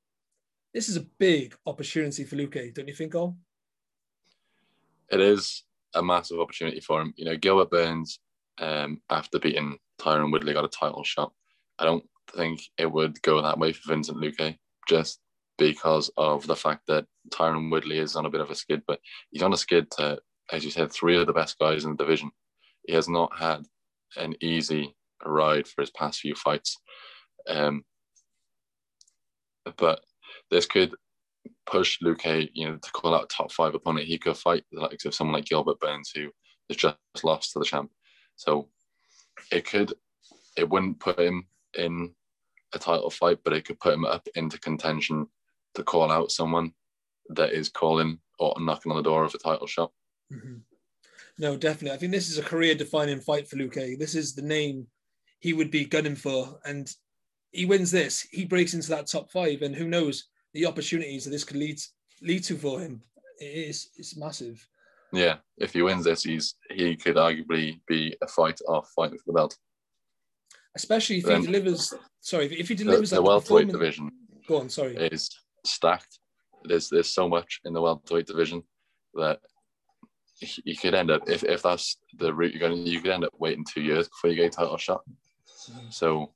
This 0.73 0.87
is 0.87 0.95
a 0.95 1.05
big 1.19 1.55
opportunity 1.65 2.23
for 2.23 2.35
Luque, 2.35 2.73
don't 2.73 2.87
you 2.87 2.93
think, 2.93 3.15
Ol? 3.15 3.35
It 5.11 5.19
is 5.19 5.63
a 5.95 6.03
massive 6.03 6.39
opportunity 6.39 6.79
for 6.79 7.01
him. 7.01 7.13
You 7.17 7.25
know, 7.25 7.37
Gilbert 7.37 7.71
Burns, 7.71 8.19
um, 8.59 9.01
after 9.09 9.39
beating 9.39 9.77
Tyron 9.99 10.31
Woodley, 10.31 10.53
got 10.53 10.65
a 10.65 10.69
title 10.69 11.03
shot. 11.03 11.31
I 11.79 11.85
don't 11.85 12.03
think 12.35 12.61
it 12.77 12.91
would 12.91 13.21
go 13.21 13.41
that 13.41 13.57
way 13.57 13.73
for 13.73 13.91
Vincent 13.91 14.17
Luque, 14.17 14.57
just 14.87 15.19
because 15.57 16.09
of 16.17 16.45
the 16.47 16.55
fact 16.55 16.83
that 16.87 17.05
Tyron 17.31 17.71
Woodley 17.71 17.99
is 17.99 18.15
on 18.15 18.25
a 18.25 18.29
bit 18.29 18.41
of 18.41 18.49
a 18.49 18.55
skid, 18.55 18.81
but 18.87 18.99
he's 19.31 19.43
on 19.43 19.53
a 19.53 19.57
skid 19.57 19.89
to, 19.91 20.19
as 20.51 20.63
you 20.63 20.71
said, 20.71 20.91
three 20.91 21.17
of 21.17 21.27
the 21.27 21.33
best 21.33 21.57
guys 21.59 21.85
in 21.85 21.91
the 21.91 21.97
division. 21.97 22.31
He 22.85 22.93
has 22.93 23.09
not 23.09 23.31
had 23.37 23.63
an 24.17 24.35
easy 24.41 24.95
ride 25.25 25.67
for 25.67 25.81
his 25.81 25.91
past 25.91 26.21
few 26.21 26.35
fights. 26.35 26.77
Um, 27.47 27.83
but 29.77 30.01
this 30.49 30.65
could 30.65 30.93
push 31.65 31.99
Luque, 32.01 32.49
you 32.53 32.67
know, 32.67 32.77
to 32.77 32.91
call 32.91 33.15
out 33.15 33.29
top 33.29 33.51
five 33.51 33.75
opponent. 33.75 34.07
He 34.07 34.17
could 34.17 34.37
fight 34.37 34.63
the 34.71 34.81
likes 34.81 35.05
of 35.05 35.13
someone 35.13 35.35
like 35.35 35.45
Gilbert 35.45 35.79
Burns, 35.79 36.11
who 36.13 36.29
has 36.69 36.77
just 36.77 36.97
lost 37.23 37.53
to 37.53 37.59
the 37.59 37.65
champ. 37.65 37.91
So 38.35 38.69
it 39.51 39.65
could, 39.65 39.93
it 40.57 40.69
wouldn't 40.69 40.99
put 40.99 41.19
him 41.19 41.47
in 41.77 42.13
a 42.73 42.79
title 42.79 43.09
fight, 43.09 43.39
but 43.43 43.53
it 43.53 43.65
could 43.65 43.79
put 43.79 43.93
him 43.93 44.05
up 44.05 44.27
into 44.35 44.59
contention 44.59 45.27
to 45.75 45.83
call 45.83 46.11
out 46.11 46.31
someone 46.31 46.71
that 47.29 47.51
is 47.51 47.69
calling 47.69 48.19
or 48.39 48.55
knocking 48.59 48.91
on 48.91 48.97
the 48.97 49.03
door 49.03 49.23
of 49.23 49.33
a 49.33 49.37
title 49.37 49.67
shot. 49.67 49.91
Mhm. 50.31 50.61
No, 51.37 51.55
definitely. 51.55 51.95
I 51.95 51.97
think 51.97 52.11
this 52.11 52.29
is 52.29 52.37
a 52.37 52.43
career-defining 52.43 53.21
fight 53.21 53.47
for 53.47 53.55
Luque. 53.55 53.97
This 53.97 54.15
is 54.15 54.35
the 54.35 54.41
name 54.41 54.87
he 55.39 55.53
would 55.53 55.71
be 55.71 55.85
gunning 55.85 56.15
for, 56.15 56.59
and 56.65 56.93
he 57.51 57.65
wins 57.65 57.91
this. 57.91 58.21
He 58.31 58.45
breaks 58.45 58.73
into 58.73 58.89
that 58.89 59.07
top 59.07 59.31
five, 59.31 59.61
and 59.61 59.75
who 59.75 59.87
knows 59.87 60.27
the 60.53 60.65
opportunities 60.65 61.25
that 61.25 61.31
this 61.31 61.43
could 61.43 61.57
lead 61.57 61.79
lead 62.21 62.43
to 62.45 62.55
for 62.57 62.79
him. 62.79 63.01
It 63.39 63.69
is 63.69 63.89
it's 63.97 64.17
massive. 64.17 64.65
Yeah, 65.11 65.37
if 65.57 65.73
he 65.73 65.81
wins 65.81 66.05
this, 66.05 66.23
he's 66.23 66.55
he 66.71 66.95
could 66.95 67.15
arguably 67.15 67.79
be 67.87 68.15
a 68.21 68.27
fight 68.27 68.59
off 68.67 68.91
fighting 68.95 69.17
for 69.17 69.23
the 69.27 69.33
belt. 69.33 69.57
Especially 70.75 71.17
if 71.17 71.25
Then- 71.25 71.41
he 71.41 71.47
delivers. 71.47 71.93
Sorry, 72.21 72.45
if 72.45 72.67
he 72.67 72.75
The, 72.75 72.83
delivers 72.83 73.09
the 73.11 73.15
that 73.17 73.23
welterweight 73.23 73.69
division 73.69 74.11
Go 74.47 74.59
on. 74.59 74.69
Sorry. 74.69 74.95
is 74.97 75.29
stacked. 75.65 76.19
There's 76.63 76.89
there's 76.89 77.09
so 77.09 77.29
much 77.29 77.61
in 77.65 77.73
the 77.73 77.81
welterweight 77.81 78.27
division 78.27 78.63
that 79.15 79.39
you 80.63 80.75
could 80.77 80.93
end 80.93 81.11
up 81.11 81.29
if, 81.29 81.43
if 81.43 81.61
that's 81.63 81.97
the 82.17 82.33
route 82.33 82.53
you're 82.53 82.59
going, 82.59 82.83
to 82.83 82.89
you 82.89 83.01
could 83.01 83.11
end 83.11 83.25
up 83.25 83.33
waiting 83.39 83.65
two 83.65 83.81
years 83.81 84.07
before 84.07 84.29
you 84.29 84.35
get 84.35 84.53
a 84.53 84.57
title 84.57 84.77
shot. 84.77 85.01
Mm. 85.71 85.93
So 85.93 86.33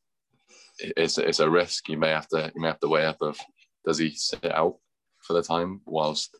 it's 0.79 1.17
it's 1.17 1.39
a 1.39 1.49
risk 1.49 1.89
you 1.89 1.97
may 1.97 2.09
have 2.09 2.27
to 2.29 2.51
you 2.55 2.61
may 2.61 2.67
have 2.67 2.79
to 2.79 2.87
weigh 2.87 3.05
up 3.05 3.21
of 3.21 3.37
does 3.85 3.97
he 3.97 4.11
sit 4.11 4.45
out 4.51 4.77
for 5.19 5.33
the 5.33 5.43
time 5.43 5.81
whilst 5.85 6.37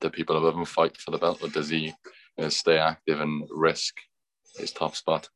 the 0.00 0.10
people 0.10 0.36
above 0.36 0.54
him 0.54 0.64
fight 0.64 0.96
for 0.96 1.10
the 1.10 1.18
belt, 1.18 1.42
or 1.42 1.48
does 1.48 1.68
he 1.68 1.86
you 1.86 1.92
know, 2.38 2.48
stay 2.48 2.78
active 2.78 3.20
and 3.20 3.46
risk 3.50 3.96
his 4.56 4.72
top 4.72 4.96
spot? 4.96 5.28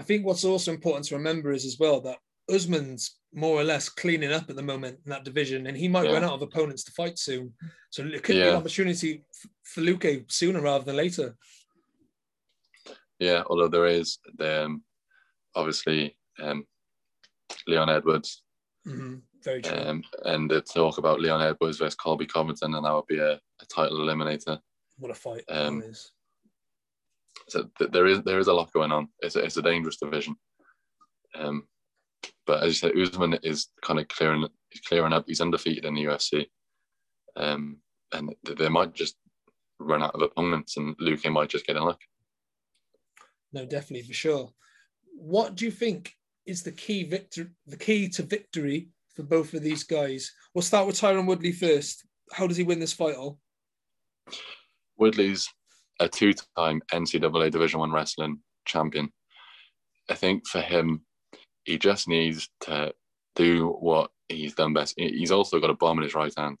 I 0.00 0.04
think 0.04 0.24
what's 0.24 0.44
also 0.44 0.72
important 0.72 1.06
to 1.06 1.16
remember 1.16 1.52
is 1.52 1.64
as 1.64 1.76
well 1.78 2.00
that 2.02 2.18
Usman's 2.50 3.18
more 3.34 3.60
or 3.60 3.64
less 3.64 3.88
cleaning 3.88 4.32
up 4.32 4.48
at 4.48 4.56
the 4.56 4.62
moment 4.62 4.98
in 5.04 5.10
that 5.10 5.24
division, 5.24 5.66
and 5.66 5.76
he 5.76 5.86
might 5.88 6.06
Yeah. 6.06 6.12
run 6.14 6.24
out 6.24 6.32
of 6.32 6.42
opponents 6.42 6.82
to 6.84 6.92
fight 6.92 7.18
soon. 7.18 7.52
So 7.90 8.04
it 8.04 8.22
could 8.22 8.36
be 8.36 8.48
an 8.48 8.54
opportunity 8.54 9.24
for 9.64 9.82
Luque 9.82 10.30
sooner 10.32 10.60
rather 10.62 10.84
than 10.84 10.96
later. 10.96 11.36
Yeah, 13.18 13.42
although 13.48 13.68
there 13.68 13.86
is 13.86 14.18
the 14.36 14.64
um, 14.64 14.84
obviously 15.54 16.16
um, 16.38 16.66
Leon 17.66 17.90
Edwards 17.90 18.42
Mhm. 18.86 19.22
Very 19.44 19.62
true. 19.62 19.78
um, 19.78 20.02
and 20.24 20.50
the 20.50 20.60
talk 20.60 20.98
about 20.98 21.20
Leon 21.20 21.42
Edwards 21.42 21.78
versus 21.78 21.94
Colby 21.94 22.26
Covington, 22.26 22.74
and 22.74 22.84
that 22.84 22.92
would 22.94 23.06
be 23.06 23.18
a, 23.18 23.32
a 23.34 23.66
title 23.72 23.98
eliminator. 23.98 24.58
what 24.98 25.10
a 25.10 25.14
fight 25.14 25.44
um, 25.48 25.80
that 25.80 25.86
is. 25.86 26.12
So 27.48 27.68
th- 27.78 27.90
there 27.90 28.06
is 28.06 28.22
there 28.22 28.38
is 28.38 28.48
a 28.48 28.52
lot 28.52 28.72
going 28.72 28.92
on. 28.92 29.08
It's 29.20 29.36
a, 29.36 29.40
it's 29.40 29.56
a 29.56 29.62
dangerous 29.62 29.96
division. 29.96 30.36
Um, 31.34 31.66
but 32.46 32.62
as 32.62 32.68
you 32.68 32.74
said, 32.74 32.98
Usman 32.98 33.38
is 33.42 33.68
kind 33.82 34.00
of 34.00 34.08
clearing 34.08 34.46
he's 34.70 34.80
clearing 34.82 35.12
up. 35.12 35.24
He's 35.26 35.40
undefeated 35.40 35.84
in 35.84 35.94
the 35.94 36.04
UFC, 36.04 36.46
um, 37.36 37.78
and 38.12 38.34
th- 38.44 38.58
they 38.58 38.68
might 38.68 38.94
just 38.94 39.16
run 39.78 40.02
out 40.02 40.14
of 40.14 40.22
opponents, 40.22 40.76
and 40.76 40.96
Luque 40.98 41.30
might 41.32 41.48
just 41.48 41.66
get 41.66 41.76
in 41.76 41.82
luck. 41.82 42.00
No, 43.52 43.64
definitely 43.64 44.06
for 44.06 44.14
sure. 44.14 44.52
What 45.14 45.54
do 45.54 45.64
you 45.64 45.70
think 45.70 46.14
is 46.46 46.62
the 46.62 46.72
key 46.72 47.04
victor 47.04 47.50
the 47.66 47.76
key 47.76 48.08
to 48.08 48.22
victory 48.22 48.88
for 49.18 49.24
both 49.24 49.52
of 49.52 49.64
these 49.64 49.82
guys? 49.82 50.32
We'll 50.54 50.62
start 50.62 50.86
with 50.86 50.94
Tyron 50.94 51.26
Woodley 51.26 51.50
first. 51.50 52.06
How 52.30 52.46
does 52.46 52.56
he 52.56 52.62
win 52.62 52.78
this 52.78 52.92
fight? 52.92 53.16
All 53.16 53.40
Woodley's 54.96 55.48
a 55.98 56.08
two-time 56.08 56.80
NCAA 56.92 57.50
Division 57.50 57.80
One 57.80 57.90
wrestling 57.90 58.38
champion. 58.64 59.10
I 60.08 60.14
think 60.14 60.46
for 60.46 60.60
him, 60.60 61.04
he 61.64 61.78
just 61.78 62.06
needs 62.06 62.48
to 62.60 62.94
do 63.34 63.70
what 63.80 64.12
he's 64.28 64.54
done 64.54 64.72
best. 64.72 64.94
He's 64.96 65.32
also 65.32 65.58
got 65.58 65.70
a 65.70 65.74
bomb 65.74 65.98
in 65.98 66.04
his 66.04 66.14
right 66.14 66.32
hand, 66.36 66.56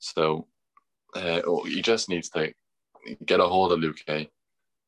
so 0.00 0.46
uh, 1.14 1.40
he 1.64 1.80
just 1.80 2.10
needs 2.10 2.28
to 2.30 2.52
get 3.24 3.40
a 3.40 3.46
hold 3.46 3.72
of 3.72 3.78
Luque 3.78 4.28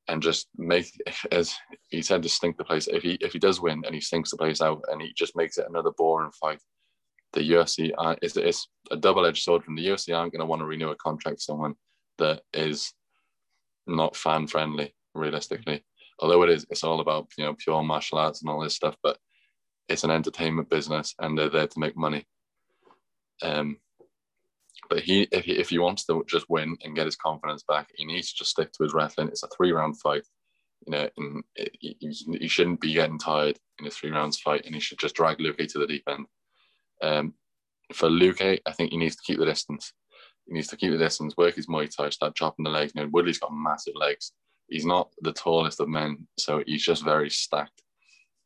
and 0.09 0.23
just 0.23 0.49
make, 0.59 0.93
as 1.33 1.55
he 1.89 2.03
said, 2.03 2.23
to 2.23 2.29
stink 2.29 2.59
the 2.59 2.65
place. 2.65 2.87
If 2.87 3.03
he 3.03 3.13
if 3.23 3.33
he 3.33 3.39
does 3.39 3.63
win 3.63 3.83
and 3.87 3.95
he 3.95 4.01
stinks 4.03 4.31
the 4.31 4.37
place 4.37 4.61
out 4.61 4.83
and 4.91 5.01
he 5.01 5.15
just 5.17 5.35
makes 5.37 5.57
it 5.57 5.67
another 5.69 5.93
boring 5.97 6.33
fight, 6.39 6.61
the 7.33 7.51
UFC 7.51 7.93
uh, 7.97 8.17
it's, 8.23 8.37
it's 8.37 8.69
a 8.91 8.97
double-edged 8.97 9.43
sword. 9.43 9.65
From 9.65 9.77
the 9.77 9.87
UFC 9.87 10.17
aren't 10.17 10.33
going 10.33 10.41
to 10.41 10.47
want 10.47 10.61
to 10.61 10.67
renew 10.67 10.91
a 10.91 10.97
contract 10.97 11.37
with 11.37 11.43
someone 11.43 11.75
that 12.19 12.43
is 12.53 12.93
not 13.87 14.17
fan 14.17 14.47
friendly 14.47 14.95
realistically. 15.15 15.83
Although 16.21 16.43
it 16.43 16.51
is 16.51 16.67
it's 16.71 16.85
all 16.85 17.01
about 17.01 17.29
you 17.37 17.45
know 17.45 17.55
pure 17.59 17.83
martial 17.83 18.19
arts 18.19 18.43
and 18.43 18.51
all 18.51 18.61
this 18.61 18.77
stuff 18.77 18.97
but 19.03 19.19
it's 19.89 20.05
an 20.05 20.11
entertainment 20.11 20.71
business 20.71 21.15
and 21.19 21.37
they're 21.37 21.49
there 21.49 21.67
to 21.67 21.81
make 21.81 21.97
money. 21.97 22.25
Um 23.43 23.79
but 24.89 25.01
he 25.01 25.23
if 25.33 25.45
he 25.45 25.53
if 25.53 25.71
he 25.71 25.79
wants 25.79 26.05
to 26.07 26.25
just 26.29 26.49
win 26.49 26.77
and 26.85 26.95
get 26.95 27.07
his 27.07 27.17
confidence 27.17 27.65
back 27.67 27.89
he 27.95 28.05
needs 28.05 28.33
to 28.33 28.39
just 28.39 28.51
stick 28.51 28.73
to 28.73 28.85
his 28.85 28.95
wrestling. 28.95 29.29
It's 29.29 29.43
a 29.43 29.49
three 29.57 29.73
round 29.73 29.99
fight 30.01 30.25
you 30.87 30.93
know 30.93 31.09
and 31.17 31.43
he, 31.81 31.97
he 32.01 32.49
shouldn't 32.49 32.81
be 32.81 32.93
getting 32.93 33.19
tired 33.19 33.59
in 33.81 33.87
a 33.87 33.91
three 33.91 34.11
rounds 34.11 34.39
fight 34.39 34.67
and 34.67 34.75
he 34.75 34.81
should 34.81 34.99
just 34.99 35.15
drag 35.15 35.39
Luque 35.39 35.67
to 35.69 35.79
the 35.79 35.87
deep 35.87 36.05
end 36.09 36.27
um 37.03 37.35
for 37.93 38.09
Luque 38.09 38.61
I 38.65 38.73
think 38.73 38.91
he 38.91 38.97
needs 38.97 39.17
to 39.17 39.23
keep 39.25 39.39
the 39.39 39.45
distance 39.45 39.93
he 40.47 40.55
needs 40.55 40.69
to 40.69 40.77
keep 40.77 40.91
the 40.91 40.99
distance, 40.99 41.37
work 41.37 41.55
his 41.55 41.67
Muay 41.67 41.95
Thai, 41.95 42.11
start 42.11 42.35
chopping 42.35 42.65
the 42.65 42.71
legs. 42.71 42.93
You 42.95 43.03
know, 43.03 43.11
Woodley's 43.13 43.39
got 43.39 43.53
massive 43.55 43.95
legs, 43.95 44.33
he's 44.69 44.85
not 44.85 45.11
the 45.21 45.33
tallest 45.33 45.81
of 45.81 45.89
men, 45.89 46.27
so 46.39 46.63
he's 46.67 46.83
just 46.83 47.05
very 47.05 47.31
stacked. 47.31 47.83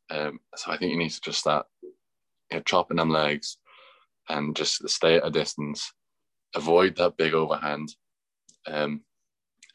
Um, 0.09 0.39
so 0.55 0.71
I 0.71 0.77
think 0.77 0.91
he 0.91 0.97
needs 0.97 1.15
to 1.15 1.21
just 1.21 1.39
start 1.39 1.65
you 1.81 1.91
know, 2.53 2.59
chopping 2.61 2.97
them 2.97 3.09
legs 3.09 3.57
and 4.29 4.55
just 4.55 4.87
stay 4.89 5.15
at 5.15 5.25
a 5.25 5.31
distance, 5.31 5.91
avoid 6.55 6.95
that 6.97 7.17
big 7.17 7.33
overhand, 7.33 7.93
um, 8.67 9.01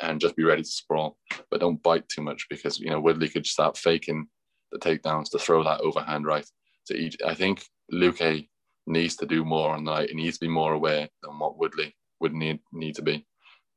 and 0.01 0.21
just 0.21 0.37
be 0.37 0.45
ready 0.45 0.63
to 0.63 0.69
sprawl. 0.69 1.19
But 1.51 1.61
don't 1.61 1.83
bite 1.83 2.09
too 2.09 2.23
much 2.23 2.47
because 2.49 2.79
you 2.79 2.91
know 2.91 3.01
Woodley 3.01 3.29
could 3.29 3.47
start 3.47 3.77
faking 3.77 4.29
the 4.71 4.79
takedowns 4.79 5.31
to 5.31 5.39
throw 5.39 5.65
that 5.65 5.81
overhand 5.81 6.27
right. 6.27 6.47
So 6.85 6.95
he, 6.95 7.13
I 7.27 7.35
think 7.35 7.65
Luque 7.93 8.49
needs 8.87 9.17
to 9.17 9.27
do 9.27 9.45
more 9.45 9.71
on 9.71 9.85
the 9.85 9.91
night. 9.91 10.11
He 10.11 10.17
needs 10.17 10.39
to 10.39 10.47
be 10.47 10.51
more 10.51 10.73
aware 10.73 11.09
than 11.23 11.39
what 11.39 11.59
Woodley 11.59 11.95
would 12.21 12.35
need 12.35 12.61
need 12.73 12.95
to 12.97 13.03
be 13.03 13.27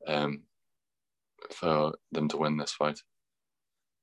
um, 0.08 0.44
for 1.52 1.94
them 2.12 2.28
to 2.30 2.38
win 2.38 2.58
this 2.58 2.72
fight. 2.72 3.00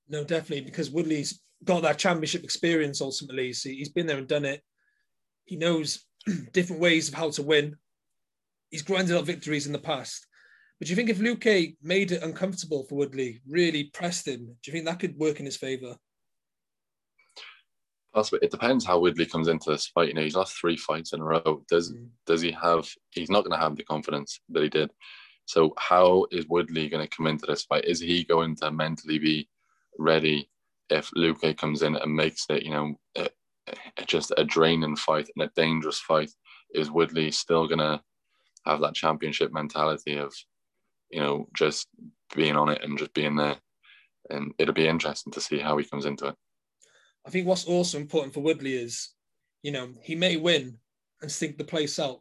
No, 0.09 0.25
definitely, 0.25 0.65
because 0.65 0.91
Woodley's 0.91 1.41
got 1.65 1.83
that 1.83 1.99
championship 1.99 2.45
experience 2.45 3.01
ultimately. 3.01 3.53
So 3.53 3.69
he's 3.69 3.89
been 3.89 4.07
there 4.07 4.19
and 4.19 4.29
done 4.29 4.45
it. 4.45 4.63
He 5.45 5.57
knows 5.57 6.05
different 6.53 6.83
ways 6.83 7.09
of 7.09 7.15
how 7.15 7.31
to 7.31 7.43
win. 7.43 7.77
He's 8.71 8.83
grinded 8.83 9.17
out 9.17 9.25
victories 9.25 9.67
in 9.67 9.73
the 9.73 9.79
past. 9.79 10.27
But 10.79 10.87
do 10.87 10.91
you 10.91 10.97
think 10.97 11.11
if 11.11 11.19
Luque 11.19 11.77
made 11.83 12.11
it 12.11 12.23
uncomfortable 12.23 12.85
for 12.85 12.97
Woodley, 12.97 13.41
really 13.49 13.85
pressed 13.85 14.27
him, 14.27 14.47
do 14.47 14.71
you 14.71 14.73
think 14.73 14.87
that 14.87 14.99
could 14.99 15.17
work 15.17 15.39
in 15.39 15.47
his 15.47 15.57
favour? 15.57 15.97
Possibly. 18.15 18.41
It 18.43 18.51
depends 18.51 18.85
how 18.85 18.99
Woodley 18.99 19.25
comes 19.25 19.49
into 19.49 19.71
this 19.71 19.87
fight. 19.87 20.09
You 20.09 20.15
know, 20.15 20.23
he's 20.23 20.37
lost 20.37 20.59
three 20.61 20.77
fights 20.77 21.15
in 21.15 21.21
a 21.21 21.25
row. 21.25 21.63
Does 21.69 21.93
mm. 21.93 22.09
does 22.27 22.43
he 22.43 22.51
have? 22.53 22.89
He's 23.11 23.31
not 23.31 23.45
going 23.45 23.59
to 23.59 23.63
have 23.63 23.77
the 23.77 23.85
confidence 23.85 24.39
that 24.51 24.63
he 24.63 24.69
did. 24.69 24.91
So 25.47 25.73
how 25.79 26.27
is 26.31 26.47
Woodley 26.49 26.89
going 26.89 27.07
to 27.07 27.17
come 27.17 27.27
into 27.27 27.47
this 27.47 27.65
fight? 27.65 27.85
Is 27.85 28.01
he 28.01 28.25
going 28.25 28.57
to 28.57 28.71
mentally 28.71 29.19
be 29.19 29.49
ready 29.99 30.49
if 30.91 31.11
Luque 31.17 31.57
comes 31.57 31.83
in 31.83 31.97
and 31.97 32.15
makes 32.15 32.47
it? 32.51 32.63
You 32.63 32.71
know, 32.71 32.95
a, 33.17 33.29
a, 33.97 34.05
just 34.05 34.33
a 34.37 34.45
draining 34.45 34.97
fight 34.97 35.29
and 35.35 35.45
a 35.45 35.53
dangerous 35.57 35.99
fight. 35.99 36.31
Is 36.75 36.91
Woodley 36.91 37.31
still 37.31 37.67
going 37.67 37.81
to 37.81 38.01
have 38.67 38.81
that 38.81 38.95
championship 38.95 39.53
mentality 39.53 40.17
of, 40.17 40.33
you 41.11 41.21
know, 41.21 41.49
just 41.55 41.89
being 42.35 42.57
on 42.57 42.69
it 42.69 42.83
and 42.83 42.99
just 42.99 43.15
being 43.15 43.37
there? 43.37 43.57
And 44.31 44.53
it'll 44.59 44.75
be 44.75 44.87
interesting 44.87 45.33
to 45.33 45.41
see 45.41 45.59
how 45.59 45.77
he 45.77 45.85
comes 45.85 46.07
into 46.07 46.29
it. 46.29 46.35
I 47.27 47.31
think 47.31 47.47
what's 47.47 47.67
also 47.67 47.99
important 47.99 48.35
for 48.35 48.41
Woodley 48.41 48.75
is, 48.75 49.11
you 49.63 49.71
know, 49.73 49.93
he 50.03 50.15
may 50.15 50.37
win 50.37 50.79
and 51.21 51.31
stink 51.31 51.57
the 51.57 51.65
place 51.65 51.99
out, 51.99 52.21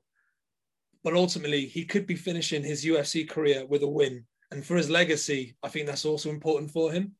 but 1.03 1.15
ultimately 1.15 1.65
he 1.65 1.85
could 1.85 2.05
be 2.05 2.15
finishing 2.15 2.63
his 2.63 2.85
UFC 2.85 3.27
career 3.27 3.65
with 3.65 3.83
a 3.83 3.87
win. 3.87 4.25
And 4.51 4.65
for 4.65 4.75
his 4.75 4.89
legacy, 4.89 5.55
I 5.63 5.69
think 5.69 5.87
that's 5.87 6.05
also 6.05 6.29
important 6.29 6.71
for 6.71 6.91
him. 6.91 7.15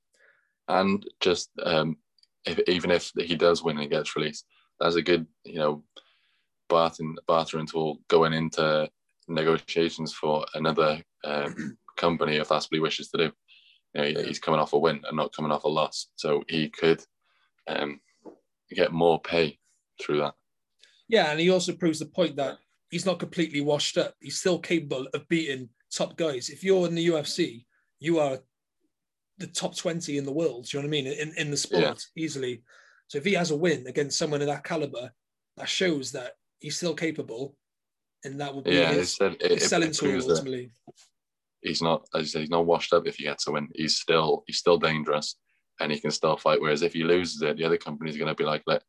And 0.67 1.05
just 1.19 1.49
um, 1.63 1.97
if, 2.45 2.59
even 2.67 2.91
if 2.91 3.11
he 3.15 3.35
does 3.35 3.63
win 3.63 3.79
and 3.79 3.89
gets 3.89 4.15
released, 4.15 4.45
that's 4.79 4.95
a 4.95 5.01
good, 5.01 5.25
you 5.43 5.55
know, 5.55 5.83
bartering, 6.69 7.17
bartering 7.27 7.65
tool 7.65 7.99
going 8.07 8.33
into 8.33 8.89
negotiations 9.27 10.13
for 10.13 10.45
another 10.53 11.01
um, 11.23 11.77
company 11.97 12.37
if 12.37 12.49
that's 12.49 12.65
what 12.65 12.75
he 12.75 12.79
wishes 12.79 13.09
to 13.09 13.17
do. 13.17 13.31
You 13.93 14.13
know, 14.13 14.21
he's 14.23 14.39
coming 14.39 14.59
off 14.59 14.73
a 14.73 14.77
win 14.77 15.01
and 15.07 15.17
not 15.17 15.35
coming 15.35 15.51
off 15.51 15.65
a 15.65 15.69
loss, 15.69 16.07
so 16.15 16.43
he 16.47 16.69
could 16.69 17.03
um, 17.67 17.99
get 18.69 18.91
more 18.91 19.19
pay 19.21 19.59
through 20.01 20.19
that. 20.19 20.33
Yeah, 21.07 21.31
and 21.31 21.39
he 21.39 21.49
also 21.49 21.73
proves 21.73 21.99
the 21.99 22.05
point 22.05 22.37
that 22.37 22.57
he's 22.89 23.05
not 23.05 23.19
completely 23.19 23.61
washed 23.61 23.97
up. 23.97 24.15
He's 24.19 24.39
still 24.39 24.59
capable 24.59 25.07
of 25.13 25.27
beating 25.27 25.69
top 25.93 26.15
guys. 26.15 26.49
If 26.49 26.63
you're 26.63 26.87
in 26.87 26.95
the 26.95 27.07
UFC, 27.07 27.65
you 27.99 28.19
are 28.19 28.39
the 29.37 29.47
top 29.47 29.75
20 29.75 30.17
in 30.17 30.25
the 30.25 30.31
world. 30.31 30.65
Do 30.65 30.77
you 30.77 30.83
know 30.83 30.87
what 30.87 30.97
I 30.97 31.01
mean? 31.01 31.07
In, 31.07 31.33
in 31.37 31.51
the 31.51 31.57
sport, 31.57 31.81
yeah. 31.83 32.23
easily. 32.23 32.63
So 33.07 33.17
if 33.17 33.25
he 33.25 33.33
has 33.33 33.51
a 33.51 33.57
win 33.57 33.87
against 33.87 34.17
someone 34.17 34.41
of 34.41 34.47
that 34.47 34.63
caliber, 34.63 35.11
that 35.57 35.67
shows 35.67 36.11
that 36.13 36.33
he's 36.59 36.77
still 36.77 36.93
capable. 36.93 37.55
And 38.23 38.39
that 38.39 38.53
will 38.53 38.61
be 38.61 38.75
yeah, 38.75 38.93
his, 38.93 39.17
it, 39.19 39.41
it, 39.41 39.51
his 39.51 39.67
selling 39.67 39.91
tool 39.91 40.21
ultimately. 40.21 40.71
He's 41.61 41.81
not, 41.81 42.07
as 42.15 42.21
you 42.21 42.27
say, 42.27 42.39
he's 42.41 42.49
not 42.49 42.65
washed 42.65 42.93
up 42.93 43.07
if 43.07 43.15
he 43.15 43.23
gets 43.23 43.47
a 43.47 43.51
win. 43.51 43.67
He's 43.75 43.97
still 43.97 44.43
he's 44.47 44.57
still 44.57 44.77
dangerous 44.77 45.35
and 45.81 45.91
he 45.91 45.99
can 45.99 46.11
still 46.11 46.37
fight. 46.37 46.61
Whereas 46.61 46.81
if 46.81 46.93
he 46.93 47.03
loses 47.03 47.41
it, 47.41 47.57
the 47.57 47.65
other 47.65 47.77
company's 47.77 48.17
going 48.17 48.29
to 48.29 48.35
be 48.35 48.43
like, 48.43 48.63
"Let 48.67 48.83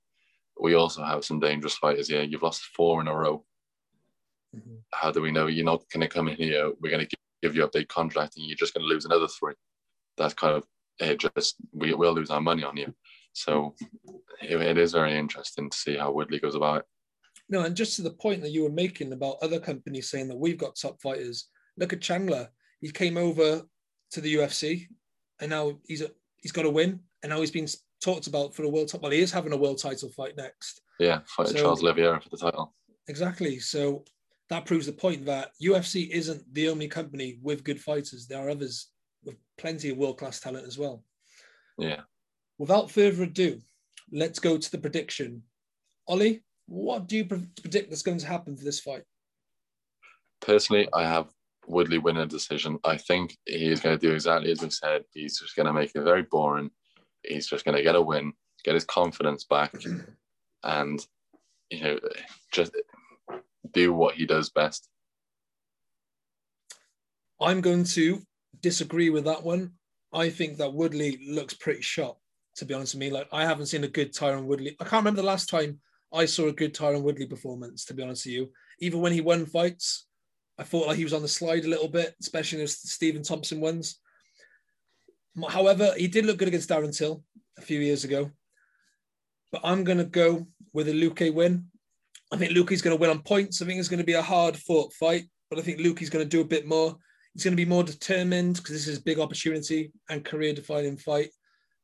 we 0.60 0.74
also 0.74 1.02
have 1.02 1.24
some 1.24 1.40
dangerous 1.40 1.76
fighters 1.76 2.08
here. 2.08 2.22
You've 2.22 2.42
lost 2.42 2.62
four 2.76 3.00
in 3.00 3.08
a 3.08 3.14
row. 3.14 3.44
Mm-hmm. 4.54 4.76
How 4.92 5.10
do 5.10 5.22
we 5.22 5.32
know 5.32 5.46
you're 5.46 5.64
not 5.64 5.82
going 5.92 6.02
to 6.02 6.08
come 6.08 6.28
in 6.28 6.36
here? 6.36 6.70
We're 6.80 6.90
going 6.90 7.06
to 7.06 7.16
give 7.42 7.56
you 7.56 7.64
a 7.64 7.70
big 7.70 7.88
contract, 7.88 8.36
and 8.36 8.46
you're 8.46 8.56
just 8.56 8.74
going 8.74 8.84
to 8.84 8.92
lose 8.92 9.04
another 9.04 9.28
three. 9.28 9.54
That's 10.16 10.34
kind 10.34 10.56
of 10.56 10.64
it. 10.98 11.18
Just 11.18 11.56
we 11.72 11.94
will 11.94 12.12
lose 12.12 12.30
our 12.30 12.40
money 12.40 12.64
on 12.64 12.76
you. 12.76 12.94
So 13.32 13.74
it, 14.42 14.60
it 14.60 14.78
is 14.78 14.92
very 14.92 15.16
interesting 15.16 15.70
to 15.70 15.76
see 15.76 15.96
how 15.96 16.12
Woodley 16.12 16.38
goes 16.38 16.54
about 16.54 16.80
it. 16.80 16.84
No, 17.48 17.62
and 17.62 17.76
just 17.76 17.96
to 17.96 18.02
the 18.02 18.10
point 18.10 18.42
that 18.42 18.52
you 18.52 18.62
were 18.62 18.70
making 18.70 19.12
about 19.12 19.36
other 19.42 19.58
companies 19.58 20.10
saying 20.10 20.28
that 20.28 20.38
we've 20.38 20.58
got 20.58 20.76
top 20.76 21.00
fighters. 21.02 21.48
Look 21.78 21.92
at 21.92 22.02
Chandler. 22.02 22.48
He 22.80 22.90
came 22.90 23.16
over 23.16 23.62
to 24.12 24.20
the 24.20 24.34
UFC, 24.34 24.86
and 25.40 25.50
now 25.50 25.78
he's 25.86 26.02
at 26.02 26.12
he's 26.42 26.52
got 26.52 26.62
to 26.62 26.70
win, 26.70 27.00
and 27.22 27.30
now 27.30 27.40
he's 27.40 27.50
been 27.50 27.68
talked 28.02 28.26
about 28.26 28.54
for 28.54 28.64
a 28.64 28.68
world 28.68 28.88
title. 28.88 29.00
Well, 29.00 29.12
he 29.12 29.20
is 29.20 29.32
having 29.32 29.52
a 29.52 29.56
world 29.56 29.78
title 29.78 30.10
fight 30.10 30.36
next. 30.36 30.82
Yeah, 30.98 31.20
fight 31.26 31.48
so, 31.48 31.54
Charles 31.54 31.82
Oliveira 31.82 32.20
for 32.20 32.28
the 32.28 32.36
title. 32.36 32.74
Exactly. 33.08 33.58
So 33.58 34.04
that 34.50 34.66
proves 34.66 34.86
the 34.86 34.92
point 34.92 35.24
that 35.26 35.52
UFC 35.62 36.10
isn't 36.10 36.42
the 36.52 36.68
only 36.68 36.88
company 36.88 37.38
with 37.42 37.64
good 37.64 37.80
fighters. 37.80 38.26
There 38.26 38.44
are 38.44 38.50
others 38.50 38.88
with 39.24 39.36
plenty 39.56 39.90
of 39.90 39.96
world 39.96 40.18
class 40.18 40.40
talent 40.40 40.66
as 40.66 40.78
well. 40.78 41.04
Yeah. 41.78 42.00
Without 42.58 42.90
further 42.90 43.24
ado, 43.24 43.60
let's 44.12 44.38
go 44.38 44.58
to 44.58 44.70
the 44.70 44.78
prediction. 44.78 45.42
Ollie, 46.06 46.42
what 46.66 47.08
do 47.08 47.16
you 47.16 47.24
predict 47.24 47.90
that's 47.90 48.02
going 48.02 48.18
to 48.18 48.26
happen 48.26 48.56
for 48.56 48.64
this 48.64 48.80
fight? 48.80 49.02
Personally, 50.40 50.88
I 50.92 51.04
have 51.04 51.28
Woodley 51.66 51.98
win 51.98 52.16
a 52.16 52.26
decision. 52.26 52.78
I 52.84 52.96
think 52.96 53.36
he's 53.46 53.80
going 53.80 53.98
to 53.98 54.06
do 54.06 54.12
exactly 54.12 54.50
as 54.50 54.62
we 54.62 54.70
said. 54.70 55.04
He's 55.12 55.38
just 55.38 55.56
going 55.56 55.66
to 55.66 55.72
make 55.72 55.92
it 55.94 56.02
very 56.02 56.22
boring. 56.22 56.70
He's 57.22 57.46
just 57.46 57.64
going 57.64 57.76
to 57.76 57.82
get 57.82 57.94
a 57.94 58.02
win, 58.02 58.32
get 58.64 58.74
his 58.74 58.84
confidence 58.84 59.44
back, 59.44 59.74
and 60.64 61.06
you 61.70 61.82
know, 61.82 61.98
just 62.52 62.72
do 63.72 63.92
what 63.92 64.14
he 64.16 64.26
does 64.26 64.50
best. 64.50 64.88
I'm 67.40 67.60
going 67.60 67.84
to 67.84 68.22
disagree 68.60 69.10
with 69.10 69.24
that 69.24 69.42
one. 69.42 69.72
I 70.12 70.30
think 70.30 70.58
that 70.58 70.74
Woodley 70.74 71.18
looks 71.28 71.54
pretty 71.54 71.80
shot, 71.80 72.18
to 72.56 72.64
be 72.64 72.74
honest 72.74 72.94
with 72.94 73.00
me. 73.00 73.10
Like 73.10 73.28
I 73.32 73.44
haven't 73.44 73.66
seen 73.66 73.84
a 73.84 73.88
good 73.88 74.12
Tyron 74.12 74.44
Woodley. 74.44 74.76
I 74.80 74.84
can't 74.84 75.00
remember 75.00 75.22
the 75.22 75.26
last 75.26 75.48
time 75.48 75.80
I 76.12 76.26
saw 76.26 76.48
a 76.48 76.52
good 76.52 76.74
Tyron 76.74 77.02
Woodley 77.02 77.26
performance, 77.26 77.84
to 77.86 77.94
be 77.94 78.02
honest 78.02 78.26
with 78.26 78.34
you. 78.34 78.50
Even 78.80 79.00
when 79.00 79.12
he 79.12 79.20
won 79.20 79.46
fights, 79.46 80.06
I 80.58 80.64
thought 80.64 80.86
like 80.86 80.96
he 80.96 81.04
was 81.04 81.12
on 81.12 81.22
the 81.22 81.28
slide 81.28 81.64
a 81.64 81.68
little 81.68 81.88
bit, 81.88 82.14
especially 82.20 82.58
in 82.58 82.64
the 82.64 82.68
Stephen 82.68 83.22
Thompson 83.22 83.60
ones. 83.60 83.98
However, 85.48 85.92
he 85.96 86.08
did 86.08 86.26
look 86.26 86.36
good 86.38 86.48
against 86.48 86.68
Darren 86.68 86.96
Till 86.96 87.24
a 87.58 87.62
few 87.62 87.80
years 87.80 88.04
ago. 88.04 88.30
But 89.50 89.62
I'm 89.64 89.84
going 89.84 89.98
to 89.98 90.04
go 90.04 90.46
with 90.72 90.88
a 90.88 90.92
Luque 90.92 91.32
win. 91.32 91.66
I 92.32 92.36
think 92.36 92.52
Luque's 92.52 92.82
going 92.82 92.96
to 92.96 93.00
win 93.00 93.10
on 93.10 93.22
points. 93.22 93.60
I 93.60 93.66
think 93.66 93.78
it's 93.78 93.88
going 93.88 93.98
to 94.00 94.04
be 94.04 94.14
a 94.14 94.22
hard 94.22 94.56
fought 94.56 94.92
fight, 94.94 95.24
but 95.50 95.58
I 95.58 95.62
think 95.62 95.78
Luque's 95.78 96.10
going 96.10 96.24
to 96.24 96.28
do 96.28 96.40
a 96.40 96.46
bit 96.46 96.66
more. 96.66 96.96
He's 97.34 97.44
going 97.44 97.56
to 97.56 97.62
be 97.62 97.68
more 97.68 97.84
determined 97.84 98.56
because 98.56 98.72
this 98.72 98.88
is 98.88 98.98
a 98.98 99.02
big 99.02 99.18
opportunity 99.18 99.92
and 100.08 100.24
career 100.24 100.52
defining 100.52 100.96
fight. 100.96 101.30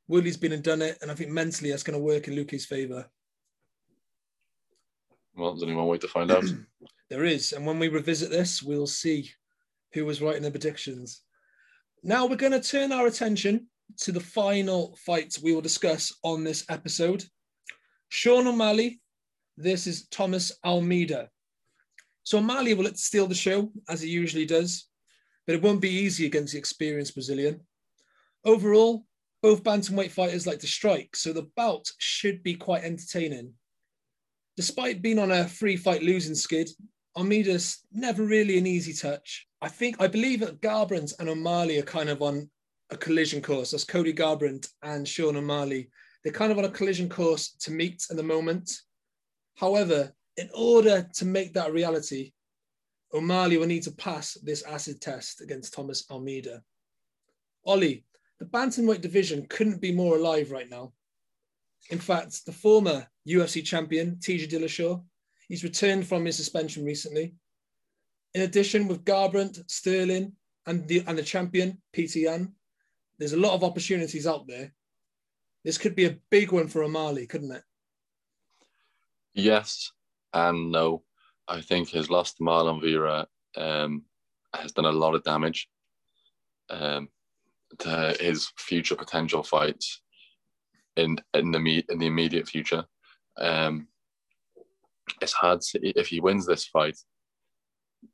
Woodley's 0.09 0.39
been 0.39 0.53
and 0.53 0.63
done 0.63 0.81
it, 0.81 0.99
and 1.03 1.11
I 1.11 1.15
think 1.15 1.31
mentally 1.31 1.71
that's 1.71 1.83
going 1.83 1.99
to 1.99 2.05
work 2.05 2.29
in 2.29 2.35
Luque's 2.35 2.65
favour. 2.65 3.07
Well, 5.37 5.53
there's 5.53 5.63
only 5.63 5.75
one 5.75 5.87
way 5.87 5.99
to 5.99 6.09
find 6.09 6.31
out. 6.31 6.45
There 7.11 7.25
is. 7.25 7.53
And 7.53 7.65
when 7.65 7.79
we 7.79 7.89
revisit 7.89 8.31
this, 8.31 8.63
we'll 8.63 8.87
see 8.87 9.31
who 9.95 10.05
was 10.05 10.21
right 10.21 10.37
in 10.37 10.43
the 10.43 10.51
predictions. 10.51 11.23
Now 12.03 12.27
we're 12.27 12.37
going 12.37 12.53
to 12.53 12.61
turn 12.61 12.93
our 12.93 13.07
attention 13.07 13.69
to 14.01 14.13
the 14.13 14.21
final 14.21 14.97
fight 15.05 15.39
we 15.43 15.55
will 15.55 15.63
discuss 15.63 16.15
on 16.23 16.45
this 16.45 16.65
episode. 16.69 17.25
Sean 18.11 18.47
O'Malley 18.47 19.01
This 19.57 19.87
is 19.87 20.07
Thomas 20.09 20.53
Almeida. 20.65 21.31
So 22.25 22.39
O'Malley 22.39 22.75
will 22.75 22.93
steal 22.95 23.27
the 23.27 23.35
show, 23.35 23.73
as 23.89 24.03
he 24.03 24.11
usually 24.11 24.45
does, 24.45 24.87
but 25.47 25.57
it 25.57 25.63
won't 25.63 25.81
be 25.81 25.89
easy 25.89 26.27
against 26.27 26.53
the 26.53 26.59
experienced 26.59 27.15
Brazilian. 27.15 27.61
Overall, 28.45 29.05
both 29.43 29.65
bantamweight 29.65 30.11
fighters 30.11 30.47
like 30.47 30.59
to 30.61 30.67
strike, 30.67 31.17
so 31.17 31.33
the 31.33 31.49
bout 31.57 31.91
should 31.99 32.43
be 32.43 32.55
quite 32.55 32.85
entertaining. 32.85 33.55
Despite 34.57 35.01
being 35.01 35.19
on 35.19 35.33
a 35.33 35.49
free 35.49 35.77
fight 35.77 36.03
losing 36.03 36.35
skid, 36.35 36.69
Almeida's 37.19 37.85
never 37.93 38.23
really 38.23 38.59
an 38.59 38.67
easy 38.67 38.93
touch. 38.93 39.49
I 39.61 39.69
think, 39.69 39.97
I 39.99 40.07
believe 40.07 40.39
that 40.39 40.61
Garbrandt 40.61 41.19
and 41.19 41.29
O'Malley 41.29 41.79
are 41.79 41.83
kind 41.83 42.09
of 42.09 42.23
on 42.23 42.49
a 42.91 42.97
collision 42.97 43.43
course. 43.43 43.73
That's 43.73 43.83
Cody 43.83 44.13
Garbrandt 44.13 44.69
and 44.85 45.07
Sean 45.07 45.37
O'Malley. 45.37 45.91
They're 46.23 46.33
kind 46.33 46.53
of 46.53 46.59
on 46.59 46.65
a 46.65 46.71
collision 46.71 47.09
course 47.09 47.57
to 47.61 47.73
meet 47.73 48.07
at 48.09 48.17
the 48.17 48.23
moment. 48.23 48.71
However, 49.57 50.13
in 50.37 50.49
order 50.55 51.09
to 51.15 51.25
make 51.25 51.53
that 51.55 51.73
reality, 51.73 52.33
O'Malley 53.13 53.57
will 53.57 53.67
need 53.67 53.83
to 53.83 53.91
pass 53.91 54.35
this 54.35 54.63
acid 54.63 55.01
test 55.01 55.41
against 55.41 55.75
Thomas 55.75 56.05
Almeida. 56.13 56.63
Ollie, 57.65 58.05
the 58.39 58.45
bantamweight 58.45 59.01
division 59.01 59.45
couldn't 59.51 59.81
be 59.81 59.91
more 59.91 60.17
alive 60.17 60.53
right 60.53 60.71
now. 60.71 60.93
In 61.91 61.99
fact, 61.99 62.47
the 62.47 62.53
former 62.53 63.09
UFC 63.27 63.65
champion, 63.65 64.19
TJ 64.21 64.49
Dillashaw, 64.49 65.03
he's 65.49 65.65
returned 65.65 66.07
from 66.07 66.25
his 66.25 66.37
suspension 66.37 66.85
recently. 66.85 67.35
In 68.35 68.43
addition, 68.43 68.89
with 68.89 69.05
Garbrandt, 69.05 69.69
Sterling, 69.71 70.33
and 70.67 70.87
the 70.87 71.03
and 71.07 71.17
the 71.17 71.23
champion, 71.23 71.81
Yan, 71.97 72.53
there's 73.19 73.33
a 73.33 73.39
lot 73.39 73.55
of 73.55 73.65
opportunities 73.65 74.27
out 74.27 74.47
there. 74.47 74.73
This 75.65 75.79
could 75.79 75.97
be 75.97 76.05
a 76.05 76.19
big 76.31 76.53
one 76.53 76.69
for 76.69 76.83
O'Malley, 76.83 77.27
couldn't 77.27 77.53
it? 77.53 77.63
Yes 79.35 79.91
and 80.33 80.71
no. 80.71 81.03
I 81.47 81.61
think 81.61 81.89
his 81.89 82.11
loss 82.11 82.35
to 82.35 82.43
Marlon 82.43 82.81
Vera 82.81 83.27
um, 83.57 84.05
has 84.55 84.73
done 84.73 84.85
a 84.85 84.93
lot 84.93 85.15
of 85.15 85.25
damage 85.25 85.69
um, 86.71 87.09
to 87.79 88.17
his 88.21 88.51
future 88.57 88.97
potential 88.97 89.43
fights 89.43 90.03
in 90.97 91.17
in 91.35 91.51
the 91.51 91.85
in 91.89 91.99
the 91.99 92.07
immediate 92.07 92.49
future. 92.49 92.85
Um, 93.39 93.89
it's 95.21 95.33
hard 95.33 95.61
to, 95.61 95.81
if 95.99 96.09
he 96.09 96.21
wins 96.21 96.47
this 96.47 96.67
fight, 96.67 96.97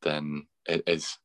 then 0.02 0.46
it 0.66 0.82
is 0.86 1.18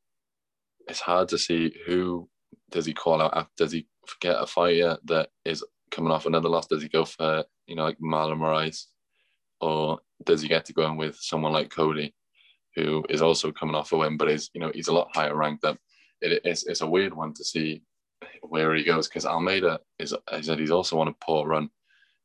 it's 0.88 1.00
hard 1.00 1.30
to 1.30 1.38
see 1.38 1.74
who 1.86 2.28
does 2.72 2.86
he 2.86 2.94
call 2.94 3.22
out. 3.22 3.48
Does 3.58 3.72
he 3.72 3.88
get 4.22 4.42
a 4.42 4.46
fighter 4.46 4.98
that 5.06 5.30
is 5.46 5.64
coming 5.92 6.12
off 6.12 6.26
another 6.26 6.50
loss? 6.50 6.68
Does 6.68 6.82
he 6.82 6.90
go 6.90 7.06
for 7.06 7.44
you 7.68 7.76
know 7.76 7.84
like 7.84 8.00
Marlon 8.00 8.40
Moraes, 8.40 8.86
or 9.62 10.00
does 10.26 10.42
he 10.42 10.48
get 10.48 10.66
to 10.66 10.74
go 10.74 10.86
in 10.86 10.98
with 10.98 11.16
someone 11.18 11.54
like 11.54 11.70
Cody, 11.70 12.14
who 12.76 13.06
is 13.10 13.22
also 13.22 13.52
coming 13.52 13.76
off 13.76 13.92
a 13.92 13.98
win, 13.98 14.18
but 14.18 14.30
is 14.30 14.50
you 14.54 14.62
know 14.62 14.72
he's 14.74 14.88
a 14.88 14.94
lot 14.94 15.10
higher 15.14 15.36
ranked 15.36 15.64
up. 15.64 15.78
It, 16.22 16.42
it's 16.44 16.66
it's 16.66 16.82
a 16.82 16.90
weird 16.90 17.14
one 17.14 17.34
to 17.36 17.44
see 17.44 17.84
where 18.42 18.74
he 18.76 18.84
goes 18.84 19.08
because 19.08 19.26
Almeida 19.26 19.80
is 20.00 20.16
I 20.32 20.42
said 20.42 20.60
he's 20.60 20.72
also 20.72 21.00
on 21.00 21.08
a 21.08 21.14
poor 21.24 21.48
run. 21.48 21.70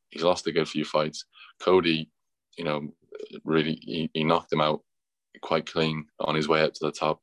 He's 0.09 0.23
lost 0.23 0.47
a 0.47 0.51
good 0.51 0.67
few 0.67 0.85
fights. 0.85 1.25
Cody, 1.61 2.09
you 2.57 2.63
know, 2.63 2.89
really 3.43 3.79
he, 3.81 4.09
he 4.13 4.23
knocked 4.23 4.51
him 4.51 4.61
out 4.61 4.81
quite 5.41 5.65
clean 5.65 6.05
on 6.19 6.35
his 6.35 6.47
way 6.47 6.61
up 6.61 6.73
to 6.73 6.85
the 6.85 6.91
top. 6.91 7.19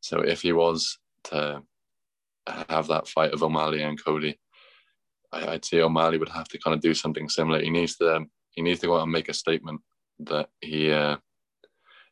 So 0.00 0.20
if 0.20 0.42
he 0.42 0.52
was 0.52 0.98
to 1.24 1.62
have 2.46 2.86
that 2.88 3.08
fight 3.08 3.32
of 3.32 3.42
O'Malley 3.42 3.82
and 3.82 4.02
Cody, 4.02 4.38
I, 5.32 5.50
would 5.50 5.64
say 5.64 5.80
O'Malley 5.80 6.18
would 6.18 6.28
have 6.28 6.48
to 6.48 6.58
kind 6.58 6.74
of 6.74 6.80
do 6.80 6.94
something 6.94 7.28
similar. 7.28 7.60
He 7.60 7.70
needs 7.70 7.96
to 7.96 8.24
he 8.50 8.62
needs 8.62 8.80
to 8.80 8.86
go 8.86 8.96
out 8.96 9.02
and 9.02 9.12
make 9.12 9.28
a 9.28 9.34
statement 9.34 9.80
that 10.20 10.48
he 10.60 10.90
uh, 10.90 11.16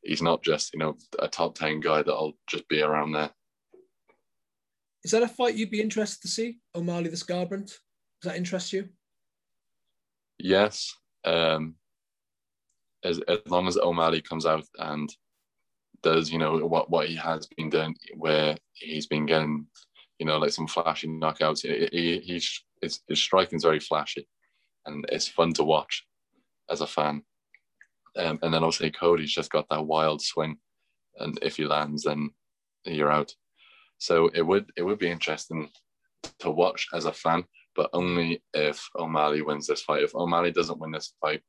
he's 0.02 0.22
not 0.22 0.42
just 0.42 0.72
you 0.72 0.80
know 0.80 0.96
a 1.20 1.28
top 1.28 1.54
ten 1.54 1.80
guy 1.80 1.98
that'll 2.02 2.36
just 2.48 2.68
be 2.68 2.82
around 2.82 3.12
there. 3.12 3.30
Is 5.04 5.10
that 5.10 5.22
a 5.22 5.28
fight 5.28 5.54
you'd 5.54 5.70
be 5.70 5.82
interested 5.82 6.22
to 6.22 6.28
see, 6.28 6.58
O'Malley 6.74 7.08
the 7.08 7.16
Garbrandt? 7.16 7.66
Does 7.66 8.32
that 8.32 8.36
interest 8.36 8.72
you? 8.72 8.88
Yes, 10.38 10.94
um, 11.24 11.76
as 13.04 13.20
as 13.28 13.38
long 13.46 13.68
as 13.68 13.76
O'Malley 13.76 14.22
comes 14.22 14.46
out 14.46 14.64
and 14.78 15.08
does 16.02 16.30
you 16.30 16.38
know 16.38 16.58
what 16.66 16.90
what 16.90 17.08
he 17.08 17.16
has 17.16 17.46
been 17.56 17.70
doing, 17.70 17.94
where 18.16 18.56
he's 18.72 19.06
been 19.06 19.26
getting 19.26 19.66
you 20.18 20.26
know 20.26 20.38
like 20.38 20.52
some 20.52 20.66
flashy 20.66 21.08
knockouts. 21.08 21.62
He, 21.62 21.88
he 21.92 22.20
he's 22.20 22.64
his, 22.80 23.00
his 23.08 23.20
striking 23.20 23.56
is 23.56 23.64
very 23.64 23.80
flashy, 23.80 24.28
and 24.86 25.04
it's 25.10 25.28
fun 25.28 25.52
to 25.54 25.64
watch 25.64 26.06
as 26.70 26.80
a 26.80 26.86
fan. 26.86 27.22
Um, 28.16 28.38
and 28.42 28.54
then 28.54 28.62
obviously 28.62 28.90
Cody's 28.90 29.32
just 29.32 29.50
got 29.50 29.66
that 29.70 29.86
wild 29.86 30.22
swing, 30.22 30.58
and 31.18 31.38
if 31.42 31.56
he 31.56 31.64
lands, 31.64 32.04
then 32.04 32.30
you're 32.84 33.10
out. 33.10 33.32
So 33.98 34.30
it 34.34 34.42
would 34.42 34.70
it 34.76 34.82
would 34.82 34.98
be 34.98 35.10
interesting 35.10 35.70
to 36.40 36.50
watch 36.50 36.86
as 36.94 37.06
a 37.06 37.12
fan, 37.12 37.44
but 37.74 37.90
only 37.92 38.42
if 38.52 38.88
O'Malley 38.96 39.42
wins 39.42 39.66
this 39.66 39.82
fight. 39.82 40.02
If 40.02 40.14
O'Malley 40.14 40.52
doesn't 40.52 40.78
win 40.78 40.92
this 40.92 41.14
fight, 41.20 41.42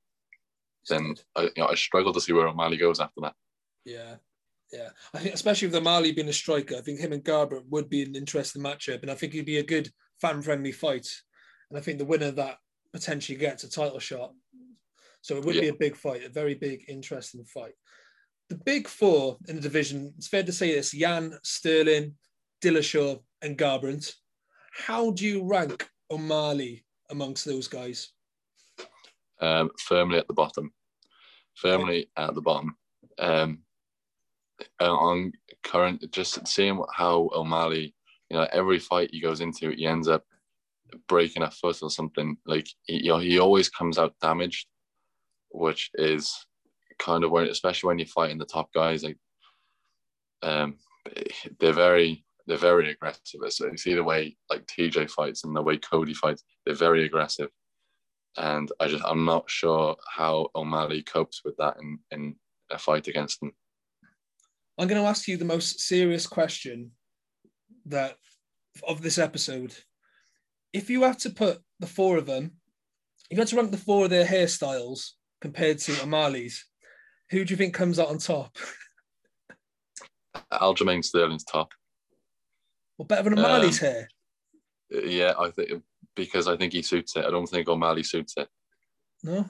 then 0.90 1.16
I, 1.36 1.44
you 1.44 1.52
know, 1.58 1.68
I 1.68 1.76
struggle 1.76 2.14
to 2.14 2.22
see 2.22 2.34
where 2.34 2.48
O'Malley 2.48 2.78
goes 2.78 3.00
after 3.00 3.22
that. 3.22 3.34
Yeah, 3.86 4.16
yeah. 4.72 4.90
I 5.14 5.20
think 5.20 5.34
especially 5.34 5.68
with 5.68 5.76
O'Malley 5.76 6.12
being 6.12 6.30
a 6.30 6.34
striker, 6.34 6.76
I 6.76 6.82
think 6.82 7.00
him 7.00 7.14
and 7.14 7.24
Garbrandt 7.24 7.70
would 7.70 7.90
be 7.90 8.04
an 8.04 8.16
interesting 8.16 8.62
matchup, 8.62 9.02
and 9.02 9.12
I 9.12 9.16
think 9.16 9.34
it'd 9.34 9.46
be 9.46 9.58
a 9.58 9.64
good 9.64 9.90
fan-friendly 10.22 10.72
fight. 10.72 11.08
And 11.70 11.78
I 11.78 11.82
think 11.82 11.98
the 11.98 12.06
winner 12.06 12.28
of 12.28 12.36
that 12.38 12.58
potentially 12.94 13.38
gets 13.38 13.64
a 13.64 13.70
title 13.70 14.00
shot. 14.00 14.32
So 15.22 15.38
it 15.38 15.44
would 15.44 15.56
yeah. 15.56 15.62
be 15.62 15.68
a 15.70 15.74
big 15.74 15.96
fight, 15.96 16.24
a 16.24 16.30
very 16.30 16.54
big, 16.54 16.86
interesting 16.88 17.44
fight. 17.46 17.74
The 18.50 18.56
big 18.64 18.88
four 18.88 19.38
in 19.48 19.56
the 19.56 19.62
division, 19.62 20.14
it's 20.18 20.28
fair 20.28 20.44
to 20.44 20.52
say 20.52 20.76
this 20.76 20.94
Yan, 20.94 21.38
Sterling, 21.44 22.14
Dillashaw, 22.64 23.20
and 23.42 23.58
Garbrandt. 23.58 24.14
How 24.72 25.12
do 25.12 25.26
you 25.26 25.44
rank 25.44 25.90
O'Malley 26.12 26.86
amongst 27.10 27.46
those 27.46 27.68
guys? 27.68 28.12
Um, 29.42 29.72
firmly 29.80 30.18
at 30.18 30.28
the 30.28 30.34
bottom. 30.34 30.72
Firmly 31.56 32.10
at 32.18 32.34
the 32.36 32.42
bottom. 32.42 32.76
Um, 33.20 33.60
uh, 34.82 34.94
on 34.94 35.34
current, 35.64 36.12
just 36.12 36.48
seeing 36.48 36.82
how 36.94 37.30
O'Malley, 37.34 37.94
you 38.30 38.38
know, 38.38 38.48
every 38.52 38.80
fight 38.80 39.10
he 39.12 39.20
goes 39.20 39.42
into, 39.42 39.72
he 39.72 39.86
ends 39.86 40.08
up 40.08 40.24
breaking 41.08 41.44
a 41.44 41.52
foot 41.52 41.80
or 41.82 41.90
something. 41.90 42.38
Like 42.46 42.68
he, 42.84 43.04
you 43.04 43.10
know, 43.10 43.20
he 43.20 43.40
always 43.40 43.70
comes 43.70 43.98
out 43.98 44.16
damaged 44.22 44.68
which 45.56 45.90
is 45.96 46.46
kind 47.00 47.24
of 47.24 47.32
when, 47.32 47.48
especially 47.48 47.88
when 47.88 48.00
you're 48.00 48.08
fighting 48.08 48.38
the 48.38 48.46
top 48.46 48.72
guys, 48.74 49.04
like 49.04 49.18
um, 50.44 50.78
they're 51.60 51.74
very 51.74 52.24
they're 52.48 52.58
very 52.58 52.92
aggressive. 52.92 53.40
So 53.50 53.66
you 53.66 53.78
see 53.78 53.96
the 53.96 54.04
way 54.04 54.38
like 54.50 54.66
TJ 54.68 55.10
fights 55.10 55.44
and 55.44 55.56
the 55.56 55.64
way 55.64 55.78
Cody 55.78 56.14
fights, 56.14 56.44
they're 56.66 56.76
very 56.76 57.06
aggressive. 57.06 57.50
And 58.38 58.72
I 58.80 58.88
just 58.88 59.04
I'm 59.06 59.26
not 59.26 59.50
sure 59.50 59.96
how 60.10 60.50
O'Malley 60.56 61.02
copes 61.02 61.42
with 61.46 61.56
that 61.58 61.78
in, 61.82 62.00
in 62.12 62.36
a 62.72 62.78
fight 62.78 63.08
against 63.08 63.40
them. 63.40 63.54
I'm 64.78 64.88
going 64.88 65.02
to 65.02 65.08
ask 65.08 65.28
you 65.28 65.38
the 65.38 65.46
most 65.46 65.80
serious 65.80 66.28
question 66.28 66.92
that 67.86 68.18
of 68.88 69.02
this 69.02 69.18
episode. 69.18 69.74
If 70.74 70.90
you 70.90 71.04
have 71.04 71.18
to 71.20 71.30
put 71.30 71.60
the 71.80 71.88
four 71.88 72.18
of 72.18 72.26
them, 72.26 72.52
you 73.30 73.38
had 73.38 73.48
to 73.48 73.56
rank 73.56 73.72
the 73.72 73.78
four 73.78 74.06
of 74.06 74.10
their 74.10 74.26
hairstyles 74.26 75.12
compared 75.42 75.80
to 75.80 76.02
O'Malley's, 76.04 76.66
who 77.30 77.46
do 77.46 77.52
you 77.52 77.58
think 77.58 77.74
comes 77.74 78.00
out 78.00 78.10
on 78.10 78.18
top? 78.18 78.56
Aljamain 80.52 81.04
Sterling's 81.04 81.44
top. 81.44 81.72
Well, 82.98 83.08
better 83.08 83.30
than 83.30 83.40
O'Malley's 83.40 83.82
um, 83.82 83.90
hair. 83.90 84.10
Yeah, 84.90 85.34
I 85.40 85.50
think 85.50 85.84
because 86.16 86.48
I 86.48 86.58
think 86.58 86.74
he 86.74 86.82
suits 86.82 87.16
it. 87.16 87.26
I 87.26 87.32
don't 87.32 87.48
think 87.48 87.68
O'Malley 87.68 88.04
suits 88.04 88.34
it. 88.38 88.48
No. 89.24 89.46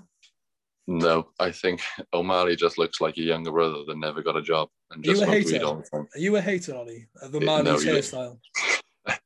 No, 0.88 1.30
I 1.40 1.52
think 1.52 1.82
O'Malley 2.14 2.56
just 2.56 2.78
looks 2.78 3.02
like 3.02 3.18
a 3.18 3.22
younger 3.22 3.52
brother 3.52 3.84
that 3.88 3.98
never 3.98 4.22
got 4.22 4.38
a 4.38 4.42
job 4.42 4.70
and 4.92 5.04
just 5.04 5.24
Are 5.24 5.26
you 5.26 5.32
a 5.32 5.36
hater? 5.36 5.66
Are 5.66 6.08
you 6.16 6.36
a 6.36 6.42
hater, 6.42 6.76
Ollie, 6.76 7.08
of 7.22 7.34
O'Malley's 7.34 7.86
no, 7.86 7.92
hairstyle? 7.92 8.38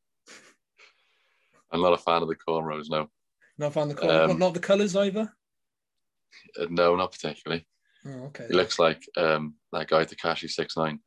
I'm 1.71 1.81
not 1.81 1.93
a 1.93 1.97
fan 1.97 2.21
of 2.21 2.29
the 2.29 2.35
cornrows. 2.35 2.89
No. 2.89 3.09
Not 3.57 3.67
a 3.67 3.71
fan 3.71 3.89
of 3.91 3.95
the 3.97 4.01
cornrows. 4.01 4.29
Um, 4.29 4.39
not 4.39 4.53
the 4.53 4.59
colours 4.59 4.95
either. 4.95 5.31
Uh, 6.57 6.67
no, 6.69 6.95
not 6.95 7.11
particularly. 7.11 7.67
Oh, 8.05 8.27
okay. 8.27 8.45
He 8.47 8.53
looks 8.53 8.79
like 8.79 9.03
um, 9.17 9.55
that 9.73 9.89
guy 9.89 10.05
Tekashi 10.05 10.49
Six 10.49 10.77
Nine. 10.77 10.99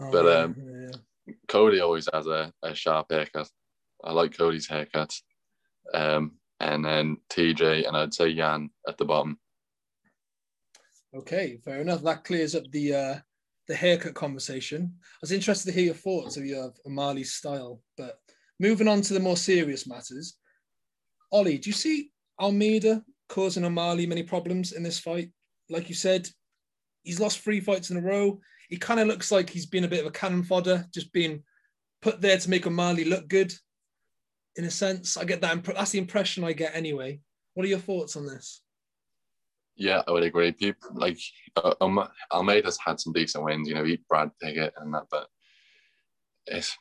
Oh, 0.00 0.10
but 0.10 0.24
yeah, 0.24 0.38
um, 0.38 0.56
yeah. 0.58 1.34
Cody 1.46 1.80
always 1.80 2.08
has 2.12 2.26
a, 2.26 2.52
a 2.62 2.74
sharp 2.74 3.06
haircut. 3.10 3.48
I 4.04 4.12
like 4.12 4.36
Cody's 4.36 4.68
haircut. 4.68 5.14
Um, 5.92 6.32
and 6.60 6.84
then 6.84 7.18
TJ 7.30 7.86
and 7.86 7.96
I'd 7.96 8.14
say 8.14 8.28
Yan 8.28 8.70
at 8.88 8.96
the 8.96 9.04
bottom. 9.04 9.38
Okay, 11.14 11.58
fair 11.64 11.80
enough. 11.80 12.02
That 12.02 12.24
clears 12.24 12.54
up 12.54 12.64
the 12.70 12.94
uh, 12.94 13.14
the 13.68 13.74
haircut 13.74 14.14
conversation. 14.14 14.92
I 15.02 15.18
was 15.20 15.32
interested 15.32 15.70
to 15.70 15.74
hear 15.74 15.86
your 15.86 15.94
thoughts 15.94 16.36
of 16.36 16.44
your 16.44 16.72
O'Malley's 16.86 17.32
style. 17.32 17.80
But 17.96 18.18
moving 18.60 18.88
on 18.88 19.00
to 19.02 19.14
the 19.14 19.20
more 19.20 19.36
serious 19.36 19.86
matters, 19.86 20.36
Ollie, 21.32 21.58
do 21.58 21.70
you 21.70 21.74
see 21.74 22.10
Almeida 22.40 23.02
causing 23.28 23.64
O'Malley 23.64 24.06
many 24.06 24.22
problems 24.22 24.72
in 24.72 24.82
this 24.82 24.98
fight. 24.98 25.30
Like 25.70 25.88
you 25.88 25.94
said, 25.94 26.28
he's 27.02 27.20
lost 27.20 27.40
three 27.40 27.60
fights 27.60 27.90
in 27.90 27.96
a 27.96 28.02
row. 28.02 28.40
He 28.68 28.76
kind 28.76 29.00
of 29.00 29.06
looks 29.06 29.30
like 29.30 29.50
he's 29.50 29.66
been 29.66 29.84
a 29.84 29.88
bit 29.88 30.00
of 30.00 30.06
a 30.06 30.10
cannon 30.10 30.42
fodder, 30.42 30.86
just 30.92 31.12
being 31.12 31.42
put 32.02 32.20
there 32.20 32.38
to 32.38 32.50
make 32.50 32.66
O'Malley 32.66 33.04
look 33.04 33.28
good. 33.28 33.52
In 34.56 34.64
a 34.64 34.70
sense, 34.70 35.16
I 35.16 35.24
get 35.24 35.40
that. 35.40 35.52
Imp- 35.52 35.74
that's 35.74 35.90
the 35.90 35.98
impression 35.98 36.44
I 36.44 36.52
get 36.52 36.74
anyway. 36.74 37.20
What 37.54 37.64
are 37.64 37.68
your 37.68 37.78
thoughts 37.78 38.16
on 38.16 38.26
this? 38.26 38.62
Yeah, 39.76 40.02
I 40.06 40.12
would 40.12 40.22
agree. 40.22 40.52
People 40.52 40.90
like 40.94 41.18
uh, 41.56 41.74
um, 41.80 42.08
Almeida's 42.32 42.78
had 42.84 43.00
some 43.00 43.12
decent 43.12 43.44
wins. 43.44 43.68
You 43.68 43.74
know, 43.74 43.84
he 43.84 44.00
Brad 44.08 44.30
Pickett 44.40 44.72
and 44.76 44.94
that, 44.94 45.04
but 45.10 45.26
it's 46.46 46.76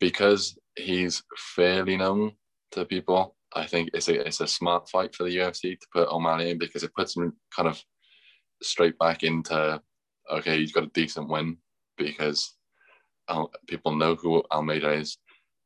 because 0.00 0.58
he's 0.76 1.22
fairly 1.56 1.96
known 1.96 2.32
to 2.72 2.84
people. 2.84 3.36
I 3.54 3.66
think 3.66 3.90
it's 3.94 4.08
a 4.08 4.26
it's 4.26 4.40
a 4.40 4.46
smart 4.46 4.90
fight 4.90 5.14
for 5.14 5.24
the 5.24 5.36
UFC 5.36 5.78
to 5.78 5.86
put 5.92 6.08
O'Malley 6.08 6.50
in 6.50 6.58
because 6.58 6.82
it 6.82 6.94
puts 6.94 7.16
him 7.16 7.32
kind 7.54 7.68
of 7.68 7.82
straight 8.62 8.98
back 8.98 9.22
into 9.22 9.80
okay, 10.30 10.58
he's 10.58 10.72
got 10.72 10.84
a 10.84 10.88
decent 10.94 11.28
win 11.28 11.56
because 11.96 12.54
people 13.66 13.94
know 13.94 14.14
who 14.14 14.42
Almeida 14.52 14.92
is. 14.92 15.18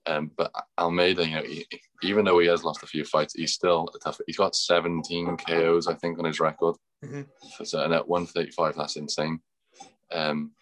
Um, 0.08 0.30
but 0.36 0.50
Almeida, 0.78 1.26
you 1.26 1.36
know, 1.36 1.42
he, 1.42 1.66
even 2.02 2.24
though 2.24 2.38
he 2.38 2.46
has 2.48 2.64
lost 2.64 2.82
a 2.82 2.86
few 2.86 3.04
fights, 3.04 3.34
he's 3.34 3.52
still 3.52 3.88
a 3.94 3.98
tough. 3.98 4.18
He's 4.26 4.38
got 4.38 4.56
17 4.56 5.36
KOs, 5.36 5.86
I 5.86 5.94
think, 5.94 6.18
on 6.18 6.24
his 6.24 6.40
record. 6.40 6.76
Mm-hmm. 7.04 7.64
So, 7.64 7.84
and 7.84 7.92
at 7.92 8.08
135, 8.08 8.76
that's 8.76 8.96
insane. 8.96 9.40
Um, 10.10 10.52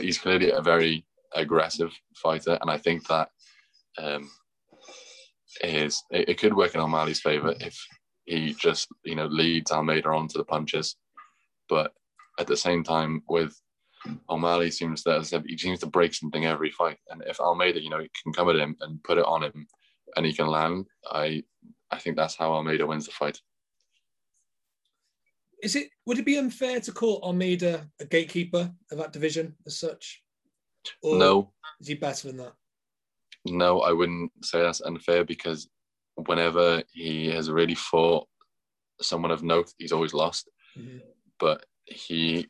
he's 0.00 0.18
clearly 0.18 0.50
a 0.50 0.60
very 0.60 1.06
aggressive 1.34 1.92
fighter, 2.14 2.58
and 2.60 2.70
I 2.70 2.76
think 2.76 3.06
that 3.08 3.30
um, 3.96 4.30
is 5.64 6.02
it, 6.10 6.28
it 6.28 6.38
could 6.38 6.54
work 6.54 6.74
in 6.74 6.80
O'Malley's 6.80 7.20
favor 7.20 7.54
if 7.60 7.82
he 8.26 8.52
just 8.54 8.88
you 9.04 9.14
know 9.14 9.26
leads 9.26 9.72
Almeida 9.72 10.10
onto 10.10 10.36
the 10.36 10.44
punches. 10.44 10.96
But 11.70 11.92
at 12.38 12.46
the 12.46 12.56
same 12.56 12.84
time, 12.84 13.22
with 13.28 13.58
O'Malley 14.30 14.70
seems 14.70 15.02
that 15.04 15.42
he 15.46 15.56
seems 15.56 15.80
to 15.80 15.86
break 15.86 16.14
something 16.14 16.46
every 16.46 16.70
fight, 16.70 16.98
and 17.10 17.22
if 17.26 17.40
Almeida, 17.40 17.80
you 17.80 17.90
know, 17.90 18.04
can 18.22 18.32
come 18.32 18.48
at 18.48 18.56
him 18.56 18.76
and 18.80 19.02
put 19.02 19.18
it 19.18 19.24
on 19.24 19.42
him, 19.42 19.66
and 20.16 20.24
he 20.24 20.32
can 20.32 20.46
land, 20.46 20.86
I 21.10 21.44
I 21.90 21.98
think 21.98 22.16
that's 22.16 22.36
how 22.36 22.52
Almeida 22.52 22.86
wins 22.86 23.06
the 23.06 23.12
fight. 23.12 23.40
Is 25.62 25.74
it 25.74 25.90
would 26.06 26.18
it 26.18 26.26
be 26.26 26.38
unfair 26.38 26.80
to 26.80 26.92
call 26.92 27.20
Almeida 27.22 27.88
a 28.00 28.04
gatekeeper 28.04 28.72
of 28.90 28.98
that 28.98 29.12
division 29.12 29.56
as 29.66 29.78
such? 29.78 30.22
Or 31.02 31.16
no. 31.16 31.52
Is 31.80 31.88
he 31.88 31.94
better 31.94 32.28
than 32.28 32.38
that? 32.38 32.52
No, 33.44 33.80
I 33.80 33.92
wouldn't 33.92 34.32
say 34.44 34.62
that's 34.62 34.80
unfair 34.80 35.24
because 35.24 35.68
whenever 36.26 36.82
he 36.92 37.28
has 37.28 37.50
really 37.50 37.74
fought 37.74 38.26
someone 39.00 39.30
of 39.30 39.42
note, 39.42 39.72
he's 39.78 39.92
always 39.92 40.14
lost. 40.14 40.50
Mm-hmm. 40.76 40.98
But 41.38 41.64
he 41.86 42.46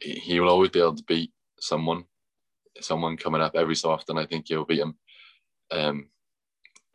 he 0.00 0.40
will 0.40 0.48
always 0.48 0.70
be 0.70 0.80
able 0.80 0.96
to 0.96 1.04
beat 1.04 1.32
someone, 1.60 2.04
someone 2.80 3.16
coming 3.16 3.40
up 3.40 3.54
every 3.54 3.74
so 3.76 3.90
often. 3.90 4.18
I 4.18 4.26
think 4.26 4.46
he'll 4.48 4.64
beat 4.64 4.80
him. 4.80 4.94
Um, 5.70 6.08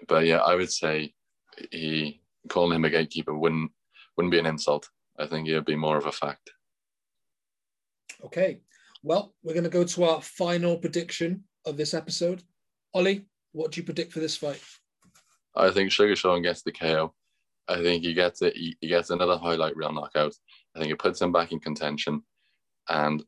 but 0.08 0.26
yeah, 0.26 0.38
I 0.38 0.56
would 0.56 0.72
say 0.72 1.14
he 1.72 2.22
calling 2.50 2.76
him 2.76 2.86
a 2.86 2.90
gatekeeper 2.90 3.38
wouldn't 3.38 3.72
wouldn't 4.16 4.32
be 4.32 4.40
an 4.40 4.46
insult. 4.46 4.90
I 5.20 5.28
think 5.28 5.48
it 5.48 5.56
would 5.56 5.66
be 5.66 5.76
more 5.76 5.98
of 5.98 6.06
a 6.06 6.12
fact. 6.12 6.52
Okay, 8.24 8.62
well, 9.04 9.34
we're 9.44 9.54
going 9.54 9.64
to 9.64 9.70
go 9.70 9.84
to 9.84 10.04
our 10.06 10.22
final 10.22 10.78
prediction 10.78 11.44
of 11.66 11.78
this 11.78 11.94
episode. 11.94 12.44
Ollie, 12.94 13.28
what 13.52 13.72
do 13.72 13.80
you 13.80 13.86
predict 13.86 14.12
for 14.12 14.20
this 14.20 14.36
fight? 14.36 14.62
I 15.56 15.72
think 15.72 15.92
Sugar 15.92 16.16
Sean 16.16 16.42
gets 16.42 16.62
the 16.62 16.72
KO. 16.72 17.14
I 17.68 17.82
think 17.82 18.04
he 18.04 18.14
gets 18.14 18.42
it. 18.42 18.56
He, 18.56 18.78
he 18.80 18.88
gets 18.88 19.10
another 19.10 19.38
highlight 19.38 19.76
reel 19.76 19.92
knockout. 19.92 20.34
I 20.76 20.80
think 20.80 20.92
it 20.92 21.00
puts 21.00 21.22
him 21.22 21.32
back 21.32 21.52
in 21.52 21.60
contention. 21.60 22.24
And 22.90 23.24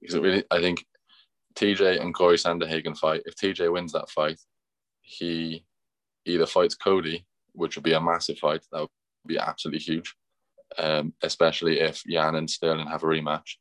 because 0.00 0.14
it 0.14 0.22
really, 0.22 0.44
I 0.50 0.60
think 0.60 0.84
TJ 1.54 2.00
and 2.00 2.14
Cory 2.14 2.36
Sandhagen 2.36 2.96
fight. 2.96 3.22
If 3.26 3.36
TJ 3.36 3.72
wins 3.72 3.92
that 3.92 4.10
fight, 4.10 4.38
he 5.02 5.64
either 6.26 6.46
fights 6.46 6.74
Cody, 6.74 7.26
which 7.52 7.76
would 7.76 7.84
be 7.84 7.92
a 7.92 8.00
massive 8.00 8.38
fight. 8.38 8.62
That 8.72 8.80
would 8.80 8.88
be 9.26 9.38
absolutely 9.38 9.80
huge, 9.80 10.14
um, 10.78 11.12
especially 11.22 11.80
if 11.80 12.02
Yan 12.06 12.36
and 12.36 12.48
Sterling 12.48 12.86
have 12.86 13.02
a 13.02 13.06
rematch, 13.06 13.56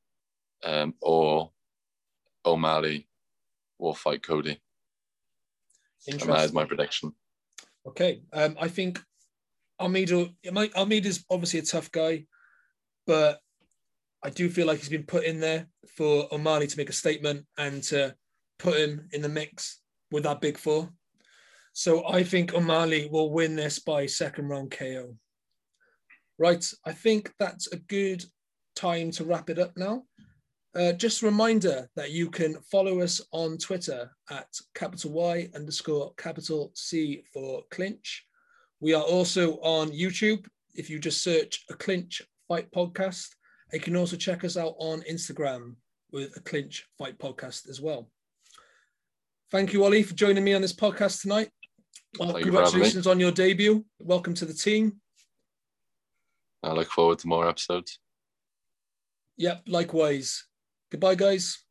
um, 0.63 0.93
or 1.01 1.51
O'Malley 2.45 3.07
will 3.79 3.95
fight 3.95 4.23
Cody. 4.23 4.59
And 6.07 6.19
that 6.21 6.45
is 6.45 6.53
my 6.53 6.65
prediction. 6.65 7.13
Okay, 7.85 8.21
um, 8.33 8.55
I 8.59 8.67
think 8.67 9.01
Almeida. 9.79 10.29
Almeida 10.47 11.07
is 11.07 11.25
obviously 11.29 11.59
a 11.59 11.63
tough 11.63 11.91
guy, 11.91 12.25
but 13.05 13.41
I 14.23 14.29
do 14.29 14.49
feel 14.49 14.67
like 14.67 14.79
he's 14.79 14.89
been 14.89 15.03
put 15.03 15.23
in 15.23 15.39
there 15.39 15.67
for 15.95 16.27
O'Malley 16.31 16.67
to 16.67 16.77
make 16.77 16.89
a 16.89 16.93
statement 16.93 17.45
and 17.57 17.81
to 17.83 18.15
put 18.57 18.77
him 18.77 19.07
in 19.13 19.21
the 19.21 19.29
mix 19.29 19.79
with 20.11 20.23
that 20.23 20.41
big 20.41 20.57
four. 20.57 20.89
So 21.73 22.05
I 22.07 22.23
think 22.23 22.53
O'Malley 22.53 23.07
will 23.09 23.31
win 23.31 23.55
this 23.55 23.79
by 23.79 24.05
second 24.05 24.49
round 24.49 24.71
KO. 24.71 25.15
Right, 26.37 26.65
I 26.85 26.91
think 26.91 27.31
that's 27.39 27.71
a 27.71 27.77
good 27.77 28.23
time 28.75 29.11
to 29.11 29.25
wrap 29.25 29.49
it 29.49 29.59
up 29.59 29.77
now. 29.77 30.03
Uh, 30.75 30.93
just 30.93 31.21
a 31.21 31.25
reminder 31.25 31.89
that 31.95 32.11
you 32.11 32.29
can 32.29 32.55
follow 32.71 33.01
us 33.01 33.21
on 33.31 33.57
Twitter 33.57 34.11
at 34.29 34.47
capital 34.75 35.11
Y 35.11 35.49
underscore 35.55 36.13
capital 36.15 36.71
C 36.75 37.23
for 37.33 37.63
clinch. 37.71 38.25
We 38.79 38.93
are 38.93 39.03
also 39.03 39.53
on 39.61 39.89
YouTube. 39.89 40.45
If 40.75 40.89
you 40.89 40.99
just 40.99 41.23
search 41.23 41.65
a 41.69 41.73
clinch 41.73 42.21
fight 42.47 42.71
podcast, 42.71 43.29
you 43.73 43.79
can 43.79 43.95
also 43.95 44.15
check 44.15 44.43
us 44.43 44.57
out 44.57 44.75
on 44.79 45.01
Instagram 45.01 45.75
with 46.11 46.35
a 46.35 46.39
clinch 46.41 46.87
fight 46.97 47.17
podcast 47.17 47.69
as 47.69 47.79
well. 47.79 48.09
Thank 49.51 49.73
you, 49.73 49.83
Ollie, 49.83 50.03
for 50.03 50.13
joining 50.13 50.43
me 50.43 50.53
on 50.53 50.61
this 50.61 50.73
podcast 50.73 51.21
tonight. 51.21 51.49
Well, 52.19 52.33
congratulations 52.33 53.07
on 53.07 53.19
your 53.19 53.31
debut. 53.31 53.85
Welcome 53.99 54.33
to 54.35 54.45
the 54.45 54.53
team. 54.53 55.01
I 56.63 56.71
look 56.73 56.89
forward 56.89 57.19
to 57.19 57.27
more 57.27 57.47
episodes. 57.47 57.99
Yep, 59.37 59.63
likewise. 59.67 60.45
Goodbye, 60.91 61.15
guys. 61.15 61.63